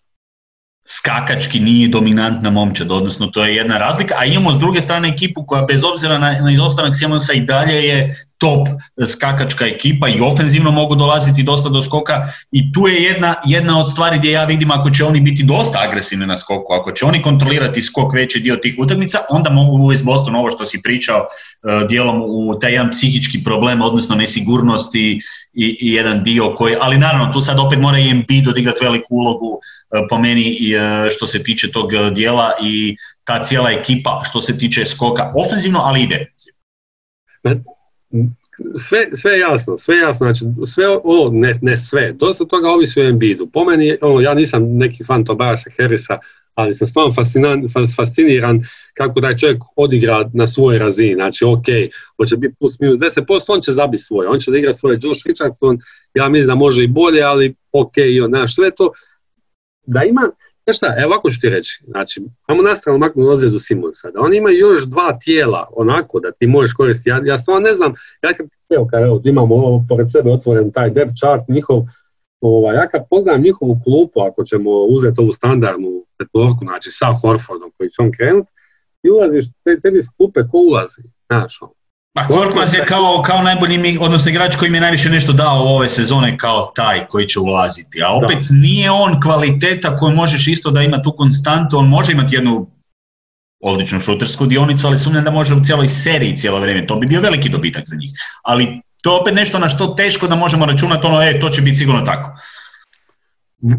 skakački 0.89 1.59
nije 1.59 1.87
dominantna 1.87 2.49
momčad, 2.49 2.91
odnosno 2.91 3.27
to 3.27 3.45
je 3.45 3.55
jedna 3.55 3.77
razlika, 3.77 4.15
a 4.19 4.25
imamo 4.25 4.51
s 4.51 4.59
druge 4.59 4.81
strane 4.81 5.09
ekipu 5.09 5.45
koja 5.45 5.61
bez 5.61 5.83
obzira 5.83 6.17
na, 6.17 6.31
na 6.41 6.51
izostanak 6.51 6.95
Simonsa 6.95 7.33
i 7.33 7.41
dalje 7.41 7.73
je 7.73 8.26
top 8.37 8.67
skakačka 9.05 9.65
ekipa 9.65 10.07
i 10.07 10.21
ofenzivno 10.21 10.71
mogu 10.71 10.95
dolaziti 10.95 11.43
dosta 11.43 11.69
do 11.69 11.81
skoka. 11.81 12.27
I 12.51 12.73
tu 12.73 12.87
je 12.87 13.03
jedna, 13.03 13.35
jedna 13.45 13.79
od 13.79 13.91
stvari 13.91 14.17
gdje 14.19 14.31
ja 14.31 14.43
vidim 14.45 14.71
ako 14.71 14.89
će 14.89 15.05
oni 15.05 15.21
biti 15.21 15.43
dosta 15.43 15.79
agresivni 15.87 16.25
na 16.25 16.37
skoku, 16.37 16.73
ako 16.73 16.91
će 16.91 17.05
oni 17.05 17.21
kontrolirati 17.21 17.81
skok 17.81 18.13
veći 18.13 18.39
dio 18.39 18.55
tih 18.55 18.75
utakmica, 18.77 19.19
onda 19.29 19.49
mogu 19.49 19.77
uvesti 19.77 20.05
Boston 20.05 20.35
ovo 20.35 20.51
što 20.51 20.65
si 20.65 20.81
pričao 20.83 21.19
uh, 21.19 21.87
dijelom 21.87 22.21
u 22.25 22.59
taj 22.59 22.71
jedan 22.71 22.91
psihički 22.91 23.43
problem, 23.43 23.81
odnosno 23.81 24.15
nesigurnosti 24.15 25.19
i, 25.53 25.77
i 25.81 25.93
jedan 25.93 26.23
dio 26.23 26.55
koji, 26.55 26.75
ali 26.81 26.97
naravno 26.97 27.33
tu 27.33 27.41
sad 27.41 27.59
opet 27.59 27.79
mora 27.79 27.99
i 27.99 28.09
Embiid 28.09 28.47
odigrati 28.47 28.85
veliku 28.85 29.07
ulogu 29.09 29.47
uh, 29.47 29.59
po 30.09 30.19
meni 30.19 30.49
uh, 30.51 31.11
što 31.15 31.27
se 31.27 31.43
tiče 31.43 31.71
tog 31.71 31.89
dijela 32.13 32.51
i 32.63 32.95
ta 33.23 33.43
cijela 33.43 33.71
ekipa 33.71 34.21
što 34.29 34.41
se 34.41 34.57
tiče 34.57 34.85
skoka 34.85 35.33
ofenzivno, 35.35 35.79
ali 35.79 36.03
i 36.03 36.07
defensivno 36.07 36.57
sve, 38.87 39.09
sve 39.13 39.39
jasno, 39.39 39.77
sve 39.77 39.97
jasno, 39.97 40.25
znači 40.25 40.45
sve 40.67 40.87
ovo, 41.03 41.29
ne, 41.33 41.53
ne 41.61 41.77
sve, 41.77 42.13
dosta 42.13 42.45
toga 42.45 42.69
ovisi 42.69 43.01
o 43.01 43.07
Embiidu. 43.07 43.47
Po 43.47 43.65
meni, 43.65 43.97
ono, 44.01 44.21
ja 44.21 44.33
nisam 44.33 44.77
neki 44.77 45.03
fan 45.03 45.25
Tobiasa 45.25 45.69
Harrisa, 45.77 46.19
ali 46.53 46.73
sam 46.73 46.87
stvarno 46.87 47.13
fasciniran 47.95 48.61
kako 48.93 49.21
taj 49.21 49.35
čovjek 49.35 49.63
odigra 49.75 50.29
na 50.33 50.47
svojoj 50.47 50.79
razini. 50.79 51.13
Znači, 51.13 51.45
ok, 51.45 51.65
hoće 52.17 52.37
biti 52.37 52.55
plus 52.59 52.79
minus 52.79 52.99
10%, 52.99 53.43
on 53.47 53.61
će 53.61 53.71
zabiti 53.71 54.03
svoje, 54.03 54.29
on 54.29 54.39
će 54.39 54.51
da 54.51 54.57
igra 54.57 54.73
svoje 54.73 54.99
Josh 55.01 55.21
Richardson, 55.25 55.79
ja 56.13 56.29
mislim 56.29 56.47
da 56.47 56.55
može 56.55 56.83
i 56.83 56.87
bolje, 56.87 57.21
ali 57.21 57.55
ok, 57.71 57.97
i 57.97 58.21
on, 58.21 58.29
znaš, 58.29 58.55
sve 58.55 58.71
to, 58.71 58.91
da 59.85 60.03
ima, 60.03 60.21
Znaš 60.67 60.77
šta, 60.77 60.95
evo 60.97 61.07
ovako 61.07 61.29
ću 61.29 61.39
ti 61.41 61.49
reći, 61.49 61.83
znači, 61.87 62.21
ajmo 62.45 62.61
nastavno 62.63 62.97
maknuti 62.97 63.29
ozljedu 63.29 63.59
Simonsa, 63.59 64.11
da 64.11 64.19
on 64.21 64.33
ima 64.33 64.49
još 64.49 64.85
dva 64.85 65.19
tijela, 65.23 65.69
onako, 65.71 66.19
da 66.19 66.31
ti 66.31 66.47
možeš 66.47 66.73
koristiti, 66.73 67.09
ja, 67.25 67.37
stvarno 67.37 67.67
ne 67.67 67.73
znam, 67.73 67.93
ja 68.23 68.33
kad, 68.33 68.47
evo, 68.69 68.87
kad 68.91 69.03
evo, 69.03 69.21
imamo 69.23 69.55
ovo 69.55 69.85
pored 69.89 70.11
sebe 70.11 70.31
otvoren 70.31 70.71
taj 70.71 70.89
depth 70.89 71.13
chart 71.19 71.43
njihov, 71.47 71.81
ovaj, 72.41 72.75
ja 72.75 72.87
kad 72.87 73.01
pogledam 73.09 73.41
njihovu 73.41 73.79
klupu, 73.83 74.19
ako 74.21 74.43
ćemo 74.43 74.71
uzeti 74.71 75.21
ovu 75.21 75.31
standardnu 75.31 76.05
petvorku, 76.17 76.59
znači 76.61 76.89
sa 76.91 77.13
Horfordom 77.21 77.71
koji 77.77 77.89
će 77.89 78.01
on 78.01 78.11
krenuti, 78.11 78.51
ti 79.01 79.09
ulaziš, 79.09 79.45
te, 79.63 79.79
tebi 79.79 80.01
skupe 80.01 80.41
ko 80.51 80.57
ulazi, 80.57 81.01
znaš, 81.29 81.61
on, 81.61 81.69
pa 82.17 82.27
Korkmaz 82.27 82.73
je 82.73 82.85
kao, 82.85 83.21
kao 83.25 83.41
najbolji, 83.41 83.97
odnosno 84.01 84.31
igrač 84.31 84.55
koji 84.55 84.71
mi 84.71 84.77
je 84.77 84.81
najviše 84.81 85.09
nešto 85.09 85.33
dao 85.33 85.75
ove 85.75 85.89
sezone 85.89 86.37
kao 86.37 86.71
taj 86.75 87.07
koji 87.07 87.27
će 87.27 87.39
ulaziti. 87.39 88.01
A 88.03 88.13
opet 88.13 88.37
nije 88.49 88.91
on 88.91 89.21
kvaliteta 89.21 89.97
koju 89.97 90.15
možeš 90.15 90.47
isto 90.47 90.71
da 90.71 90.81
ima 90.81 91.01
tu 91.01 91.11
konstantu, 91.11 91.77
on 91.77 91.87
može 91.87 92.11
imati 92.11 92.35
jednu 92.35 92.67
odličnu 93.59 93.99
šutersku 93.99 94.45
dionicu, 94.45 94.87
ali 94.87 94.97
sumnjam 94.97 95.23
da 95.23 95.31
može 95.31 95.53
u 95.53 95.63
cijeloj 95.63 95.87
seriji 95.87 96.35
cijelo 96.35 96.59
vrijeme. 96.59 96.87
To 96.87 96.95
bi 96.95 97.07
bio 97.07 97.21
veliki 97.21 97.49
dobitak 97.49 97.83
za 97.85 97.95
njih. 97.95 98.11
Ali 98.43 98.81
to 99.03 99.15
je 99.15 99.21
opet 99.21 99.33
nešto 99.33 99.59
na 99.59 99.69
što 99.69 99.87
teško 99.87 100.27
da 100.27 100.35
možemo 100.35 100.65
računati, 100.65 101.07
ono, 101.07 101.21
e, 101.21 101.39
to 101.39 101.49
će 101.49 101.61
biti 101.61 101.77
sigurno 101.77 102.01
tako. 102.01 102.31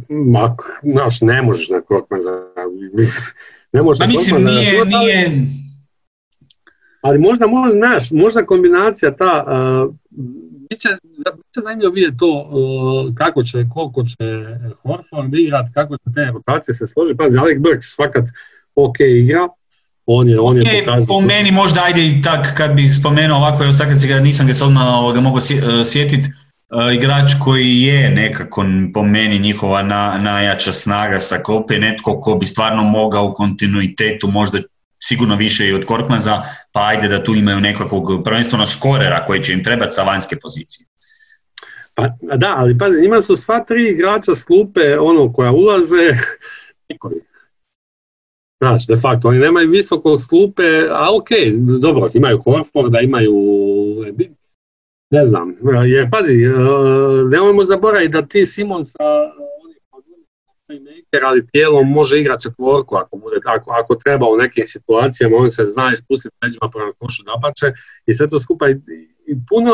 Ma, 0.08 0.56
znaš, 0.82 1.20
ne 1.20 1.42
možeš 1.42 1.68
na 1.68 1.80
Korkmaza. 1.80 2.30
Ne 3.72 3.82
možeš 3.82 4.00
Ma 4.00 4.06
mislim, 4.06 4.44
nije, 4.44 4.84
nije, 4.84 5.46
ali 7.00 7.18
možda, 7.18 7.46
možda, 7.46 7.78
znaš, 7.78 8.10
možda 8.10 8.46
kombinacija 8.46 9.16
ta, 9.16 9.44
uh, 9.46 9.94
bit, 10.70 10.80
će, 10.80 10.88
zanimljivo 11.62 11.92
vidjeti 11.92 12.16
to 12.16 12.50
kako 13.14 13.42
će, 13.42 13.66
koliko 13.74 14.04
će 14.04 14.16
Horford 14.82 15.34
igrat, 15.34 15.66
kako 15.74 15.96
će 15.96 16.04
te 16.14 16.30
rotacije 16.32 16.74
se 16.74 16.86
složiti. 16.86 17.16
Pazi, 17.16 17.38
Alec 17.38 17.58
Burks 17.58 17.96
fakat 17.96 18.24
ok 18.74 19.00
igra, 19.00 19.48
on 20.06 20.28
je, 20.28 20.40
on 20.40 20.56
je 20.56 20.62
okay. 20.62 21.06
Po 21.08 21.20
meni 21.20 21.50
možda 21.50 21.82
ajde 21.84 22.06
i 22.06 22.22
tak 22.22 22.56
kad 22.56 22.74
bi 22.74 22.88
spomenuo 22.88 23.38
ovako, 23.38 23.62
evo 23.62 23.72
sad 23.72 23.88
kad 23.88 24.00
si 24.00 24.08
ga 24.08 24.20
nisam 24.20 24.46
ga 24.46 24.54
se 24.54 24.64
odmah 24.64 25.14
ga 25.14 25.20
mogu 25.20 25.38
sjetiti, 25.84 26.28
uh, 26.28 26.94
igrač 26.94 27.30
koji 27.44 27.82
je 27.82 28.10
nekako 28.10 28.64
po 28.94 29.02
meni 29.02 29.38
njihova 29.38 29.82
na, 29.82 30.18
najjača 30.18 30.72
snaga 30.72 31.20
sa 31.20 31.38
klope, 31.42 31.78
netko 31.78 32.20
ko 32.20 32.34
bi 32.34 32.46
stvarno 32.46 32.84
mogao 32.84 33.24
u 33.24 33.32
kontinuitetu 33.32 34.28
možda 34.28 34.58
sigurno 34.98 35.36
više 35.36 35.68
i 35.68 35.72
od 35.72 35.84
Korkmaza, 35.84 36.42
pa 36.72 36.86
ajde 36.86 37.08
da 37.08 37.24
tu 37.24 37.34
imaju 37.34 37.60
nekakvog 37.60 38.24
prvenstveno 38.24 38.66
skorera 38.66 39.24
koji 39.26 39.42
će 39.42 39.52
im 39.52 39.64
trebati 39.64 39.94
sa 39.94 40.02
vanjske 40.02 40.36
pozicije. 40.36 40.86
Pa 41.94 42.08
da, 42.36 42.54
ali 42.56 42.78
pazi, 42.78 43.04
ima 43.04 43.22
su 43.22 43.36
sva 43.36 43.64
tri 43.64 43.88
igrača 43.88 44.34
s 44.34 44.42
klupe, 44.42 44.98
ono 44.98 45.32
koja 45.32 45.52
ulaze, 45.52 46.14
nikovi. 46.88 47.20
Znaš, 48.62 48.86
de 48.86 48.96
facto, 48.96 49.28
oni 49.28 49.38
nemaju 49.38 49.70
visoko 49.70 50.18
slupe, 50.18 50.62
a 50.90 51.16
ok, 51.16 51.28
dobro, 51.80 52.10
imaju 52.14 52.42
Horforda, 52.42 53.00
imaju 53.00 53.34
ne 55.10 55.24
znam, 55.24 55.54
jer 55.86 56.10
pazi, 56.10 56.44
e, 56.44 56.48
nemojmo 57.30 57.64
zaboraviti 57.64 58.12
da 58.12 58.26
ti 58.26 58.46
Simonsa 58.46 58.98
playmaker, 61.12 61.24
ali 61.24 61.46
tijelom 61.46 61.90
može 61.90 62.20
igrati 62.20 62.42
četvorku 62.42 62.96
ako, 62.96 63.16
bude, 63.16 63.36
ako, 63.44 63.70
ako 63.70 63.94
treba 63.94 64.26
u 64.26 64.36
nekim 64.36 64.64
situacijama, 64.64 65.36
on 65.36 65.50
se 65.50 65.66
zna 65.66 65.92
ispustiti 65.92 66.36
leđima 66.42 66.70
prema 66.72 66.92
košu 66.98 67.22
dapače 67.22 67.72
i 68.06 68.14
sve 68.14 68.28
to 68.28 68.40
skupa. 68.40 68.68
I, 68.68 68.76
puno, 69.48 69.72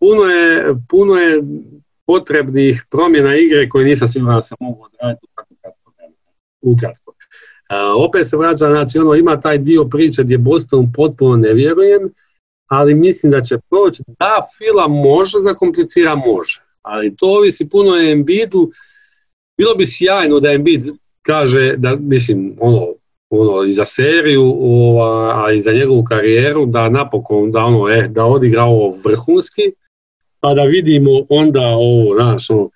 puno, 0.00 0.24
je, 0.24 0.74
puno 0.88 1.14
je 1.14 1.42
potrebnih 2.06 2.84
promjena 2.90 3.36
igre 3.36 3.68
koje 3.68 3.84
nisam 3.84 4.08
siguran 4.08 4.36
da 4.36 4.42
se 4.42 4.54
mogu 4.60 4.84
odraditi 4.84 5.26
ukratko. 6.62 7.10
Uh, 7.10 8.08
opet 8.08 8.26
se 8.26 8.36
vraća, 8.36 8.68
znači 8.68 8.98
ono 8.98 9.14
ima 9.14 9.40
taj 9.40 9.58
dio 9.58 9.84
priče 9.84 10.22
gdje 10.22 10.38
Boston 10.38 10.92
potpuno 10.92 11.36
ne 11.36 11.52
vjerujem, 11.52 12.12
ali 12.66 12.94
mislim 12.94 13.32
da 13.32 13.40
će 13.40 13.58
proći, 13.70 14.02
da 14.18 14.48
Fila 14.58 14.88
može 14.88 15.38
zakomplicira, 15.38 16.14
može, 16.14 16.62
ali 16.82 17.16
to 17.16 17.26
ovisi 17.26 17.68
puno 17.68 17.90
o 17.90 18.00
Embiidu, 18.00 18.70
bilo 19.58 19.74
bi 19.74 19.86
sjajno 19.86 20.40
da 20.40 20.52
Embiid 20.52 20.84
kaže 21.22 21.74
da, 21.76 21.96
mislim, 21.96 22.56
ono, 22.60 22.86
ono, 23.30 23.64
i 23.64 23.72
za 23.72 23.84
seriju, 23.84 24.56
a 25.34 25.52
i 25.52 25.60
za 25.60 25.72
njegovu 25.72 26.04
karijeru, 26.04 26.66
da 26.66 26.88
napokon, 26.88 27.52
da 27.52 27.64
ono, 27.64 27.88
eh, 27.88 28.08
da 28.08 28.24
odigra 28.24 28.64
ovo 28.64 28.96
vrhunski, 29.04 29.62
pa 30.40 30.54
da 30.54 30.62
vidimo 30.62 31.10
onda 31.28 31.66
ovo, 31.66 32.14
znaš, 32.14 32.50
ono, 32.50 32.70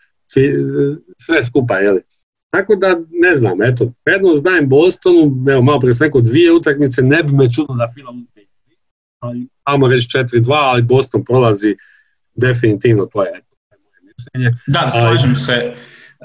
sve 1.19 1.45
skupa, 1.45 1.79
jeli. 1.79 2.03
Tako 2.51 2.77
da, 2.77 3.01
ne 3.11 3.35
znam, 3.37 3.63
eto, 3.63 3.93
prednost 4.05 4.45
dajem 4.45 4.69
Bostonu, 4.69 5.45
evo, 5.51 5.63
malo 5.63 5.81
prije 5.81 5.95
sam 5.95 6.11
dvije 6.23 6.53
utakmice, 6.53 7.03
ne 7.03 7.23
bi 7.23 7.33
me 7.33 7.53
čudno 7.53 7.75
da 7.75 7.93
Fila 7.95 8.11
uzme 8.11 8.45
Amo 9.65 9.89
reći 9.89 10.09
4-2, 10.19 10.53
ali 10.53 10.83
Boston 10.83 11.25
prolazi 11.25 11.77
definitivno, 12.35 13.07
to 13.07 13.23
je 13.23 13.31
moje 13.31 14.15
mišljenje. 14.19 14.59
Da, 14.67 14.91
slažem 14.91 15.37
se. 15.37 15.75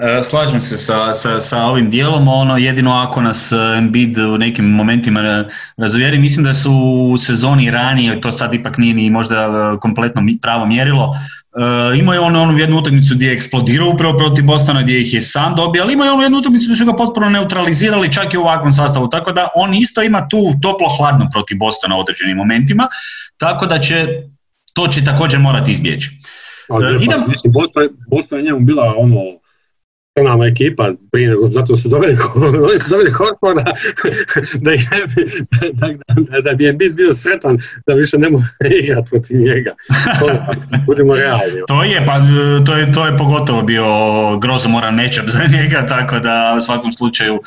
E, 0.00 0.22
slažem 0.22 0.60
se 0.60 0.76
sa, 0.76 1.14
sa, 1.14 1.40
sa 1.40 1.64
ovim 1.64 1.90
dijelom, 1.90 2.28
ono 2.28 2.56
jedino 2.56 2.92
ako 2.92 3.20
nas 3.20 3.52
e, 3.52 3.56
Embiid 3.78 4.18
u 4.18 4.38
nekim 4.38 4.64
momentima 4.64 5.44
razuvjeri, 5.76 6.18
mislim 6.18 6.44
da 6.44 6.54
su 6.54 6.72
u 7.12 7.18
sezoni 7.18 7.70
ranije, 7.70 8.20
to 8.20 8.32
sad 8.32 8.54
ipak 8.54 8.78
nije 8.78 8.94
ni 8.94 9.10
možda 9.10 9.36
e, 9.36 9.78
kompletno 9.80 10.22
pravo 10.42 10.66
mjerilo, 10.66 11.14
imao 11.98 12.14
je 12.14 12.20
on 12.20 12.36
onu 12.36 12.58
jednu 12.58 12.78
utakmicu 12.78 13.14
gdje 13.14 13.26
je 13.26 13.34
eksplodirao 13.34 13.90
upravo 13.90 14.18
protiv 14.18 14.44
Bostona, 14.44 14.82
gdje 14.82 15.00
ih 15.00 15.14
je 15.14 15.20
sam 15.20 15.54
dobio, 15.56 15.82
ali 15.82 15.92
imao 15.92 16.04
je 16.04 16.12
onu 16.12 16.22
jednu 16.22 16.38
utakmicu 16.38 16.64
gdje 16.64 16.76
su 16.76 16.84
ga 16.84 16.96
potpuno 16.96 17.28
neutralizirali 17.28 18.12
čak 18.12 18.34
i 18.34 18.38
u 18.38 18.40
ovakvom 18.40 18.72
sastavu, 18.72 19.08
tako 19.08 19.32
da 19.32 19.48
on 19.54 19.74
isto 19.74 20.02
ima 20.02 20.28
tu 20.28 20.52
toplo-hladno 20.62 21.28
protiv 21.32 21.56
Bostona 21.58 21.96
u 21.96 22.00
određenim 22.00 22.36
momentima, 22.36 22.88
tako 23.36 23.66
da 23.66 23.78
će 23.78 24.06
to 24.74 24.88
će 24.88 25.04
također 25.04 25.40
morati 25.40 25.70
izbjeći. 25.70 26.10
Ali, 26.68 27.04
idem... 27.04 27.20
mislim, 27.28 27.52
Boston, 27.52 27.88
Boston 28.10 28.38
je 28.38 28.44
njemu 28.44 28.60
bila 28.60 28.94
ono 28.98 29.20
nama 30.22 30.46
ekipa 30.46 30.90
prije 31.12 31.28
nego 31.28 31.46
zato 31.46 31.76
su 31.76 31.88
dobili, 31.88 32.16
oni 32.70 32.78
su 32.80 32.90
dobili 32.90 33.10
Horforda 33.10 33.64
da, 34.64 34.70
je, 34.70 34.88
da, 35.72 35.88
da, 36.16 36.40
da, 36.40 36.52
bi 36.54 36.64
je 36.64 36.72
bit 36.72 36.94
bio 36.94 37.14
sretan 37.14 37.58
da 37.86 37.94
više 37.94 38.18
ne 38.18 38.30
može 38.30 38.46
igrati 38.82 39.10
protiv 39.10 39.40
njega. 39.40 39.74
To, 40.20 40.54
budimo 40.86 41.14
realni. 41.14 41.62
To 41.66 41.84
je, 41.84 42.06
pa 42.06 42.20
to 42.66 42.74
je, 42.76 42.92
to 42.92 43.06
je 43.06 43.16
pogotovo 43.16 43.62
bio 43.62 43.86
grozomoran 44.38 44.94
matchup 44.94 45.28
za 45.28 45.40
njega, 45.58 45.86
tako 45.86 46.18
da 46.18 46.54
u 46.56 46.60
svakom 46.60 46.92
slučaju 46.92 47.34
uh, 47.34 47.40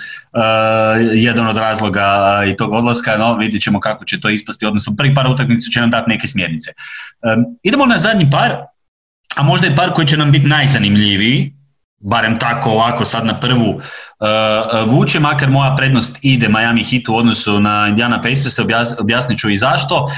jedan 1.14 1.48
od 1.48 1.58
razloga 1.58 2.42
i 2.52 2.58
tog 2.58 2.74
odlaska, 2.74 3.18
no 3.18 3.38
vidjet 3.38 3.62
ćemo 3.62 3.80
kako 3.80 4.06
će 4.06 4.22
to 4.22 4.30
ispasti, 4.30 4.66
odnosno 4.66 4.96
prvi 4.98 5.16
par 5.16 5.28
utakmica 5.28 5.70
će 5.72 5.80
nam 5.80 5.90
dati 5.90 6.10
neke 6.10 6.28
smjernice. 6.28 6.72
Um, 6.72 7.46
idemo 7.64 7.86
na 7.86 7.98
zadnji 7.98 8.30
par, 8.32 8.56
a 9.36 9.44
možda 9.44 9.68
i 9.68 9.76
par 9.76 9.94
koji 9.94 10.08
će 10.08 10.18
nam 10.18 10.32
biti 10.32 10.48
najzanimljiviji, 10.48 11.54
barem 12.04 12.40
tako 12.40 12.70
ovako 12.70 13.06
sad 13.06 13.26
na 13.26 13.40
prvu 13.40 13.70
uh, 13.70 13.80
vuče, 14.86 15.20
makar 15.20 15.50
moja 15.50 15.76
prednost 15.76 16.20
ide 16.22 16.50
Miami 16.50 16.84
Heat 16.84 17.10
u 17.10 17.16
odnosu 17.16 17.60
na 17.60 17.88
Indiana 17.90 18.22
Pacers, 18.22 18.60
objasnit 19.00 19.40
ću 19.40 19.50
i 19.50 19.56
zašto, 19.56 20.04
uh, 20.04 20.10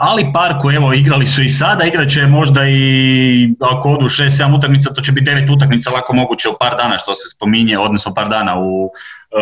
ali 0.00 0.30
par 0.32 0.54
koji 0.60 0.76
evo 0.76 0.92
igrali 0.92 1.26
su 1.26 1.42
i 1.42 1.48
sada, 1.48 1.84
igrat 1.84 2.08
će 2.08 2.26
možda 2.26 2.60
i 2.68 3.54
ako 3.60 3.90
odu 3.90 4.08
6-7 4.08 4.56
utakmica, 4.56 4.94
to 4.94 5.00
će 5.00 5.12
biti 5.12 5.30
9 5.30 5.54
utakmica 5.54 5.90
lako 5.90 6.14
moguće 6.14 6.48
u 6.48 6.56
par 6.60 6.76
dana 6.78 6.98
što 6.98 7.14
se 7.14 7.28
spominje, 7.28 7.78
odnosno 7.78 8.14
par 8.14 8.28
dana 8.28 8.58
u, 8.58 8.90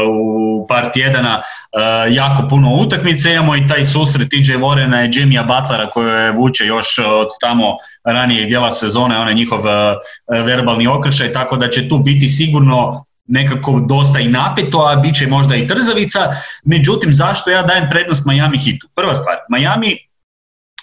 u 0.08 0.66
par 0.68 0.90
tjedana 0.92 1.42
uh, 1.42 2.14
jako 2.14 2.48
puno 2.48 2.74
utakmice, 2.74 3.32
imamo 3.32 3.56
i 3.56 3.66
taj 3.66 3.84
susret 3.84 4.28
TJ 4.28 4.52
Warrena 4.52 5.04
i 5.04 5.20
Jimmya 5.20 5.42
Butlera 5.42 5.90
koje 5.90 6.32
vuče 6.32 6.66
još 6.66 6.98
od 6.98 7.28
tamo 7.40 7.76
ranijeg 8.04 8.48
dijela 8.48 8.72
sezone, 8.72 9.18
onaj 9.18 9.34
njihov 9.34 9.60
uh, 9.60 10.44
verbalni 10.46 10.86
okršaj, 10.86 11.32
tako 11.32 11.56
da 11.56 11.70
će 11.70 11.88
tu 11.88 11.98
biti 11.98 12.28
sigurno 12.28 13.04
nekako 13.26 13.80
dosta 13.88 14.20
i 14.20 14.28
napeto, 14.28 14.78
a 14.78 14.96
bit 14.96 15.14
će 15.16 15.26
možda 15.26 15.56
i 15.56 15.66
trzavica. 15.66 16.20
Međutim, 16.64 17.12
zašto 17.12 17.50
ja 17.50 17.62
dajem 17.62 17.88
prednost 17.90 18.26
Miami 18.26 18.58
hitu? 18.58 18.88
Prva 18.94 19.14
stvar, 19.14 19.36
Miami 19.48 19.96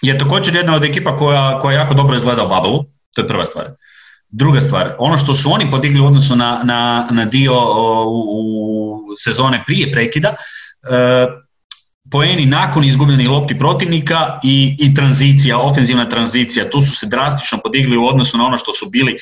je 0.02 0.18
također 0.18 0.56
jedna 0.56 0.76
od 0.76 0.84
ekipa 0.84 1.18
koja, 1.18 1.60
koja 1.60 1.80
jako 1.80 1.94
dobro 1.94 2.16
izgleda 2.16 2.44
u 2.44 2.48
bubble, 2.48 2.80
to 3.16 3.22
je 3.22 3.28
prva 3.28 3.46
stvar. 3.46 3.66
Druga 4.30 4.62
stvar, 4.62 4.96
ono 5.00 5.18
što 5.18 5.34
su 5.34 5.52
oni 5.52 5.72
podigli 5.72 6.00
u 6.00 6.06
odnosu 6.06 6.36
na, 6.36 6.62
na, 6.64 7.08
na 7.12 7.26
dio 7.26 7.54
u, 8.08 9.00
sezone 9.18 9.64
prije 9.68 9.92
prekida, 9.92 10.36
e, 10.84 11.28
poeni 12.12 12.46
nakon 12.46 12.84
izgubljenih 12.84 13.30
lopti 13.30 13.58
protivnika 13.58 14.40
i, 14.44 14.76
i 14.80 14.94
tranzicija, 14.94 15.58
ofenzivna 15.58 16.10
tranzicija, 16.10 16.70
tu 16.70 16.82
su 16.82 16.96
se 16.96 17.08
drastično 17.08 17.60
podigli 17.64 17.98
u 17.98 18.06
odnosu 18.06 18.38
na 18.38 18.46
ono 18.46 18.58
što 18.58 18.74
su 18.74 18.90
bili 18.90 19.12
e, 19.12 19.18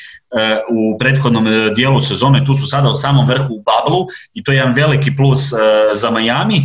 u 0.69 0.97
prethodnom 0.97 1.47
e, 1.47 1.69
dijelu 1.75 2.01
sezone, 2.01 2.45
tu 2.45 2.55
su 2.55 2.67
sada 2.67 2.89
u 2.89 2.95
samom 2.95 3.27
vrhu 3.27 3.53
u 3.53 3.63
bablu 3.63 4.07
i 4.33 4.43
to 4.43 4.51
je 4.51 4.57
jedan 4.57 4.73
veliki 4.73 5.15
plus 5.15 5.53
e, 5.53 5.55
za 5.95 6.11
Miami. 6.11 6.61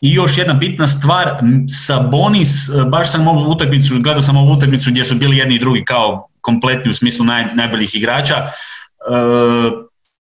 I 0.00 0.12
još 0.12 0.38
jedna 0.38 0.54
bitna 0.54 0.86
stvar, 0.86 1.40
Sabonis, 1.68 2.70
baš 2.90 3.10
sam 3.10 3.28
ovu 3.28 3.50
utakmicu, 3.50 3.94
gledao 4.00 4.22
sam 4.22 4.36
ovu 4.36 4.52
utakmicu 4.52 4.90
gdje 4.90 5.04
su 5.04 5.14
bili 5.14 5.36
jedni 5.36 5.54
i 5.54 5.58
drugi 5.58 5.84
kao 5.84 6.27
kompletni 6.40 6.90
u 6.90 6.94
smislu 6.94 7.24
naj, 7.24 7.54
najboljih 7.54 7.94
igrača. 7.94 8.34
E, 8.36 8.50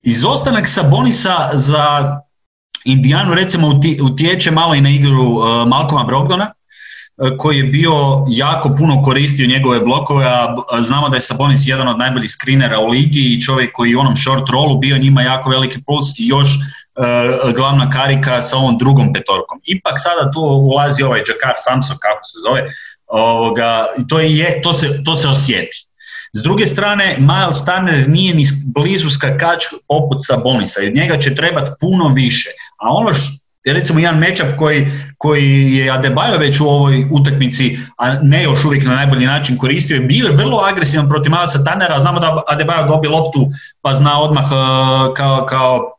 izostanak 0.02 0.68
Sabonisa 0.68 1.50
za 1.54 2.20
Indijanu 2.86 3.34
recimo 3.34 3.80
utječe 4.04 4.52
malo 4.52 4.76
i 4.76 4.82
na 4.82 4.90
igru 4.90 5.24
uh, 5.24 5.68
Malcoma 5.68 6.04
Brogdona, 6.04 6.52
uh, 7.18 7.30
koji 7.38 7.58
je 7.58 7.64
bio 7.64 7.94
jako 8.28 8.76
puno 8.78 9.02
koristio 9.02 9.48
njegove 9.48 9.80
blokove, 9.80 10.26
a 10.72 10.82
znamo 10.82 11.10
da 11.10 11.18
je 11.18 11.22
Sabonis 11.22 11.68
jedan 11.68 11.88
od 11.88 11.98
najboljih 11.98 12.32
skrinera 12.32 12.80
u 12.80 12.88
ligi 12.88 13.20
i 13.20 13.42
čovjek 13.42 13.72
koji 13.74 13.96
u 13.96 14.00
onom 14.00 14.16
short 14.16 14.50
rollu 14.50 14.78
bio 14.78 14.98
njima 14.98 15.22
jako 15.22 15.50
veliki 15.50 15.84
plus 15.84 16.20
i 16.20 16.28
još 16.28 16.48
uh, 16.48 17.54
glavna 17.54 17.90
karika 17.90 18.42
sa 18.42 18.58
ovom 18.58 18.78
drugom 18.78 19.14
petorkom. 19.14 19.62
Ipak 19.66 19.94
sada 19.98 20.32
tu 20.32 20.40
ulazi 20.40 21.04
ovaj 21.04 21.20
Jakar 21.20 21.54
Samson, 21.56 21.98
kako 22.02 22.24
se 22.24 22.38
zove, 22.48 22.66
ovoga, 23.08 23.86
to, 24.10 24.20
je, 24.20 24.62
to, 24.62 24.74
se, 24.74 25.04
to 25.04 25.16
se 25.16 25.28
osjeti. 25.28 25.88
S 26.34 26.44
druge 26.44 26.66
strane, 26.66 27.18
Miles 27.20 27.66
Turner 27.66 28.10
nije 28.10 28.34
ni 28.34 28.44
blizu 28.66 29.10
skakač 29.10 29.64
poput 29.88 30.18
Sabonisa 30.22 30.82
od 30.88 30.96
njega 30.96 31.18
će 31.18 31.36
trebati 31.36 31.72
puno 31.80 32.08
više. 32.08 32.50
A 32.78 32.90
ono 32.90 33.14
što 33.14 33.44
recimo 33.66 34.00
jedan 34.00 34.20
matchup 34.20 34.58
koji, 34.58 34.88
koji 35.18 35.74
je 35.74 35.92
Adebayo 35.92 36.40
već 36.40 36.60
u 36.60 36.68
ovoj 36.68 37.08
utakmici, 37.12 37.78
a 37.98 38.14
ne 38.14 38.44
još 38.44 38.66
uvijek 38.66 38.86
na 38.86 38.96
najbolji 38.96 39.26
način 39.26 39.58
koristio, 39.58 39.96
je 39.96 40.02
bio 40.02 40.32
vrlo 40.32 40.58
agresivan 40.58 41.10
protiv 41.10 41.32
Milesa 41.32 41.64
Turnera, 41.64 42.00
znamo 42.00 42.20
da 42.20 42.44
Adebayo 42.48 42.88
dobije 42.88 43.12
loptu 43.12 43.48
pa 43.82 43.94
zna 43.94 44.22
odmah 44.22 44.46
uh, 44.46 45.14
kao, 45.14 45.46
kao 45.46 45.94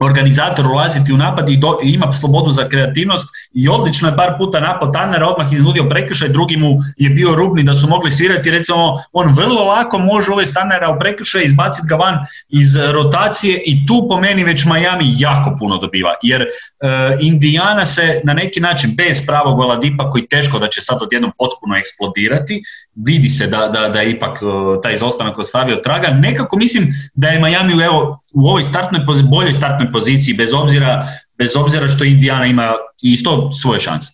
organizator 0.00 0.66
ulaziti 0.66 1.12
u 1.12 1.16
napad 1.16 1.48
i, 1.48 1.60
ima 1.82 2.12
slobodu 2.12 2.50
za 2.50 2.68
kreativnost 2.68 3.28
i 3.54 3.68
odlično 3.68 4.08
je 4.08 4.16
par 4.16 4.34
puta 4.38 4.60
napad 4.60 4.92
Tannera, 4.92 5.28
odmah 5.28 5.52
iznudio 5.52 5.88
prekršaj, 5.88 6.28
drugi 6.28 6.56
mu 6.56 6.76
je 6.96 7.10
bio 7.10 7.34
rubni 7.34 7.62
da 7.62 7.74
su 7.74 7.88
mogli 7.88 8.10
svirati, 8.10 8.50
recimo 8.50 8.94
on 9.12 9.34
vrlo 9.34 9.64
lako 9.64 9.98
može 9.98 10.32
ove 10.32 10.44
Tannera 10.54 10.90
u 10.90 10.98
prekršaj, 10.98 11.42
izbaciti 11.44 11.86
ga 11.88 11.96
van 11.96 12.18
iz 12.48 12.76
rotacije 12.76 13.62
i 13.66 13.86
tu 13.86 14.06
po 14.08 14.20
meni 14.20 14.44
već 14.44 14.64
Miami 14.64 15.14
jako 15.18 15.56
puno 15.58 15.78
dobiva, 15.78 16.14
jer 16.22 16.42
uh, 16.42 16.88
Indiana 17.20 17.86
se 17.86 18.20
na 18.24 18.32
neki 18.32 18.60
način 18.60 18.94
bez 18.96 19.26
pravog 19.26 19.58
Oladipa 19.58 20.10
koji 20.10 20.26
teško 20.26 20.58
da 20.58 20.68
će 20.68 20.80
sad 20.80 20.98
odjednom 21.02 21.32
potpuno 21.38 21.76
eksplodirati, 21.76 22.62
vidi 22.94 23.28
se 23.28 23.46
da, 23.46 23.68
da, 23.68 23.88
da 23.88 24.00
je 24.00 24.10
ipak 24.10 24.42
uh, 24.42 24.80
taj 24.82 24.94
izostanak 24.94 25.38
ostavio 25.38 25.76
traga, 25.76 26.08
nekako 26.08 26.56
mislim 26.56 26.94
da 27.14 27.28
je 27.28 27.40
Miami 27.40 27.82
evo, 27.82 28.20
u 28.34 28.48
ovoj 28.48 28.62
startnoj, 28.62 29.00
boljoj 29.30 29.52
startnoj 29.52 29.83
poziciji, 29.92 30.34
bez 30.34 30.54
obzira, 30.54 31.06
bez 31.38 31.56
obzira 31.56 31.88
što 31.88 32.04
Indiana 32.04 32.46
ima 32.46 32.72
isto 33.02 33.52
svoje 33.52 33.80
šanse. 33.80 34.12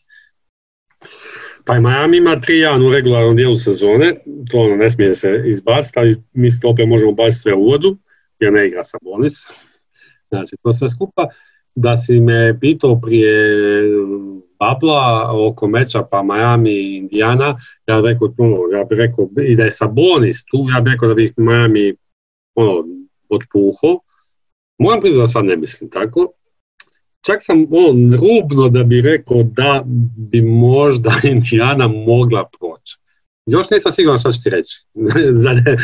Pa 1.64 1.76
i 1.76 1.80
Miami 1.80 2.16
ima 2.16 2.36
3-1 2.36 2.88
u 2.88 2.92
regularnom 2.92 3.36
dijelu 3.36 3.56
sezone, 3.56 4.14
to 4.50 4.58
ono 4.58 4.76
ne 4.76 4.90
smije 4.90 5.14
se 5.14 5.42
izbaciti, 5.46 5.98
ali 5.98 6.22
mi 6.32 6.48
opet 6.64 6.88
možemo 6.88 7.12
baciti 7.12 7.42
sve 7.42 7.54
u 7.54 7.64
vodu, 7.64 7.96
jer 8.40 8.52
ne 8.52 8.66
igra 8.66 8.84
sa 8.84 8.98
Bonis. 9.02 9.32
Znači, 10.28 10.56
to 10.62 10.72
sve 10.72 10.90
skupa. 10.90 11.26
Da 11.74 11.96
si 11.96 12.20
me 12.20 12.60
pitao 12.60 13.00
prije 13.00 13.34
babla 14.58 15.30
oko 15.48 15.68
meča 15.68 16.02
pa 16.02 16.22
Miami 16.22 16.70
i 16.70 16.96
Indiana, 16.96 17.60
ja 17.86 18.00
bih 18.00 18.12
rekao, 18.12 18.34
ono, 18.38 18.56
ja 18.78 18.84
bih 18.84 18.98
rekao 18.98 19.28
i 19.42 19.56
da 19.56 19.64
je 19.64 19.70
Sabonis 19.70 20.44
tu, 20.44 20.66
ja 20.74 20.80
bih 20.80 20.92
rekao 20.92 21.08
da 21.08 21.14
bi 21.14 21.32
Miami 21.36 21.94
ono, 22.54 22.84
otpuho, 23.28 24.00
Moram 24.80 25.00
priznati 25.00 25.22
da 25.22 25.26
sad 25.26 25.44
ne 25.44 25.56
mislim 25.56 25.90
tako. 25.90 26.32
Čak 27.26 27.38
sam 27.40 27.66
on 27.70 28.12
rubno 28.12 28.68
da 28.68 28.84
bi 28.84 29.00
rekao 29.00 29.42
da 29.42 29.82
bi 30.16 30.42
možda 30.42 31.12
Indiana 31.34 31.88
mogla 31.88 32.48
proći. 32.58 32.96
Još 33.46 33.70
nisam 33.70 33.92
siguran 33.92 34.18
što 34.18 34.32
ću 34.32 34.42
ti 34.42 34.50
reći. 34.50 34.80
Za 35.44 35.52
ne, 35.52 35.76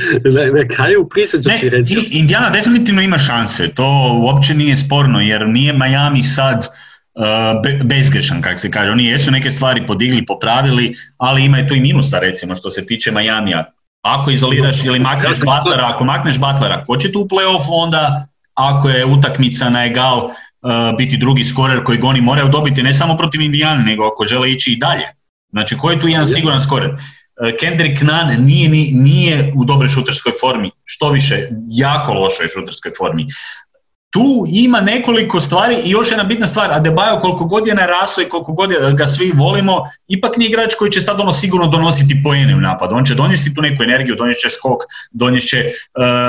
ne, 0.53 0.69
kraju 0.69 1.09
priče 1.09 1.43
ću 1.43 1.51
ti 1.61 1.69
reći. 1.69 2.09
Indiana 2.11 2.51
definitivno 2.51 3.03
ima 3.03 3.19
šanse, 3.19 3.75
to 3.75 4.21
uopće 4.23 4.55
nije 4.55 4.77
sporno, 4.77 5.21
jer 5.21 5.49
nije 5.49 5.73
Miami 5.73 6.23
sad 6.23 6.59
uh, 6.59 7.85
bezgrešan, 7.85 8.43
kako 8.43 8.59
se 8.59 8.71
kaže. 8.71 8.91
Oni 8.91 9.05
jesu 9.05 9.31
neke 9.31 9.51
stvari 9.51 9.87
podigli, 9.87 10.27
popravili, 10.27 10.95
ali 11.17 11.45
ima 11.45 11.67
tu 11.67 11.75
i 11.75 11.81
minusa, 11.81 12.19
recimo, 12.19 12.57
što 12.57 12.71
se 12.71 12.87
tiče 12.87 13.11
Majamija. 13.11 13.65
Ako 14.03 14.31
izoliraš 14.31 14.85
ili 14.85 14.99
makneš 14.99 15.39
Butlera, 15.39 15.91
ako 15.95 16.05
makneš 16.05 16.39
Butlera, 16.39 16.85
ko 16.85 16.97
će 16.97 17.13
tu 17.13 17.21
u 17.21 17.29
play-off 17.29 17.67
onda 17.69 18.29
ako 18.57 18.89
je 18.89 19.05
utakmica 19.05 19.71
na 19.71 19.87
egal 19.87 20.19
uh, 20.19 20.97
biti 20.99 21.17
drugi 21.17 21.45
skorer 21.45 21.85
koji 21.85 21.99
goni 21.99 22.21
moraju 22.21 22.49
dobiti 22.49 22.83
ne 22.83 22.93
samo 22.93 23.17
protiv 23.17 23.41
Indijana, 23.41 23.83
nego 23.83 24.05
ako 24.05 24.25
žele 24.25 24.51
ići 24.53 24.73
i 24.73 24.77
dalje. 24.77 25.07
Znači, 25.51 25.77
ko 25.79 25.91
je 25.91 26.01
tu 26.01 26.09
jedan 26.09 26.27
siguran 26.27 26.61
skorer? 26.61 26.91
Uh, 26.91 26.97
Kendrick 27.61 28.03
Nunn 28.03 28.45
nije, 28.45 28.69
nije 28.93 29.53
u 29.57 29.65
dobroj 29.65 29.89
šuterskoj 29.89 30.33
formi, 30.41 30.71
što 30.85 31.11
više, 31.11 31.49
jako 31.69 32.13
lošoj 32.13 32.49
šuterskoj 32.49 32.91
formi. 32.99 33.27
Tu 34.17 34.45
ima 34.49 34.81
nekoliko 34.81 35.41
stvari 35.41 35.77
i 35.85 35.91
još 35.91 36.11
jedna 36.11 36.25
bitna 36.25 36.47
stvar, 36.47 36.71
Adebayo 36.71 37.21
koliko 37.21 37.45
god 37.45 37.67
je 37.67 37.75
narasao 37.75 38.23
i 38.23 38.29
koliko 38.29 38.53
god 38.53 38.71
ga 38.93 39.07
svi 39.07 39.33
volimo, 39.35 39.85
ipak 40.09 40.37
nije 40.37 40.49
igrač 40.49 40.75
koji 40.75 40.91
će 40.91 41.01
sad 41.01 41.21
ono 41.21 41.33
sigurno 41.33 41.67
donositi 41.67 42.21
poene 42.25 42.55
u 42.57 42.61
napadu. 42.61 42.95
On 42.95 43.05
će 43.05 43.15
donijeti 43.15 43.55
tu 43.55 43.63
neku 43.63 43.83
energiju, 43.83 44.17
donijet 44.17 44.39
će 44.39 44.49
skok, 44.49 44.81
donijet 45.11 45.49
će 45.49 45.59
e, 45.59 45.73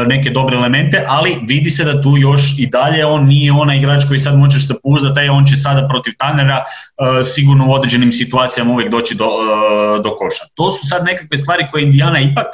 neke 0.08 0.30
dobre 0.30 0.58
elemente, 0.58 1.04
ali 1.08 1.40
vidi 1.48 1.70
se 1.70 1.84
da 1.84 2.02
tu 2.02 2.18
još 2.18 2.42
i 2.60 2.68
dalje 2.68 3.06
on 3.06 3.26
nije 3.26 3.52
onaj 3.52 3.78
igrač 3.78 4.04
koji 4.08 4.20
sad 4.20 4.38
možeš 4.38 4.68
se 4.68 4.74
pouzdati, 4.84 5.30
on 5.30 5.46
će 5.46 5.58
sada 5.58 5.88
protiv 5.88 6.14
Tanera 6.18 6.64
e, 6.64 7.24
sigurno 7.24 7.70
u 7.70 7.74
određenim 7.74 8.12
situacijama 8.12 8.74
uvijek 8.74 8.92
doći 8.92 9.16
do, 9.16 9.30
do 10.04 10.16
koša. 10.16 10.44
To 10.54 10.72
su 10.72 10.88
sad 10.88 11.06
nekakve 11.06 11.38
stvari 11.38 11.68
koje 11.72 11.84
Indiana 11.84 12.20
ipak 12.20 12.48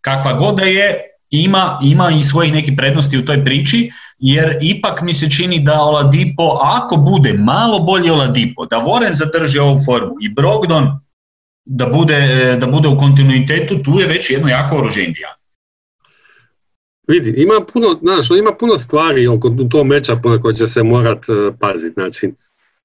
kakva 0.00 0.32
god 0.32 0.56
da 0.56 0.64
je, 0.64 1.09
ima, 1.30 1.78
ima 1.82 2.10
i 2.10 2.24
svojih 2.24 2.52
nekih 2.52 2.74
prednosti 2.76 3.18
u 3.18 3.24
toj 3.24 3.44
priči, 3.44 3.90
jer 4.18 4.56
ipak 4.62 5.02
mi 5.02 5.12
se 5.12 5.30
čini 5.30 5.60
da 5.60 5.82
Oladipo, 5.82 6.58
ako 6.62 6.96
bude 6.96 7.32
malo 7.32 7.78
bolji 7.78 8.10
Oladipo, 8.10 8.66
da 8.66 8.78
Voren 8.78 9.14
zadrži 9.14 9.58
ovu 9.58 9.78
formu 9.86 10.14
i 10.20 10.28
Brogdon 10.28 11.00
da 11.64 11.86
bude, 11.86 12.56
da 12.60 12.66
bude 12.66 12.88
u 12.88 12.96
kontinuitetu, 12.96 13.82
tu 13.82 14.00
je 14.00 14.06
već 14.06 14.30
jedno 14.30 14.48
jako 14.48 14.76
oružje 14.76 15.04
Indijana. 15.04 15.34
Vidi, 17.08 17.34
ima 17.36 17.60
puno, 17.72 17.98
znaš, 18.02 18.30
ima 18.30 18.52
puno 18.60 18.78
stvari 18.78 19.26
oko 19.26 19.50
tog 19.70 19.86
meča 19.86 20.20
na 20.24 20.42
koje 20.42 20.54
će 20.54 20.66
se 20.66 20.82
morat 20.82 21.28
uh, 21.28 21.54
paziti. 21.60 21.94
Znači, 21.94 22.32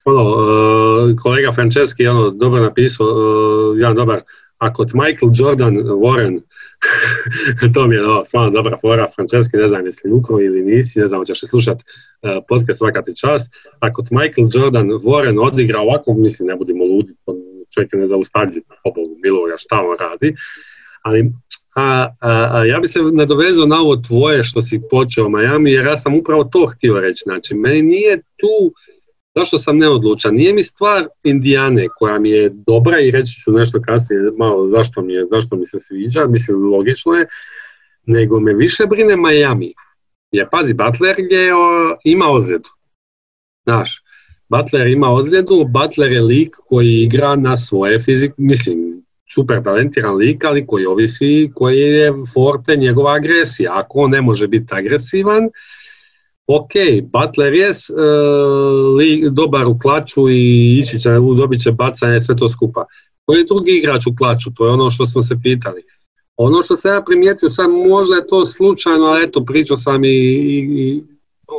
ono, 0.04 0.22
uh, 0.22 1.16
kolega 1.22 1.52
Franceschi 1.52 2.02
je 2.02 2.10
ono, 2.10 2.30
dobro 2.30 2.62
napisao, 2.62 3.06
uh, 3.06 3.78
jedan 3.78 3.96
dobar, 3.96 4.20
ako 4.58 4.84
Michael 4.94 5.30
Jordan, 5.34 5.74
Warren, 5.76 6.40
to 7.74 7.86
mi 7.86 7.94
je 7.94 8.02
no, 8.02 8.24
stvarno 8.24 8.50
dobra 8.50 8.76
fora, 8.76 9.08
Franceschi, 9.14 9.56
ne 9.56 9.68
znam 9.68 9.86
jesi 9.86 10.08
lukro 10.08 10.40
ili 10.40 10.62
nisi, 10.62 11.00
ne 11.00 11.08
znam, 11.08 11.24
ćeš 11.24 11.40
se 11.40 11.46
slušat 11.46 11.76
uh, 11.76 12.30
podcast 12.48 12.78
svaka 12.78 13.02
ti 13.02 13.16
čast. 13.16 13.54
Ako 13.80 14.04
Michael 14.10 14.48
Jordan 14.54 14.88
Warren 14.88 15.46
odigra 15.46 15.80
ovako, 15.80 16.14
mislim, 16.14 16.48
ne 16.48 16.56
budimo 16.56 16.84
ludi, 16.84 17.14
čovjek 17.74 17.92
je 17.92 17.98
nezaustavljiv, 17.98 18.62
pobogu 18.84 19.16
miloga, 19.22 19.54
šta 19.58 19.80
on 19.80 19.96
radi, 20.00 20.34
ali 21.02 21.32
a, 21.76 22.08
a, 22.20 22.64
ja 22.64 22.80
bi 22.80 22.88
se 22.88 23.00
nadovezao 23.02 23.66
na 23.66 23.80
ovo 23.80 23.96
tvoje 23.96 24.44
što 24.44 24.62
si 24.62 24.80
počeo 24.90 25.28
Miami, 25.28 25.72
jer 25.72 25.86
ja 25.86 25.96
sam 25.96 26.14
upravo 26.14 26.44
to 26.44 26.66
htio 26.66 27.00
reći. 27.00 27.22
Znači, 27.24 27.54
meni 27.54 27.82
nije 27.82 28.16
tu, 28.16 28.72
zašto 29.36 29.58
sam 29.58 29.78
neodlučan, 29.78 30.34
nije 30.34 30.52
mi 30.52 30.62
stvar 30.62 31.06
Indijane 31.24 31.86
koja 31.96 32.18
mi 32.18 32.30
je 32.30 32.50
dobra 32.66 33.00
i 33.00 33.10
reći 33.10 33.40
ću 33.40 33.52
nešto 33.52 33.82
kasnije 33.82 34.20
malo 34.38 34.68
zašto 34.68 35.02
mi, 35.02 35.12
je, 35.12 35.26
zašto 35.30 35.56
mi 35.56 35.66
se 35.66 35.80
sviđa, 35.80 36.26
mislim 36.26 36.72
logično 36.72 37.14
je, 37.14 37.26
nego 38.06 38.40
me 38.40 38.54
više 38.54 38.86
brine 38.86 39.16
Miami. 39.16 39.72
Jer 40.32 40.48
pazi, 40.50 40.74
Butler 40.74 41.16
je 41.18 41.54
o, 41.54 41.96
ima 42.04 42.30
ozljedu. 42.30 42.68
Znaš, 43.64 44.02
Butler 44.48 44.86
ima 44.86 45.10
ozljedu, 45.10 45.64
Butler 45.64 46.12
je 46.12 46.22
lik 46.22 46.56
koji 46.68 47.02
igra 47.02 47.36
na 47.36 47.56
svoje 47.56 48.00
fizik, 48.00 48.32
mislim, 48.36 49.02
super 49.34 49.62
talentiran 49.62 50.16
lik, 50.16 50.44
ali 50.44 50.66
koji 50.66 50.86
ovisi, 50.86 51.50
koji 51.54 51.78
je 51.78 52.12
forte 52.34 52.76
njegova 52.76 53.14
agresija. 53.14 53.78
Ako 53.78 53.98
on 53.98 54.10
ne 54.10 54.22
može 54.22 54.48
biti 54.48 54.74
agresivan, 54.74 55.50
ok, 56.46 56.72
Butler 57.02 57.54
je 57.54 57.70
uh, 57.70 59.32
dobar 59.32 59.66
u 59.66 59.78
klaču 59.78 60.28
i 60.28 60.78
ići 60.78 61.00
će, 61.00 61.10
dobit 61.10 61.62
će 61.62 61.72
bacanje, 61.72 62.20
sve 62.20 62.36
to 62.36 62.48
skupa. 62.48 62.84
Koji 63.24 63.38
je 63.38 63.44
drugi 63.44 63.72
igrač 63.72 64.06
u 64.06 64.16
klaču? 64.18 64.50
To 64.54 64.66
je 64.66 64.72
ono 64.72 64.90
što 64.90 65.06
smo 65.06 65.22
se 65.22 65.36
pitali. 65.42 65.82
Ono 66.36 66.62
što 66.62 66.76
se 66.76 66.88
ja 66.88 67.02
primijetio, 67.06 67.50
sad 67.50 67.70
možda 67.70 68.16
je 68.16 68.26
to 68.26 68.46
slučajno, 68.46 69.04
ali 69.04 69.24
eto, 69.24 69.44
pričao 69.44 69.76
sam 69.76 70.04
i, 70.04 70.08
i, 70.08 70.58
i 70.58 71.02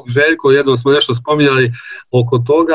Željko, 0.07 0.51
jednom 0.51 0.77
smo 0.77 0.91
nešto 0.91 1.13
spominjali 1.13 1.71
oko 2.11 2.37
toga, 2.37 2.73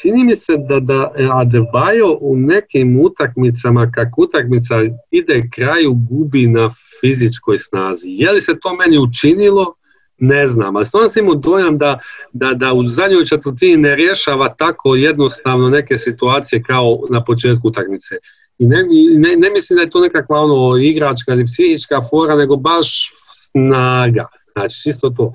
Čini 0.00 0.24
mi 0.24 0.36
se 0.36 0.56
da, 0.68 0.80
da 0.80 1.12
Adebayo 1.16 2.16
u 2.20 2.36
nekim 2.36 3.00
utakmicama, 3.00 3.90
kako 3.90 4.22
utakmica 4.22 4.74
ide 5.10 5.48
kraju, 5.54 5.94
gubi 5.94 6.46
na 6.46 6.70
fizičkoj 7.00 7.58
snazi. 7.58 8.08
Je 8.08 8.32
li 8.32 8.40
se 8.40 8.54
to 8.62 8.74
meni 8.74 8.98
učinilo? 8.98 9.74
Ne 10.18 10.46
znam, 10.46 10.76
ali 10.76 10.86
stvarno 10.86 11.08
sam 11.08 11.22
imao 11.22 11.34
dojam 11.34 11.78
da, 11.78 11.98
da, 12.32 12.54
da 12.54 12.72
u 12.72 12.88
zadnjoj 12.88 13.24
četvrtini 13.24 13.76
ne 13.76 13.96
rješava 13.96 14.48
tako 14.48 14.94
jednostavno 14.94 15.70
neke 15.70 15.98
situacije 15.98 16.62
kao 16.62 16.98
na 17.10 17.24
početku 17.24 17.68
utakmice. 17.68 18.14
I 18.58 18.66
ne, 18.66 18.82
ne, 19.18 19.36
ne 19.36 19.50
mislim 19.50 19.76
da 19.76 19.82
je 19.82 19.90
to 19.90 20.00
nekakva 20.00 20.40
ono 20.40 20.76
igračka 20.76 21.32
ili 21.32 21.44
psihička 21.44 22.02
fora, 22.10 22.36
nego 22.36 22.56
baš 22.56 23.10
snaga. 23.50 24.26
Znači, 24.52 24.82
čisto 24.82 25.10
to. 25.10 25.32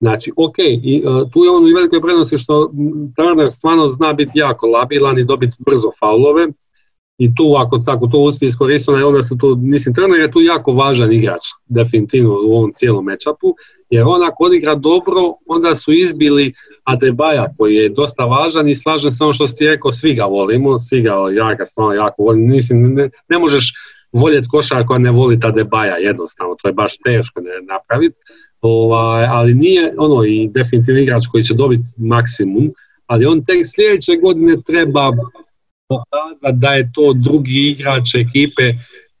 Znači, 0.00 0.32
ok, 0.36 0.58
i, 0.58 1.02
uh, 1.06 1.30
tu 1.32 1.44
je 1.44 1.50
on 1.50 1.64
u 1.64 1.74
velikoj 1.74 2.00
prednosti 2.00 2.38
što 2.38 2.72
trener 3.16 3.52
stvarno 3.52 3.90
zna 3.90 4.12
biti 4.12 4.38
jako 4.38 4.66
labilan 4.66 5.18
i 5.18 5.24
dobiti 5.24 5.56
brzo 5.58 5.90
faulove 6.00 6.46
i 7.20 7.34
tu 7.34 7.54
ako 7.58 7.78
tako 7.78 8.06
to 8.06 8.18
uspije 8.18 8.48
iskoristiti, 8.48 8.90
onda 8.90 9.22
su 9.22 9.36
tu, 9.36 9.56
mislim, 9.62 9.94
trener 9.94 10.20
je 10.20 10.30
tu 10.30 10.40
jako 10.40 10.72
važan 10.72 11.12
igrač, 11.12 11.42
definitivno 11.68 12.30
u 12.30 12.52
ovom 12.56 12.70
cijelom 12.72 13.04
matchupu, 13.04 13.54
jer 13.90 14.04
on 14.06 14.22
ako 14.22 14.44
odigra 14.44 14.74
dobro, 14.74 15.34
onda 15.46 15.76
su 15.76 15.92
izbili 15.92 16.52
Adebaja 16.84 17.46
koji 17.58 17.74
je 17.74 17.88
dosta 17.88 18.24
važan 18.24 18.68
i 18.68 18.76
slažem 18.76 19.12
se 19.12 19.24
ono 19.24 19.32
što 19.32 19.48
si 19.48 19.66
rekao, 19.66 19.92
svi 19.92 20.14
ga 20.14 20.24
volimo, 20.24 20.78
svi 20.78 21.02
ga, 21.02 21.14
ja 21.36 21.54
ga 21.54 21.66
stvarno 21.66 21.92
jako 21.92 22.22
volim, 22.22 22.48
mislim, 22.48 22.94
ne, 22.94 23.10
ne 23.28 23.38
možeš 23.38 23.72
voljeti 24.12 24.48
košara 24.48 24.86
koja 24.86 24.98
ne 24.98 25.10
voli 25.10 25.38
Adebaja, 25.42 25.96
jednostavno, 25.96 26.56
to 26.62 26.68
je 26.68 26.72
baš 26.72 26.98
teško 26.98 27.40
ne 27.40 27.50
napraviti, 27.72 28.16
Ovaj, 28.62 29.26
ali 29.26 29.54
nije 29.54 29.94
ono 29.98 30.24
i 30.24 30.48
definitivno 30.48 31.00
igrač 31.00 31.26
koji 31.32 31.44
će 31.44 31.54
dobiti 31.54 31.84
maksimum, 31.98 32.72
ali 33.06 33.26
on 33.26 33.44
tek 33.44 33.66
sljedeće 33.74 34.16
godine 34.22 34.56
treba 34.66 35.12
pokazati 35.90 36.56
da 36.58 36.70
je 36.72 36.90
to 36.94 37.12
drugi 37.12 37.68
igrač 37.70 38.14
ekipe, 38.14 38.66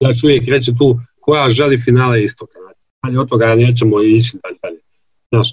da 0.00 0.12
ću 0.12 0.26
uvijek 0.26 0.48
reći 0.48 0.72
tu 0.78 0.98
koja 1.20 1.50
želi 1.50 1.78
finale 1.78 2.24
istoka. 2.24 2.58
Ali 3.00 3.18
od 3.18 3.28
toga 3.28 3.54
nećemo 3.54 4.02
ići 4.02 4.36
dalje. 4.62 4.80
Znaš, 5.28 5.52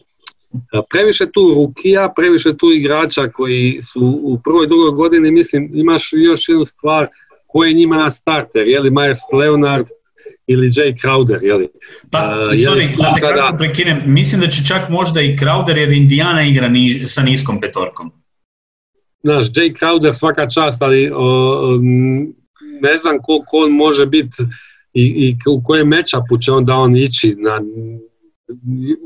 previše 0.90 1.26
tu 1.34 1.54
rukija, 1.56 2.14
previše 2.16 2.58
tu 2.58 2.72
igrača 2.72 3.30
koji 3.30 3.80
su 3.82 4.20
u 4.24 4.40
prvoj 4.44 4.68
drugoj 4.68 4.92
godini, 4.92 5.32
mislim, 5.32 5.72
imaš 5.74 6.10
još 6.12 6.50
jednu 6.50 6.66
stvar, 6.66 7.08
ko 7.48 7.64
je 7.64 7.74
njima 7.74 7.98
na 7.98 8.12
starter, 8.12 8.68
je 8.68 8.80
li 8.80 8.90
Myers 8.90 9.20
Leonard, 9.34 9.88
ili 10.48 10.68
Jay 10.68 11.02
Crowder, 11.02 11.58
li? 11.58 11.68
Pa, 12.12 12.20
uh, 12.20 12.52
sorry, 12.52 12.98
da 12.98 13.14
te 13.14 13.20
kratko 13.20 13.58
prekinem, 13.58 14.02
mislim 14.06 14.42
da 14.42 14.48
će 14.48 14.66
čak 14.68 14.90
možda 14.90 15.22
i 15.22 15.38
Crowder 15.38 15.78
jer 15.78 15.92
Indiana 15.92 16.44
igra 16.44 16.68
ni, 16.68 16.90
sa 17.00 17.22
niskom 17.22 17.62
petorkom. 17.62 18.12
Znaš, 19.24 19.46
Jay 19.46 19.80
Crowder 19.80 20.14
svaka 20.14 20.50
čast, 20.50 20.82
ali 20.82 21.12
uh, 21.12 21.18
ne 22.82 22.98
znam 22.98 23.18
koliko 23.24 23.58
on 23.58 23.72
može 23.72 24.06
biti 24.06 24.44
i, 24.94 25.04
i 25.04 25.36
u 25.50 25.62
kojem 25.64 25.88
mečapu 25.88 26.38
će 26.38 26.52
onda 26.52 26.76
on 26.76 26.96
ići 26.96 27.36
na, 27.40 27.60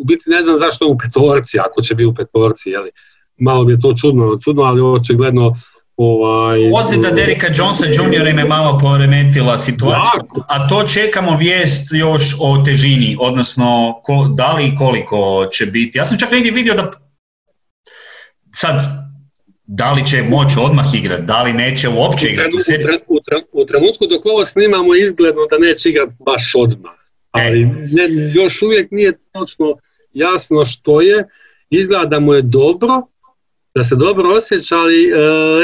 u 0.02 0.04
biti 0.04 0.30
ne 0.30 0.44
znam 0.44 0.58
zašto 0.58 0.88
u 0.88 0.98
petorci, 0.98 1.60
ako 1.60 1.82
će 1.82 1.96
biti 1.96 2.06
u 2.06 2.14
petorci, 2.14 2.70
jeli. 2.70 2.90
Malo 3.38 3.64
mi 3.64 3.74
je 3.74 3.80
to 3.80 3.94
čudno, 4.02 4.38
čudno, 4.44 4.64
ali 4.64 4.82
očigledno 4.82 5.56
Ovaj, 5.98 6.58
da 7.02 7.12
Derika 7.12 7.48
Jonesa 7.56 7.86
Jr. 7.86 8.28
im 8.28 8.40
je 8.40 8.46
malo 8.46 8.80
poremetila 8.80 9.58
situaciju, 9.58 10.20
a 10.48 10.68
to 10.68 10.84
čekamo 10.84 11.38
vijest 11.38 11.88
još 11.94 12.36
o 12.40 12.64
težini, 12.66 13.18
odnosno 13.20 14.00
ko, 14.04 14.28
da 14.38 14.54
li 14.54 14.68
i 14.68 14.76
koliko 14.76 15.48
će 15.52 15.66
biti. 15.66 15.98
Ja 15.98 16.06
sam 16.06 16.18
čak 16.18 16.32
negdje 16.32 16.52
vidio 16.52 16.74
da 16.74 16.92
sad, 18.56 18.82
da 19.74 19.92
li 19.92 20.08
će 20.08 20.24
moći 20.24 20.56
odmah 20.60 20.86
igrati, 20.94 21.24
da 21.26 21.44
li 21.44 21.54
neće 21.54 21.90
uopće 21.90 22.28
igrati. 22.30 22.56
U, 23.08 23.18
u, 23.52 23.66
trenutku 23.66 24.08
dok 24.08 24.26
ovo 24.26 24.46
snimamo 24.46 24.96
izgledno 24.96 25.42
da 25.50 25.58
neće 25.58 25.90
igrati 25.90 26.14
baš 26.26 26.52
odmah, 26.56 26.92
ali 27.32 27.62
e. 27.62 27.66
ne, 27.66 28.32
još 28.34 28.62
uvijek 28.62 28.92
nije 28.92 29.14
točno 29.32 29.76
jasno 30.14 30.66
što 30.66 31.02
je, 31.02 31.28
izgleda 31.70 32.06
da 32.06 32.20
mu 32.20 32.34
je 32.34 32.42
dobro, 32.42 33.02
da 33.76 33.84
se 33.84 33.96
dobro 33.96 34.30
osjeća, 34.38 34.78
ali 34.78 35.04
e, 35.04 35.14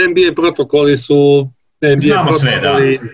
NBA 0.09 0.35
protokoli 0.35 0.97
su 0.97 1.49
NBA 1.81 2.07
Znamo 2.07 2.29
protokoli 2.29 2.39
sve, 2.39 2.59
da. 2.61 3.07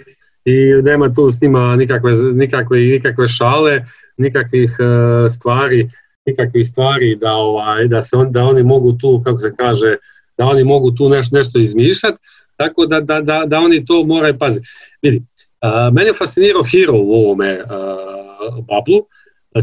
i 0.46 0.82
nema 0.84 1.14
tu 1.14 1.32
s 1.32 1.42
njima 1.42 1.76
nikakve, 1.76 2.14
nikakve, 2.14 2.78
nikakve 2.80 3.28
šale, 3.28 3.86
nikakvih 4.18 4.76
uh, 4.80 5.32
stvari, 5.32 5.90
nikakvih 6.26 6.68
stvari 6.68 7.16
da 7.16 7.34
ovaj 7.34 7.88
da 7.88 8.02
se 8.02 8.16
on, 8.16 8.32
da 8.32 8.44
oni 8.44 8.64
mogu 8.64 8.94
tu 8.94 9.22
kako 9.26 9.38
se 9.38 9.54
kaže 9.58 9.96
da 10.38 10.46
oni 10.46 10.64
mogu 10.64 10.92
tu 10.92 11.10
neš, 11.10 11.32
nešto 11.32 11.60
izmišljati 11.60 12.18
tako 12.56 12.86
da, 12.86 13.00
da, 13.00 13.22
da, 13.22 13.44
da 13.46 13.60
oni 13.60 13.86
to 13.86 14.04
moraju 14.04 14.40
paziti. 14.40 14.68
Vidi, 15.02 15.18
uh, 15.18 15.94
mene 15.94 16.10
je 16.10 16.14
fascinirao 16.14 16.64
Hero 16.64 16.94
u 16.98 17.14
ovome 17.14 17.64
bablu, 18.68 19.06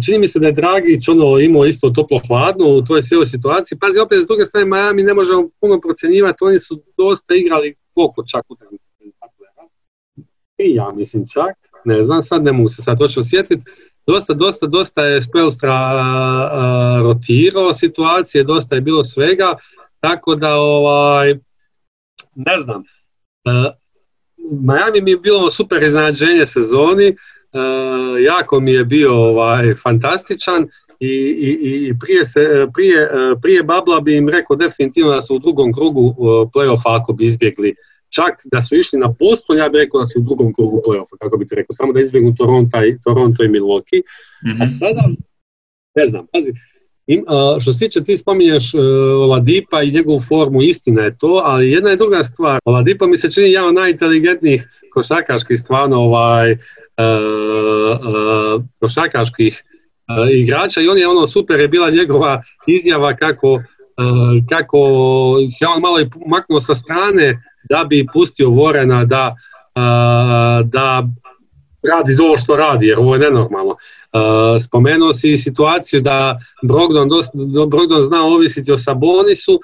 Čini 0.05 0.18
mi 0.18 0.29
se 0.29 0.39
da 0.39 0.47
je 0.47 0.53
Dragić 0.53 1.09
ono 1.09 1.39
imao 1.39 1.66
isto 1.66 1.91
toplo 1.91 2.21
hladno 2.29 2.66
u 2.66 2.83
toj 2.83 3.03
cijeloj 3.03 3.27
situaciji. 3.27 3.79
Pazi, 3.79 3.99
opet 3.99 4.25
s 4.25 4.27
druge 4.27 4.45
strane 4.45 4.66
Miami 4.66 5.03
ne 5.03 5.14
možemo 5.14 5.49
puno 5.61 5.81
procjenjivati, 5.81 6.45
oni 6.45 6.59
su 6.59 6.83
dosta 6.97 7.35
igrali 7.35 7.75
koliko 7.95 8.25
čak 8.33 8.45
bez 8.71 9.12
I 10.59 10.75
ja 10.75 10.93
mislim 10.97 11.27
čak, 11.29 11.57
ne 11.85 12.03
znam 12.03 12.23
sad, 12.23 12.45
ne 12.45 12.53
mogu 12.53 12.68
se 12.68 12.83
sad 12.83 12.99
točno 12.99 13.23
sjetiti, 13.23 13.62
dosta, 14.07 14.35
dosta, 14.35 14.66
dosta 14.66 15.05
je 15.05 15.23
Spelstra 15.23 15.93
rotirao 17.03 17.73
situacije, 17.73 18.45
dosta 18.45 18.75
je 18.75 18.81
bilo 18.81 19.03
svega, 19.03 19.57
tako 20.01 20.34
da 20.34 20.55
ovaj, 20.55 21.34
ne 22.34 22.59
znam, 22.59 22.82
Miami 24.62 25.01
mi 25.01 25.11
je 25.11 25.16
bilo 25.16 25.51
super 25.51 25.82
iznenađenje 25.82 26.46
sezoni, 26.46 27.16
jako 28.24 28.61
mi 28.61 28.72
je 28.72 28.84
bio 28.84 29.14
ovaj, 29.14 29.74
fantastičan 29.74 30.68
i, 31.01 31.07
i, 31.07 31.88
i 31.88 31.94
prije, 32.01 32.24
se, 32.24 32.66
prije, 32.74 33.11
prije 33.42 33.62
Babla 33.62 34.01
bi 34.01 34.16
im 34.16 34.28
rekao 34.28 34.57
definitivno 34.57 35.12
da 35.12 35.20
su 35.20 35.34
u 35.34 35.38
drugom 35.38 35.72
krugu 35.72 36.14
playoff 36.55 36.82
ako 36.84 37.12
bi 37.12 37.26
izbjegli 37.26 37.74
čak 38.11 38.34
da 38.44 38.62
su 38.62 38.76
išli 38.76 38.98
na 38.98 39.09
Boston, 39.18 39.59
ja 39.59 39.68
bih 39.68 39.78
rekao 39.78 40.01
da 40.01 40.07
su 40.07 40.18
u 40.18 40.22
drugom 40.22 40.55
krugu 40.55 40.82
playoffa, 40.86 41.16
kako 41.20 41.36
bi 41.36 41.46
ti 41.46 41.55
rekao, 41.55 41.74
samo 41.74 41.92
da 41.92 42.01
izbjegnu 42.01 42.34
Toronto 42.34 42.84
i, 42.84 42.98
Toronto 43.05 43.42
i 43.44 43.48
Milwaukee. 43.48 44.03
A 44.44 44.64
mhm. 44.64 44.66
sada, 44.78 45.03
ne 45.94 46.07
znam, 46.07 46.26
pazi, 46.32 46.53
im, 47.07 47.24
što 47.61 47.72
se 47.72 47.78
tiče, 47.78 48.05
ti 48.05 48.16
spominješ 48.16 48.74
uh, 48.74 48.80
Ladipa 49.30 49.82
i 49.82 49.90
njegovu 49.90 50.20
formu, 50.20 50.62
istina 50.62 51.03
je 51.03 51.18
to, 51.18 51.42
ali 51.44 51.70
jedna 51.70 51.90
je 51.90 51.96
druga 51.96 52.24
stvar. 52.24 52.59
Ladipa 52.66 53.07
mi 53.07 53.16
se 53.16 53.30
čini 53.30 53.53
jedan 53.53 53.68
od 53.68 53.74
najinteligentnijih 53.74 54.68
košarkaških 54.92 55.61
stvarno 55.61 55.96
ovaj, 55.96 56.53
uh, 56.53 56.59
uh, 58.01 58.62
košarkaških 58.80 59.64
igrača 60.32 60.80
i 60.80 60.88
on 60.88 60.98
je 60.98 61.09
ono 61.09 61.26
super 61.26 61.61
je 61.61 61.68
bila 61.68 61.90
njegova 61.90 62.42
izjava 62.66 63.16
kako 63.16 63.62
kako 64.48 64.78
se 65.59 65.66
on 65.76 65.82
malo 65.82 66.01
i 66.01 66.11
maknuo 66.26 66.61
sa 66.61 66.74
strane 66.74 67.42
da 67.68 67.84
bi 67.84 68.07
pustio 68.12 68.51
Vorena 68.51 69.05
da, 69.05 69.34
da 70.64 71.09
radi 71.83 72.16
to 72.16 72.39
što 72.39 72.57
radi, 72.57 72.87
jer 72.87 72.99
ovo 72.99 73.14
je 73.14 73.20
nenormalno. 73.20 73.76
Spomenuo 74.64 75.12
si 75.12 75.37
situaciju 75.37 76.01
da 76.01 76.41
Brogdon, 76.62 77.09
Brogdon 77.68 78.03
zna 78.03 78.24
ovisiti 78.24 78.72
o 78.72 78.78
Sabonisu, 78.78 79.61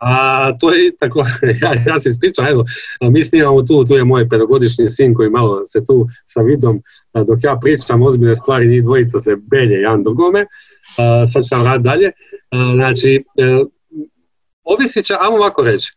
a 0.00 0.52
to 0.58 0.72
je 0.72 0.96
tako, 0.96 1.24
ja, 1.86 2.00
se 2.00 2.10
ispričam, 2.10 2.46
evo, 2.46 2.64
mi 3.00 3.24
snimamo 3.24 3.62
tu, 3.62 3.84
tu 3.84 3.94
je 3.94 4.04
moj 4.04 4.28
pedagodični 4.28 4.90
sin 4.90 5.14
koji 5.14 5.30
malo 5.30 5.64
se 5.64 5.84
tu 5.84 6.06
sa 6.24 6.40
vidom, 6.42 6.82
dok 7.14 7.38
ja 7.42 7.58
pričam 7.60 8.02
ozbiljne 8.02 8.36
stvari, 8.36 8.68
njih 8.68 8.82
dvojica 8.82 9.18
se 9.18 9.36
belje 9.50 9.74
jedan 9.74 10.02
drugome, 10.02 10.46
sad 11.32 11.44
ću 11.48 11.54
vam 11.54 11.64
raditi 11.64 11.88
dalje. 11.88 12.10
Znači, 12.74 13.24
e, 13.36 13.64
ovisit 14.64 15.04
će, 15.04 15.14
ajmo 15.20 15.36
ovako 15.36 15.62
reći, 15.64 15.92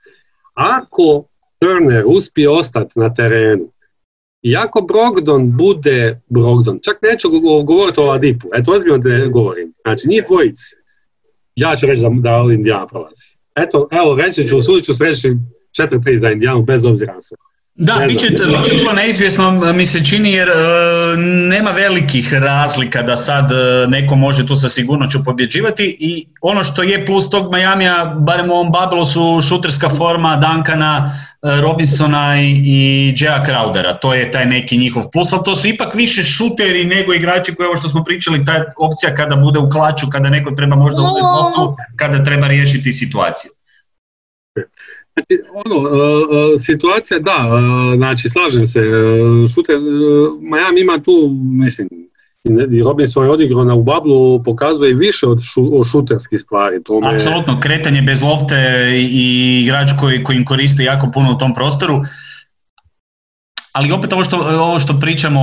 ako 0.53 1.25
Turner 1.59 2.03
uspije 2.07 2.49
ostati 2.49 2.99
na 2.99 3.13
terenu 3.13 3.71
i 4.41 4.55
ako 4.55 4.81
Brogdon 4.81 5.57
bude 5.57 6.21
Brogdon, 6.27 6.79
čak 6.83 6.97
neću 7.01 7.29
govoriti 7.63 7.99
o 7.99 8.05
Ladipu, 8.05 8.47
eto 8.53 8.71
ozbiljno 8.71 8.99
te 8.99 9.27
govorim, 9.27 9.73
znači 9.81 10.07
njih 10.07 10.23
dvojici, 10.27 10.75
ja 11.55 11.75
ću 11.75 11.85
reći 11.85 12.01
da, 12.01 12.09
da 12.09 12.53
Indiana 12.53 12.87
prolazi. 12.87 13.37
Eto, 13.55 13.87
evo, 13.91 14.15
reći 14.15 14.47
ću, 14.47 14.61
sudit 14.61 14.85
ću 14.85 14.93
sreći 14.93 15.35
4-3 15.79 16.19
za 16.19 16.31
Indijanu, 16.31 16.63
bez 16.63 16.85
obzira 16.85 17.13
na 17.13 17.21
sve. 17.21 17.37
Da, 17.81 18.05
bit 18.07 18.19
će, 18.19 18.35
to 18.85 18.93
neizvjesno 18.93 19.51
mi 19.73 19.85
se 19.85 20.05
čini 20.05 20.31
jer 20.31 20.49
e, 20.49 20.53
nema 21.17 21.71
velikih 21.71 22.33
razlika 22.33 23.01
da 23.01 23.17
sad 23.17 23.51
e, 23.51 23.87
neko 23.87 24.15
može 24.15 24.47
tu 24.47 24.55
sa 24.55 24.69
sigurnoću 24.69 25.23
pobjeđivati 25.23 25.97
i 25.99 26.25
ono 26.41 26.63
što 26.63 26.83
je 26.83 27.05
plus 27.05 27.29
tog 27.29 27.51
Majamija, 27.51 28.15
barem 28.17 28.51
u 28.51 28.53
ovom 28.53 28.71
Babelu 28.71 29.05
su 29.05 29.41
šuterska 29.49 29.89
forma 29.89 30.35
Dankana, 30.35 31.11
e, 31.43 31.61
Robinsona 31.61 32.41
i, 32.41 32.51
i 32.65 33.13
Jaya 33.17 33.45
Crowdera, 33.45 33.99
to 34.01 34.13
je 34.13 34.31
taj 34.31 34.45
neki 34.45 34.77
njihov 34.77 35.03
plus, 35.11 35.33
ali 35.33 35.41
to 35.45 35.55
su 35.55 35.67
ipak 35.67 35.95
više 35.95 36.23
šuteri 36.23 36.85
nego 36.85 37.13
igrači 37.13 37.55
koji 37.55 37.67
ovo 37.67 37.75
što 37.75 37.89
smo 37.89 38.03
pričali, 38.03 38.45
ta 38.45 38.63
opcija 38.77 39.15
kada 39.15 39.35
bude 39.35 39.59
u 39.59 39.69
klaču, 39.69 40.07
kada 40.11 40.29
neko 40.29 40.51
treba 40.51 40.75
možda 40.75 41.01
uzeti 41.01 41.25
loptu, 41.25 41.75
kada 41.95 42.23
treba 42.23 42.47
riješiti 42.47 42.91
situaciju. 42.91 43.51
Znači, 45.13 45.43
ono, 45.65 45.89
e, 45.89 46.55
e, 46.55 46.57
situacija 46.57 47.19
da, 47.19 47.37
e, 47.93 47.95
znači 47.95 48.29
slažem 48.29 48.67
se, 48.67 48.81
šuter, 49.53 49.75
Miami 50.41 50.81
ima 50.81 50.99
tu, 50.99 51.29
mislim, 51.41 51.89
i 52.71 52.83
Robinson 52.83 53.23
je 53.23 53.31
odigrao 53.31 53.63
na 53.63 53.75
u 53.75 53.83
Bablu, 53.83 54.43
pokazuje 54.43 54.93
više 54.93 55.27
od, 55.27 55.39
šu, 55.41 55.83
šuterskih 55.91 56.41
stvari. 56.41 56.83
To 56.83 56.99
me... 56.99 57.13
Apsolutno, 57.13 57.59
kretanje 57.59 58.01
bez 58.01 58.21
lopte 58.21 58.89
i 58.93 59.61
igrač 59.63 59.89
koji, 59.99 60.23
koji 60.23 60.37
im 60.37 60.45
koriste 60.45 60.83
jako 60.83 61.11
puno 61.13 61.31
u 61.31 61.37
tom 61.37 61.53
prostoru. 61.53 62.01
Ali 63.71 63.91
opet 63.91 64.13
ovo 64.13 64.23
što, 64.23 64.37
ovo 64.37 64.79
što 64.79 64.99
pričamo, 64.99 65.41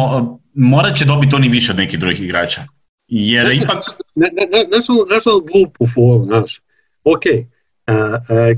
morat 0.55 0.97
će 0.97 1.05
dobiti 1.05 1.35
oni 1.35 1.49
više 1.49 1.73
od 1.73 1.79
nekih 1.79 2.01
drugih 2.01 2.21
igrača. 2.21 2.65
Jer 3.09 3.47
znaš, 3.47 3.65
ipak... 3.65 3.79
Znaš 4.15 5.25
glupu 5.53 5.87
foru, 5.95 6.25
znaš, 6.25 6.61
ok, 7.05 7.23
Uh, 7.25 7.56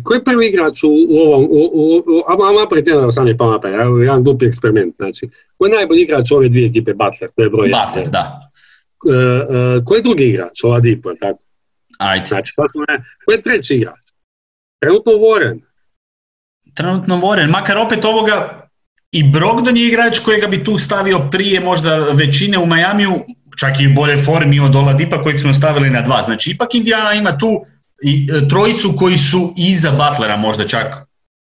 ko 0.04 0.14
je 0.14 0.24
prvi 0.24 0.46
igrač 0.46 0.82
u, 0.82 0.88
u 0.88 1.18
ovom, 1.18 1.44
u, 1.44 1.62
u, 1.72 1.96
u, 1.96 2.22
jedan 2.86 3.12
sam 3.12 3.26
je 3.26 3.36
naprijed, 3.52 3.74
jedan 4.00 4.24
glupi 4.24 4.46
eksperiment, 4.46 4.94
znači, 4.96 5.28
ko 5.58 5.66
je 5.66 5.72
najbolji 5.72 6.02
igrač 6.02 6.32
ove 6.32 6.48
dvije 6.48 6.68
ekipe, 6.68 6.94
Butler, 6.94 7.30
to 7.36 7.42
je 7.42 7.50
broj 7.50 7.68
Butler, 7.68 8.08
da. 8.08 8.50
Uh, 9.04 9.84
ko 9.84 9.94
je 9.94 10.02
drugi 10.02 10.24
igrač, 10.24 10.64
ova 10.64 10.80
Dipo, 10.80 11.14
tako? 11.14 11.38
Ajde. 11.98 12.26
Znači, 12.26 12.52
sad 12.52 12.66
smo, 12.70 12.84
ko 13.26 13.32
je 13.32 13.42
treći 13.42 13.74
igrač? 13.74 14.12
Trenutno 14.78 15.12
Warren. 15.12 15.60
Trenutno 16.74 17.16
Warren, 17.16 17.50
makar 17.50 17.78
opet 17.78 18.04
ovoga, 18.04 18.68
i 19.12 19.30
Brogdon 19.30 19.76
je 19.76 19.86
igrač 19.86 20.18
kojega 20.18 20.46
bi 20.46 20.64
tu 20.64 20.78
stavio 20.78 21.28
prije 21.30 21.60
možda 21.60 21.98
većine 21.98 22.58
u 22.58 22.66
Majamiju, 22.66 23.24
čak 23.58 23.80
i 23.80 23.86
u 23.86 23.94
boljoj 23.94 24.16
formi 24.16 24.60
od 24.60 24.76
Oladipa 24.76 25.22
kojeg 25.22 25.40
smo 25.40 25.52
stavili 25.52 25.90
na 25.90 26.02
dva. 26.02 26.22
Znači, 26.22 26.50
ipak 26.50 26.74
Indiana 26.74 27.14
ima 27.14 27.38
tu 27.38 27.64
i 28.02 28.28
e, 28.32 28.48
trojicu 28.48 28.94
koji 28.98 29.16
su 29.16 29.54
iza 29.56 29.90
Butlera 29.90 30.36
možda 30.36 30.64
čak 30.64 31.08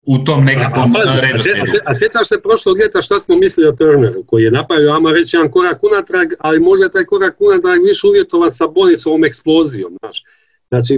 u 0.02 0.18
tom 0.18 0.44
nekakvom 0.44 0.94
redu 1.20 1.42
A 1.84 1.98
sjećaš 1.98 2.28
se 2.28 2.40
prošlog 2.40 2.78
ljeta 2.78 3.02
šta 3.02 3.20
smo 3.20 3.36
mislili 3.36 3.68
o 3.68 3.72
Turneru, 3.72 4.24
koji 4.26 4.44
je 4.44 4.50
napravio, 4.50 4.92
ama 4.92 5.12
reći, 5.12 5.36
jedan 5.36 5.50
korak 5.50 5.84
unatrag, 5.84 6.32
ali 6.38 6.60
možda 6.60 6.84
je 6.84 6.92
taj 6.92 7.04
korak 7.04 7.36
unatrag 7.38 7.82
više 7.82 8.06
uvjetovan 8.06 8.52
sa 8.52 8.66
Bonisovom 8.66 9.24
eksplozijom. 9.24 9.98
Znaš. 10.00 10.24
Znači, 10.68 10.94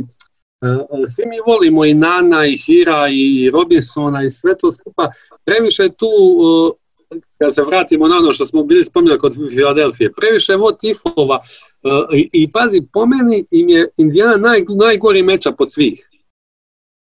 e, 0.62 0.66
e, 0.66 1.06
svi 1.14 1.24
mi 1.26 1.36
volimo 1.46 1.84
i 1.84 1.94
Nana, 1.94 2.46
i 2.46 2.56
Hira, 2.56 3.08
i 3.10 3.50
Robinsona, 3.52 4.24
i 4.24 4.30
sve 4.30 4.58
to 4.58 4.72
skupa. 4.72 5.12
Previše 5.44 5.88
tu, 5.88 6.06
kad 7.38 7.54
se 7.54 7.62
vratimo 7.62 8.08
na 8.08 8.16
ono 8.16 8.32
što 8.32 8.46
smo 8.46 8.62
bili 8.62 8.84
spominjali 8.84 9.20
kod 9.20 9.34
Filadelfije, 9.50 10.12
previše 10.12 10.52
je 10.52 10.58
tifova 10.80 11.42
i, 12.14 12.28
i 12.32 12.52
pazi, 12.52 12.82
po 12.92 13.06
meni 13.06 13.44
im 13.50 13.68
je 13.68 13.88
Indiana 13.96 14.36
naj, 14.36 14.64
najgori 14.68 15.22
meča 15.22 15.52
pod 15.52 15.72
svih. 15.72 16.08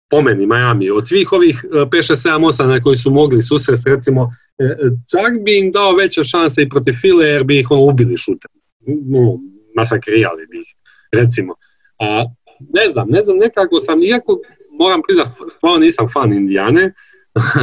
Po 0.10 0.22
meni, 0.22 0.46
Miami. 0.46 0.92
Od 0.92 1.08
svih 1.08 1.34
ovih 1.34 1.66
5, 1.72 1.88
6, 1.88 2.30
7, 2.30 2.40
8 2.40 2.68
na 2.68 2.82
koji 2.82 2.98
su 2.98 3.12
mogli 3.12 3.42
susrest, 3.42 3.88
recimo, 3.88 4.30
e, 4.60 4.64
e, 4.64 4.76
čak 5.12 5.44
bi 5.44 5.60
im 5.60 5.72
dao 5.72 5.96
veće 5.96 6.24
šanse 6.24 6.62
i 6.62 6.70
protiv 6.70 6.94
File 7.02 7.28
jer 7.28 7.44
bi 7.44 7.60
ih 7.60 7.72
ono 7.72 7.82
ubili 7.82 8.18
šutem. 8.18 8.52
No, 8.88 9.40
masakrijali 9.76 10.48
bi 10.48 10.58
ih, 10.58 10.68
recimo. 11.12 11.56
A, 12.00 12.26
ne 12.74 12.90
znam, 12.92 13.08
ne 13.10 13.22
znam, 13.22 13.38
nekako 13.38 13.80
sam, 13.80 14.04
iako 14.04 14.40
moram 14.80 15.02
priznati, 15.08 15.32
stvarno 15.50 15.78
nisam 15.78 16.08
fan 16.14 16.34
Indijane, 16.34 16.94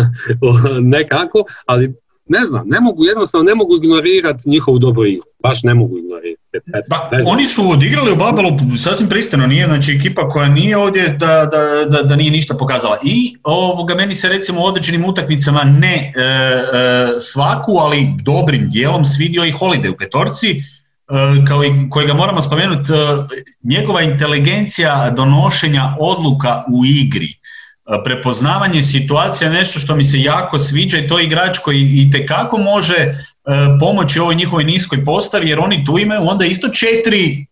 nekako, 0.95 1.45
ali 1.67 1.95
ne 2.39 2.47
znam, 2.47 2.69
ne 2.69 2.81
mogu, 2.81 3.05
jednostavno 3.05 3.45
ne 3.45 3.55
mogu 3.55 3.77
ignorirati 3.77 4.49
njihovu 4.49 4.79
dobru 4.79 5.07
igru. 5.07 5.27
Baš 5.43 5.63
ne 5.63 5.75
mogu 5.75 5.99
ignorirati. 5.99 6.43
Oni 7.27 7.45
su 7.45 7.71
odigrali 7.71 8.13
u 8.13 8.17
Babelu 8.17 8.51
sasvim 8.79 9.09
pristano, 9.09 9.47
nije 9.47 9.67
znači 9.67 9.93
ekipa 9.93 10.29
koja 10.29 10.49
nije 10.49 10.77
ovdje 10.77 11.09
da, 11.09 11.49
da, 11.53 11.63
da, 11.91 12.03
da 12.03 12.17
nije 12.17 12.31
ništa 12.31 12.55
pokazala. 12.55 12.99
I 13.05 13.37
ovoga, 13.43 13.95
meni 13.95 14.15
se 14.15 14.29
recimo 14.29 14.61
u 14.61 14.65
određenim 14.65 15.05
utakmicama 15.05 15.65
ne 15.65 16.13
e, 16.17 16.21
e, 16.21 17.21
svaku, 17.21 17.73
ali 17.73 18.09
dobrim 18.23 18.69
dijelom 18.69 19.05
svidio 19.05 19.45
i 19.45 19.53
Holiday 19.53 19.89
u 19.89 19.97
petorci, 19.97 20.51
e, 20.51 20.61
kao 21.49 21.65
i 21.65 21.71
kojega 21.91 22.15
moramo 22.15 22.41
spomenuti, 22.41 22.93
njegova 23.63 24.03
inteligencija 24.03 25.11
donošenja 25.17 25.97
odluka 26.01 26.65
u 26.73 26.85
igri, 26.85 27.42
prepoznavanje 28.05 28.83
situacija 28.83 29.51
je 29.51 29.59
nešto 29.59 29.81
što 29.81 29.97
mi 29.97 30.05
se 30.05 30.21
jako 30.21 30.59
sviđa 30.59 30.99
i 30.99 31.07
to 31.07 31.19
je 31.19 31.25
igrač 31.25 31.59
koji 31.59 31.81
i 31.81 32.11
tekako 32.11 32.59
može 32.59 33.13
E, 33.45 33.79
pomoći 33.81 34.21
ovoj 34.21 34.35
njihovoj 34.35 34.65
niskoj 34.65 35.05
postavi 35.05 35.49
jer 35.49 35.61
oni 35.61 35.85
tu 35.85 35.99
imaju 35.99 36.29
onda 36.29 36.45
isto 36.45 36.69
četiri 36.69 37.47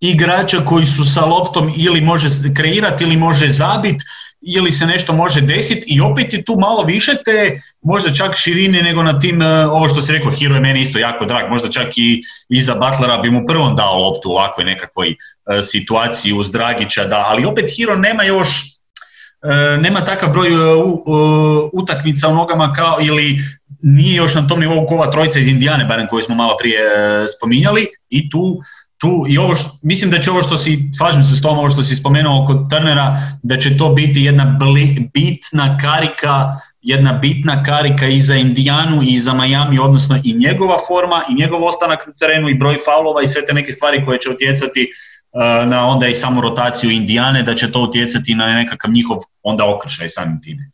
igrača 0.00 0.64
koji 0.64 0.86
su 0.86 1.04
sa 1.04 1.24
loptom 1.24 1.72
ili 1.76 2.00
može 2.00 2.28
kreirati 2.56 3.04
ili 3.04 3.16
može 3.16 3.48
zabiti 3.48 4.04
ili 4.40 4.72
se 4.72 4.86
nešto 4.86 5.12
može 5.12 5.40
desiti 5.40 5.84
i 5.86 6.00
opet 6.00 6.32
je 6.32 6.44
tu 6.44 6.56
malo 6.58 6.82
više 6.82 7.12
te 7.24 7.60
možda 7.82 8.14
čak 8.14 8.36
širine 8.36 8.82
nego 8.82 9.02
na 9.02 9.18
tim, 9.18 9.42
e, 9.42 9.66
ovo 9.66 9.88
što 9.88 10.00
si 10.00 10.12
rekao, 10.12 10.30
Hiro 10.30 10.54
je 10.54 10.60
meni 10.60 10.80
isto 10.80 10.98
jako 10.98 11.24
drag, 11.24 11.50
možda 11.50 11.70
čak 11.70 11.88
i 11.96 12.22
iza 12.48 12.74
Butlera 12.74 13.18
bi 13.18 13.30
mu 13.30 13.46
prvom 13.46 13.76
dao 13.76 13.98
loptu 13.98 14.28
u 14.28 14.32
ovakvoj 14.32 14.64
nekakvoj 14.64 15.10
e, 15.10 15.62
situaciji 15.62 16.32
uz 16.32 16.50
Dragića, 16.50 17.04
da, 17.04 17.24
ali 17.28 17.44
opet 17.44 17.64
Hiro 17.76 17.96
nema 17.96 18.24
još 18.24 18.75
nema 19.80 20.04
takav 20.04 20.30
broj 20.30 20.48
utakmica 21.72 22.28
u 22.28 22.34
nogama 22.34 22.72
kao 22.72 22.98
ili 23.00 23.38
nije 23.82 24.16
još 24.16 24.34
na 24.34 24.48
tom 24.48 24.60
nivou 24.60 24.86
kova 24.86 25.10
trojica 25.10 25.38
iz 25.38 25.48
Indijane, 25.48 25.84
barem 25.84 26.08
koju 26.08 26.22
smo 26.22 26.34
malo 26.34 26.56
prije 26.58 26.80
spominjali. 27.28 27.86
I 28.08 28.30
tu 28.30 28.60
tu 28.98 29.24
i 29.28 29.38
ovo 29.38 29.56
što, 29.56 29.70
mislim 29.82 30.10
da 30.10 30.18
će 30.18 30.30
ovo 30.30 30.42
što 30.42 30.56
si, 30.56 30.78
slažem 30.98 31.24
se 31.24 31.36
s 31.36 31.42
tom, 31.42 31.58
ovo 31.58 31.70
što 31.70 31.82
si 31.82 31.96
spomenuo 31.96 32.42
oko 32.42 32.54
Turnera, 32.54 33.16
da 33.42 33.56
će 33.56 33.76
to 33.76 33.88
biti 33.88 34.22
jedna 34.22 34.58
bitna 35.14 35.78
karika, 35.78 36.52
jedna 36.82 37.12
bitna 37.12 37.62
karika 37.62 38.06
i 38.06 38.20
za 38.20 38.34
Indijanu 38.34 39.00
i 39.02 39.18
za 39.18 39.34
Miami, 39.34 39.78
odnosno 39.78 40.20
i 40.24 40.34
njegova 40.34 40.76
forma 40.88 41.22
i 41.30 41.34
njegov 41.34 41.64
ostanak 41.64 42.06
na 42.06 42.12
terenu 42.12 42.48
i 42.48 42.54
broj 42.54 42.76
faulova 42.84 43.22
i 43.22 43.28
sve 43.28 43.46
te 43.46 43.54
neke 43.54 43.72
stvari 43.72 44.04
koje 44.04 44.18
će 44.18 44.30
utjecati 44.30 44.90
na 45.66 45.88
onda 45.88 46.08
i 46.08 46.14
samu 46.14 46.40
rotaciju 46.40 46.90
Indijane, 46.90 47.42
da 47.42 47.54
će 47.54 47.72
to 47.72 47.82
utjecati 47.82 48.34
na 48.34 48.46
nekakav 48.46 48.90
njihov 48.90 49.16
onda 49.42 49.74
okršaj 49.74 50.08
samim 50.08 50.42
time. 50.42 50.70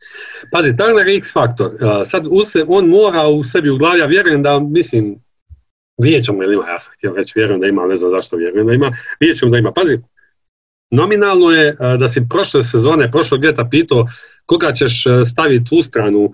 Pazi, 0.53 0.77
Turner 0.77 1.09
je 1.09 1.17
X 1.17 1.33
faktor. 1.33 1.67
Uh, 1.67 2.07
sad 2.07 2.25
on 2.69 2.89
mora 2.89 3.29
u 3.29 3.45
sebi 3.45 3.71
u 3.71 3.79
glavi, 3.79 4.01
ja 4.01 4.07
vjerujem 4.07 4.43
da, 4.43 4.61
mislim, 4.61 5.17
ćemo 6.25 6.43
ili 6.43 6.55
ima, 6.55 6.69
ja 6.69 6.79
sam 6.79 6.93
htio 6.95 7.15
reći, 7.17 7.33
vjerujem 7.37 7.61
da 7.61 7.67
ima, 7.67 7.87
ne 7.87 7.97
znam 7.97 8.11
zašto 8.11 8.37
vjerujem 8.37 8.67
da 8.67 8.73
ima, 8.73 8.97
ćemo 9.39 9.51
da 9.51 9.59
ima. 9.59 9.73
Pazi, 9.73 9.99
nominalno 10.91 11.51
je 11.51 11.69
e, 11.69 11.77
da 11.99 12.09
si 12.09 12.27
prošle 12.31 12.65
sezone, 12.65 13.11
prošlog 13.11 13.45
ljeta 13.45 13.69
pitao 13.71 14.07
koga 14.47 14.73
ćeš 14.73 15.05
staviti 15.33 15.75
u 15.75 15.83
stranu 15.83 16.33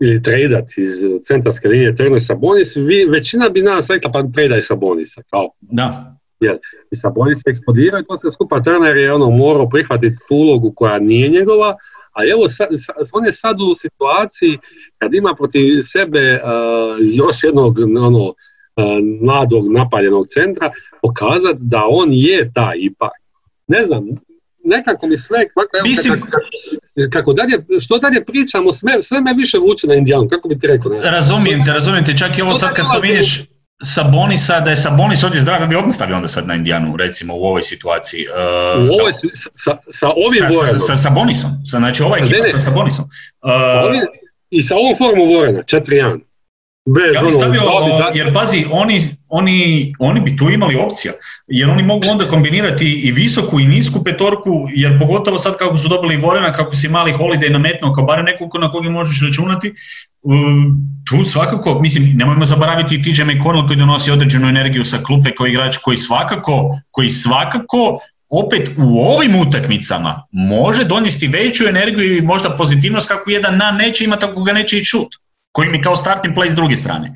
ili 0.00 0.22
tradat 0.22 0.78
iz 0.78 0.90
centarske 1.24 1.68
linije 1.68 1.96
Turner 1.96 2.22
Sabonis, 2.22 2.76
vi, 2.76 3.04
većina 3.04 3.48
bi 3.48 3.62
nas 3.62 3.90
rekla 3.90 4.12
pa 4.12 4.22
tradaj 4.34 4.62
Sabonisa. 4.62 5.22
Kao. 5.30 5.50
Da. 5.60 6.17
Jer 6.40 6.58
i 6.90 6.96
Sabonis 6.96 7.46
eksplodirao 7.46 8.00
i 8.00 8.04
to 8.04 8.18
se 8.18 8.30
skupa 8.30 8.62
Turner 8.62 8.96
je 8.96 9.12
ono 9.12 9.30
morao 9.30 9.68
prihvatiti 9.68 10.16
tu 10.28 10.34
ulogu 10.34 10.72
koja 10.76 10.98
nije 10.98 11.28
njegova, 11.28 11.76
a 12.12 12.26
evo 12.32 12.48
sa, 12.48 12.66
on 13.12 13.24
je 13.24 13.32
sad 13.32 13.60
u 13.60 13.74
situaciji 13.74 14.58
kad 14.98 15.14
ima 15.14 15.34
protiv 15.34 15.82
sebe 15.82 16.34
uh, 16.34 16.98
još 17.00 17.44
jednog 17.44 17.78
ono, 17.78 18.34
E, 18.78 18.82
mladog 19.20 19.72
napaljenog 19.72 20.26
centra, 20.26 20.70
pokazati 21.02 21.58
da 21.60 21.82
on 21.88 22.08
je 22.12 22.52
taj 22.54 22.76
ipak. 22.80 23.12
Ne 23.66 23.84
znam, 23.84 24.04
nekako 24.64 25.06
mi 25.06 25.16
sve, 25.16 25.38
kako, 25.48 25.88
Mislim, 25.88 26.20
kako, 26.20 26.46
kako 27.10 27.32
dalje, 27.32 27.80
što 27.80 27.98
dalje 27.98 28.24
pričamo, 28.24 28.72
sve, 28.72 29.02
sve 29.02 29.20
me 29.20 29.34
više 29.34 29.58
vuče 29.58 29.86
na 29.86 29.94
Indijanu, 29.94 30.28
kako 30.28 30.48
bi 30.48 30.58
ti 30.58 30.66
rekao? 30.66 30.92
Ne? 30.92 30.98
Razumijem 31.10 31.64
te, 31.64 31.72
razumijem 31.72 32.04
te, 32.04 32.16
čak 32.16 32.38
i 32.38 32.42
ovo 32.42 32.54
sad 32.54 32.74
kad 32.74 32.84
spominješ 32.84 33.44
Sabonisa, 33.82 34.60
da 34.60 34.70
je 34.70 34.76
Sabonis 34.76 35.24
ovdje 35.24 35.40
zdrav, 35.40 35.68
bi 35.68 35.76
odmah 35.76 35.94
stavio 35.94 36.16
onda 36.16 36.28
sad 36.28 36.46
na 36.46 36.54
Indijanu, 36.54 36.96
recimo 36.96 37.34
u 37.36 37.44
ovoj 37.44 37.62
situaciji. 37.62 38.26
Uh, 38.28 38.90
u 38.90 38.94
ovoj, 39.00 39.12
sa, 39.54 39.76
sa 39.92 40.08
ovim 40.08 40.44
sa, 40.52 40.78
sa, 40.78 40.96
Sabonisom, 40.96 41.50
sa, 41.64 41.78
znači 41.78 42.02
ova 42.02 42.16
ekipa 42.18 42.44
sa 42.52 42.58
Sabonisom. 42.58 43.04
Uh, 43.04 43.50
ovim, 43.84 44.00
I 44.50 44.62
sa 44.62 44.76
ovom 44.76 44.94
formom 44.98 45.28
Vorena, 45.28 45.62
4-1. 45.62 46.20
Bez 46.94 47.14
ja 47.14 47.20
bi 47.20 47.26
ono, 47.26 47.30
stavio, 47.30 47.62
jer 48.14 48.34
pazi, 48.34 48.66
oni, 48.70 49.02
oni, 49.28 49.92
oni 49.98 50.20
bi 50.20 50.36
tu 50.36 50.50
imali 50.50 50.76
opcija, 50.76 51.12
jer 51.46 51.70
oni 51.70 51.82
mogu 51.82 52.02
onda 52.10 52.24
kombinirati 52.24 53.02
i 53.04 53.12
visoku 53.12 53.60
i 53.60 53.66
nisku 53.66 54.04
petorku, 54.04 54.66
jer 54.74 54.98
pogotovo 54.98 55.38
sad 55.38 55.56
kako 55.56 55.76
su 55.76 55.88
dobili 55.88 56.16
Vorena, 56.16 56.52
kako 56.52 56.76
si 56.76 56.88
mali 56.88 57.12
holiday 57.12 57.52
nametnuo 57.52 57.92
kao 57.94 58.04
barem 58.04 58.24
nekog 58.24 58.50
na 58.60 58.72
koga 58.72 58.90
možeš 58.90 59.22
računati, 59.26 59.74
tu 61.08 61.24
svakako, 61.24 61.80
mislim, 61.80 62.12
nemojmo 62.16 62.44
zaboraviti 62.44 62.94
i 62.94 63.02
TJ 63.02 63.22
McConnell 63.22 63.66
koji 63.66 63.78
donosi 63.78 64.10
određenu 64.10 64.48
energiju 64.48 64.84
sa 64.84 64.98
klupe 64.98 65.34
koji 65.34 65.50
igrač 65.50 65.76
koji 65.76 65.96
svakako, 65.96 66.78
koji 66.90 67.10
svakako 67.10 67.98
opet 68.30 68.70
u 68.78 69.00
ovim 69.00 69.36
utakmicama 69.36 70.26
može 70.32 70.84
donijeti 70.84 71.28
veću 71.28 71.64
energiju 71.68 72.16
i 72.16 72.22
možda 72.22 72.56
pozitivnost 72.56 73.08
kako 73.08 73.30
jedan 73.30 73.56
na 73.56 73.70
neće 73.70 74.04
imati 74.04 74.24
ako 74.24 74.42
ga 74.42 74.52
neće 74.52 74.78
i 74.78 74.84
šut 74.84 75.08
koji 75.52 75.68
mi 75.68 75.82
kao 75.82 75.96
starting 75.96 76.36
play 76.36 76.50
s 76.50 76.54
druge 76.54 76.76
strane. 76.76 77.14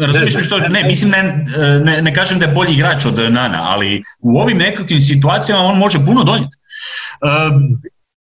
Razumiješ 0.00 0.46
što, 0.46 0.58
ne, 0.58 0.84
mislim 0.84 1.10
ne, 1.10 1.44
ne, 1.84 2.02
ne, 2.02 2.14
kažem 2.14 2.38
da 2.38 2.44
je 2.44 2.52
bolji 2.52 2.74
igrač 2.74 3.04
od 3.04 3.32
Nana, 3.32 3.62
ali 3.62 4.02
u 4.20 4.38
ovim 4.38 4.58
nekakvim 4.58 5.00
situacijama 5.00 5.64
on 5.64 5.78
može 5.78 5.98
puno 6.06 6.24
donijeti. 6.24 6.56
Uh, 6.56 7.60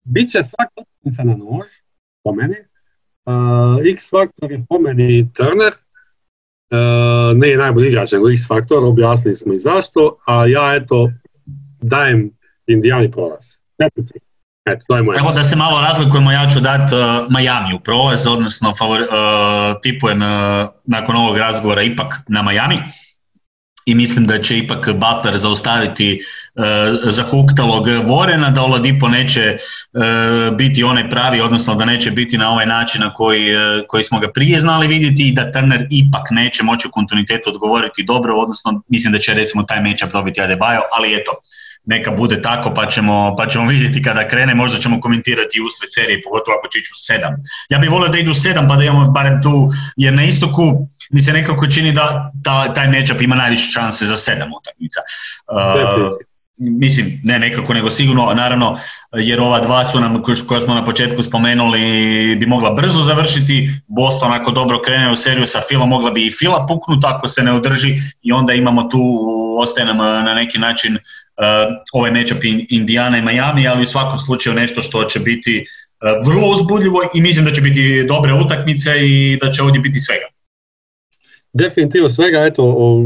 Biće 0.04 0.42
svaka 0.42 0.74
utakmica 0.76 1.24
na 1.24 1.36
nož, 1.36 1.68
po 2.22 2.32
meni. 2.32 2.54
Uh, 3.26 3.86
X 3.86 4.10
faktor 4.10 4.52
je 4.52 4.64
po 4.68 4.78
meni 4.78 5.32
Turner, 5.32 5.72
uh, 5.72 7.36
ne 7.36 7.48
je 7.48 7.56
najbolji 7.56 7.88
igrač, 7.88 8.12
nego 8.12 8.30
X 8.30 8.46
faktor, 8.48 8.84
objasnili 8.84 9.34
smo 9.34 9.54
i 9.54 9.58
zašto, 9.58 10.16
a 10.26 10.46
ja 10.46 10.74
eto 10.74 11.10
dajem 11.82 12.30
Indijani 12.66 13.10
prolaz. 13.10 13.44
Eto, 14.66 14.96
Evo 15.18 15.32
da 15.32 15.42
se 15.42 15.56
malo 15.56 15.80
razlikujemo, 15.80 16.32
ja 16.32 16.48
ću 16.50 16.60
dati 16.60 16.94
uh, 16.94 17.00
Miami 17.36 17.74
u 17.74 17.80
prolaz, 17.80 18.26
odnosno 18.26 18.74
favori, 18.78 19.02
uh, 19.02 19.08
tipujem 19.82 20.18
nakon 20.84 21.16
ovog 21.16 21.36
razgovora 21.36 21.82
ipak 21.82 22.20
na 22.28 22.42
Miami 22.42 22.76
i 23.86 23.94
mislim 23.94 24.26
da 24.26 24.42
će 24.42 24.58
ipak 24.58 24.88
Butler 24.92 25.36
zaustaviti 25.36 26.18
uh, 26.54 26.64
zahuktalog 27.02 27.88
Vorena, 28.04 28.50
da 28.50 28.62
Oladipo 28.62 29.08
neće 29.08 29.56
uh, 29.92 30.56
biti 30.56 30.84
onaj 30.84 31.10
pravi, 31.10 31.40
odnosno 31.40 31.74
da 31.74 31.84
neće 31.84 32.10
biti 32.10 32.38
na 32.38 32.52
ovaj 32.52 32.66
način 32.66 33.00
na 33.00 33.12
koji, 33.14 33.56
uh, 33.56 33.60
koji 33.88 34.04
smo 34.04 34.20
ga 34.20 34.28
prije 34.34 34.60
znali 34.60 34.86
vidjeti 34.86 35.28
i 35.28 35.32
da 35.32 35.52
Turner 35.52 35.86
ipak 35.90 36.30
neće 36.30 36.62
moći 36.62 36.88
u 36.88 36.90
kontinuitetu 36.90 37.50
odgovoriti 37.50 38.02
dobro, 38.02 38.34
odnosno 38.34 38.82
mislim 38.88 39.12
da 39.12 39.18
će 39.18 39.34
recimo 39.34 39.62
taj 39.62 39.80
matchup 39.80 40.12
dobiti 40.12 40.40
Adebayo, 40.40 40.80
ali 40.98 41.16
eto, 41.16 41.32
neka 41.84 42.10
bude 42.10 42.42
tako 42.42 42.74
pa 42.74 42.86
ćemo, 42.86 43.34
pa 43.38 43.46
ćemo 43.46 43.68
vidjeti 43.68 44.02
kada 44.02 44.28
krene, 44.28 44.54
možda 44.54 44.78
ćemo 44.78 45.00
komentirati 45.00 45.60
usred 45.60 45.90
serije, 45.94 46.22
pogotovo 46.22 46.56
ako 46.58 46.68
će 46.68 46.78
u 46.78 46.98
sedam. 47.06 47.34
Ja 47.68 47.78
bih 47.78 47.90
volio 47.90 48.08
da 48.08 48.18
idu 48.18 48.30
u 48.30 48.34
sedam 48.34 48.68
pa 48.68 48.76
da 48.76 48.84
imamo 48.84 49.10
barem 49.10 49.42
tu, 49.42 49.68
jer 49.96 50.14
na 50.14 50.24
istoku 50.24 50.88
mi 51.10 51.20
se 51.20 51.32
nekako 51.32 51.66
čini 51.66 51.92
da 51.92 52.32
ta, 52.44 52.74
taj 52.74 52.88
matchup 52.88 53.20
ima 53.20 53.36
najviše 53.36 53.70
šanse 53.70 54.06
za 54.06 54.16
sedam 54.16 54.48
utakmica. 54.60 55.00
Uh, 55.46 56.29
mislim, 56.60 57.20
ne 57.24 57.38
nekako, 57.38 57.74
nego 57.74 57.90
sigurno, 57.90 58.32
naravno, 58.34 58.76
jer 59.12 59.40
ova 59.40 59.60
dva 59.60 59.84
su 59.84 60.00
nam, 60.00 60.22
koja 60.48 60.60
smo 60.60 60.74
na 60.74 60.84
početku 60.84 61.22
spomenuli, 61.22 61.80
bi 62.36 62.46
mogla 62.46 62.70
brzo 62.70 63.02
završiti, 63.02 63.68
Boston 63.86 64.32
ako 64.32 64.50
dobro 64.50 64.80
krene 64.84 65.10
u 65.10 65.14
seriju 65.14 65.46
sa 65.46 65.60
Fila, 65.68 65.86
mogla 65.86 66.10
bi 66.10 66.26
i 66.26 66.30
Fila 66.30 66.66
puknuti 66.68 67.06
ako 67.06 67.28
se 67.28 67.42
ne 67.42 67.52
održi. 67.52 67.94
I 68.22 68.32
onda 68.32 68.52
imamo 68.52 68.82
tu, 68.82 69.00
ostaje 69.60 69.86
nam 69.86 69.96
na 69.98 70.34
neki 70.34 70.58
način 70.58 70.94
uh, 70.94 71.00
ovaj 71.92 72.10
matchup 72.10 72.38
Indiana 72.68 73.18
i 73.18 73.22
Miami, 73.22 73.68
ali 73.68 73.82
u 73.82 73.86
svakom 73.86 74.18
slučaju 74.18 74.56
nešto 74.56 74.82
što 74.82 75.04
će 75.04 75.20
biti 75.20 75.64
uh, 75.64 76.28
vrlo 76.28 76.48
uzbudljivo 76.48 77.00
i 77.14 77.20
mislim 77.20 77.44
da 77.44 77.52
će 77.52 77.60
biti 77.60 78.04
dobre 78.08 78.32
utakmice 78.34 78.90
i 79.00 79.38
da 79.42 79.50
će 79.50 79.62
ovdje 79.62 79.80
biti 79.80 80.00
svega. 80.00 80.26
Definitivno 81.52 82.08
svega, 82.08 82.44
eto, 82.46 82.96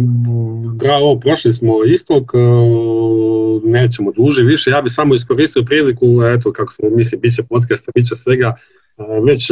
bravo, 0.74 1.20
prošli 1.20 1.52
smo 1.52 1.84
istog, 1.84 2.32
e, 2.34 2.38
nećemo 3.74 4.12
duže 4.12 4.42
više, 4.42 4.70
ja 4.70 4.82
bih 4.82 4.92
samo 4.92 5.14
iskoristio 5.14 5.62
priliku, 5.62 6.06
eto, 6.24 6.52
kako 6.52 6.72
smo, 6.72 6.90
mislim, 6.90 7.20
bit 7.20 7.34
će 7.34 7.42
podcasta, 7.42 7.92
bit 7.94 8.06
će 8.08 8.16
svega, 8.16 8.56
već 9.26 9.50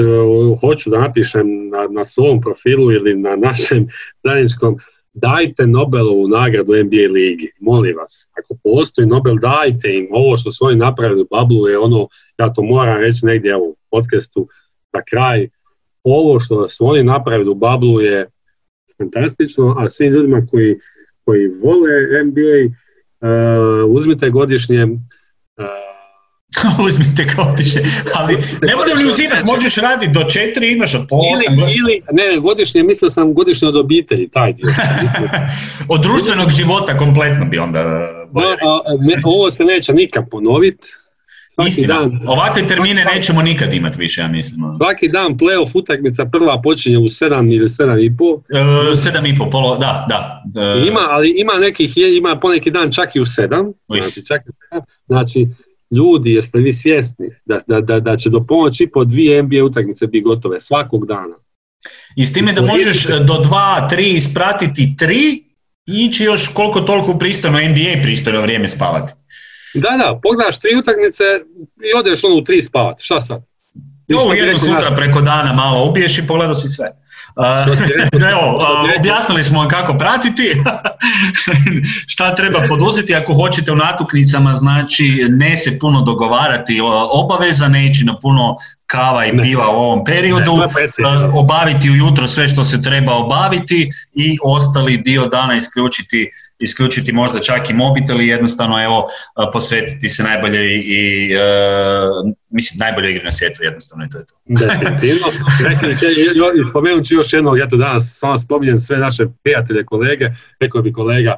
hoću 0.61 0.91
da 0.91 1.01
napišem 1.01 1.69
na, 1.69 1.89
na 1.91 2.05
svom 2.05 2.41
profilu 2.41 2.93
ili 2.93 3.17
na 3.17 3.37
našem 3.37 3.89
zajedničkom 4.25 4.79
dajte 5.15 5.67
Nobelovu 5.67 6.29
nagradu 6.29 6.73
NBA 6.85 7.13
ligi, 7.13 7.53
molim 7.61 7.97
vas. 7.97 8.31
Ako 8.39 8.57
postoji 8.63 9.07
Nobel, 9.07 9.39
dajte 9.39 9.95
im. 9.95 10.09
Ovo 10.11 10.37
što 10.37 10.53
su 10.53 10.65
oni 10.65 10.77
napravili 10.77 11.23
u 11.23 11.27
Bablu 11.31 11.69
je 11.69 11.79
ono, 11.79 12.09
ja 12.39 12.53
to 12.53 12.63
moram 12.63 13.01
reći 13.01 13.27
negdje 13.27 13.57
u 13.57 13.77
podcastu, 13.91 14.49
na 14.93 15.03
kraj, 15.11 15.49
ovo 16.05 16.41
što 16.41 16.69
su 16.69 16.87
oni 16.87 17.03
napravili 17.03 17.51
u 17.51 17.55
Bablu 17.55 18.01
je 18.01 18.27
fantastično, 18.99 19.75
a 19.79 19.89
svim 19.89 20.13
ljudima 20.13 20.47
koji, 20.51 20.79
koji 21.25 21.49
vole 21.49 22.25
NBA, 22.25 22.75
uzmite 23.89 24.31
godišnje 24.31 24.85
uh, 24.85 24.91
uzmite 26.87 27.27
godišnje, 27.37 27.83
ali 28.15 28.37
ne 28.63 28.77
moram 28.77 28.99
li 28.99 29.05
uzimati, 29.05 29.47
možeš 29.47 29.77
raditi 29.77 30.13
do 30.13 30.25
četiri, 30.25 30.73
imaš 30.73 30.95
od 30.95 31.07
pola 31.09 31.39
ili, 31.51 31.63
ili, 31.63 32.03
ne, 32.13 32.41
godišnje, 32.41 32.83
mislio 32.83 33.11
sam 33.11 33.35
godišnje 33.35 33.69
od 33.69 33.77
obitelji, 33.77 34.29
taj 34.29 34.53
dio. 34.53 34.67
od 35.95 36.03
društvenog 36.03 36.51
života 36.51 36.99
kompletno 36.99 37.45
bi 37.45 37.59
onda... 37.59 37.83
No, 38.33 38.43
a, 38.43 38.81
ne, 39.01 39.23
ovo 39.25 39.51
se 39.51 39.65
neće 39.65 39.93
nikad 39.93 40.25
ponoviti, 40.31 40.89
Istina, 41.67 41.95
dan, 41.95 42.21
ovakve 42.27 42.67
termine 42.67 43.05
nećemo 43.05 43.43
nikad 43.43 43.75
imati 43.75 43.99
više, 43.99 44.21
ja 44.21 44.29
mislim. 44.29 44.61
Svaki 44.77 45.09
dan 45.09 45.39
playoff 45.39 45.71
utakmica 45.75 46.25
prva 46.25 46.63
počinje 46.63 46.99
u 46.99 47.05
7 47.05 47.55
ili 47.55 47.69
7 47.69 48.07
i 48.07 48.17
pol. 48.17 48.41
E, 48.51 48.59
7 48.97 49.35
i 49.35 49.39
pol, 49.39 49.51
polo, 49.51 49.77
da, 49.77 50.07
da. 50.09 50.43
E, 50.63 50.87
ima, 50.89 51.01
ali 51.11 51.35
ima 51.37 51.53
nekih, 51.53 51.97
ima 51.97 52.39
poneki 52.41 52.71
dan 52.71 52.93
čak 52.93 53.17
i 53.17 53.21
u 53.21 53.25
7. 53.25 53.73
Znači, 53.89 54.27
čak, 54.27 54.43
znači, 55.07 55.47
ljudi, 55.91 56.33
jeste 56.33 56.59
vi 56.59 56.73
svjesni 56.73 57.27
da, 57.45 57.59
da, 57.67 57.81
da, 57.81 58.01
da 58.01 58.17
će 58.17 58.31
do 58.31 58.41
pomoći 58.49 58.91
po 58.93 59.05
dvije 59.05 59.43
NBA 59.43 59.65
utakmice 59.65 60.07
biti 60.07 60.25
gotove 60.25 60.61
svakog 60.61 61.07
dana? 61.07 61.35
I 62.17 62.25
s 62.25 62.33
time 62.33 62.53
da 62.53 62.63
možeš 62.63 63.07
do 63.07 63.39
dva, 63.39 63.89
tri 63.91 64.11
ispratiti 64.11 64.95
tri 64.99 65.45
i 65.87 66.05
ići 66.05 66.25
još 66.25 66.49
koliko 66.49 66.81
toliko 66.81 67.19
pristojno 67.19 67.59
NBA 67.59 68.03
pristojno 68.03 68.41
vrijeme 68.41 68.69
spavati. 68.69 69.13
Da, 69.75 69.91
da, 69.99 70.21
pogledaš 70.23 70.59
tri 70.59 70.77
utakmice 70.79 71.25
i 71.91 71.99
odeš 71.99 72.25
ono 72.25 72.37
u 72.37 72.45
tri 72.45 72.63
spavati, 72.63 73.05
šta 73.05 73.21
sad? 73.21 73.43
Ovo 74.17 74.33
jedno 74.33 74.59
sutra 74.59 74.95
preko 74.97 75.21
dana 75.21 75.53
malo 75.53 75.89
ubiješ 75.89 76.19
i 76.19 76.27
pogledao 76.27 76.55
si 76.55 76.69
sve. 76.69 76.87
Evo, 78.33 78.61
objasnili 78.99 79.45
smo 79.45 79.59
vam 79.59 79.69
kako 79.69 79.99
pratiti, 79.99 80.43
šta 82.13 82.35
treba 82.35 82.63
poduzeti 82.69 83.15
ako 83.15 83.35
hoćete 83.35 83.73
u 83.73 83.77
natuknicama, 83.77 84.55
znači 84.55 85.27
ne 85.29 85.57
se 85.57 85.79
puno 85.79 86.01
dogovarati 86.01 86.81
obaveza, 87.13 87.69
ne 87.69 87.87
ići 87.87 88.05
na 88.05 88.19
puno 88.19 88.57
kava 88.93 89.27
i 89.27 89.37
piva 89.43 89.71
u 89.71 89.77
ovom 89.77 90.05
periodu, 90.05 90.53
obaviti 91.35 91.91
ujutro 91.91 92.29
sve 92.29 92.49
što 92.49 92.65
se 92.65 92.83
treba 92.83 93.15
obaviti 93.15 93.89
i 94.15 94.39
ostali 94.45 94.97
dio 94.97 95.27
dana 95.27 95.57
isključiti, 95.57 96.31
isključiti 96.59 97.13
možda 97.13 97.39
čak 97.39 97.71
i 97.71 97.75
mobitel 97.75 98.21
i 98.21 98.27
jednostavno 98.27 98.85
evo 98.85 99.07
posvetiti 99.53 100.09
se 100.09 100.23
najbolje 100.23 100.77
i 100.77 101.31
mislim 102.51 102.79
najbolje 102.79 103.11
igre 103.11 103.25
na 103.25 103.33
svijetu 103.33 103.63
jednostavno 103.63 104.05
i 104.05 104.09
to 104.09 104.19
je 104.19 104.27
to. 104.27 104.35
Definitivno. 104.47 105.27
spomenut 106.71 107.07
ću 107.07 107.15
još 107.15 107.33
jednog, 107.33 107.59
ja 107.59 107.69
to 107.69 107.77
danas 107.77 108.19
samo 108.19 108.39
spominjem 108.39 108.81
sve 108.81 108.99
naše 108.99 109.27
prijatelje, 109.43 109.85
kolege, 109.85 110.31
rekao 110.61 110.83
bi 110.83 110.93
kolega 110.93 111.37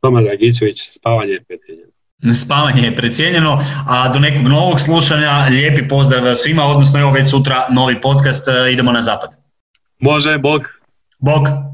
Toma 0.00 0.22
Dragičević, 0.22 0.88
spavanje 0.88 1.32
je. 1.32 1.91
Spavanje 2.34 2.82
je 2.82 2.96
precijenjeno, 2.96 3.60
a 3.88 4.08
do 4.08 4.18
nekog 4.18 4.48
novog 4.48 4.80
slušanja 4.80 5.46
lijepi 5.50 5.88
pozdrav 5.88 6.34
svima, 6.34 6.64
odnosno 6.64 7.00
evo 7.00 7.10
već 7.10 7.30
sutra 7.30 7.66
novi 7.70 8.00
podcast, 8.00 8.48
idemo 8.72 8.92
na 8.92 9.02
zapad. 9.02 9.30
Može, 9.98 10.38
bog. 10.38 10.62
Bog. 11.18 11.71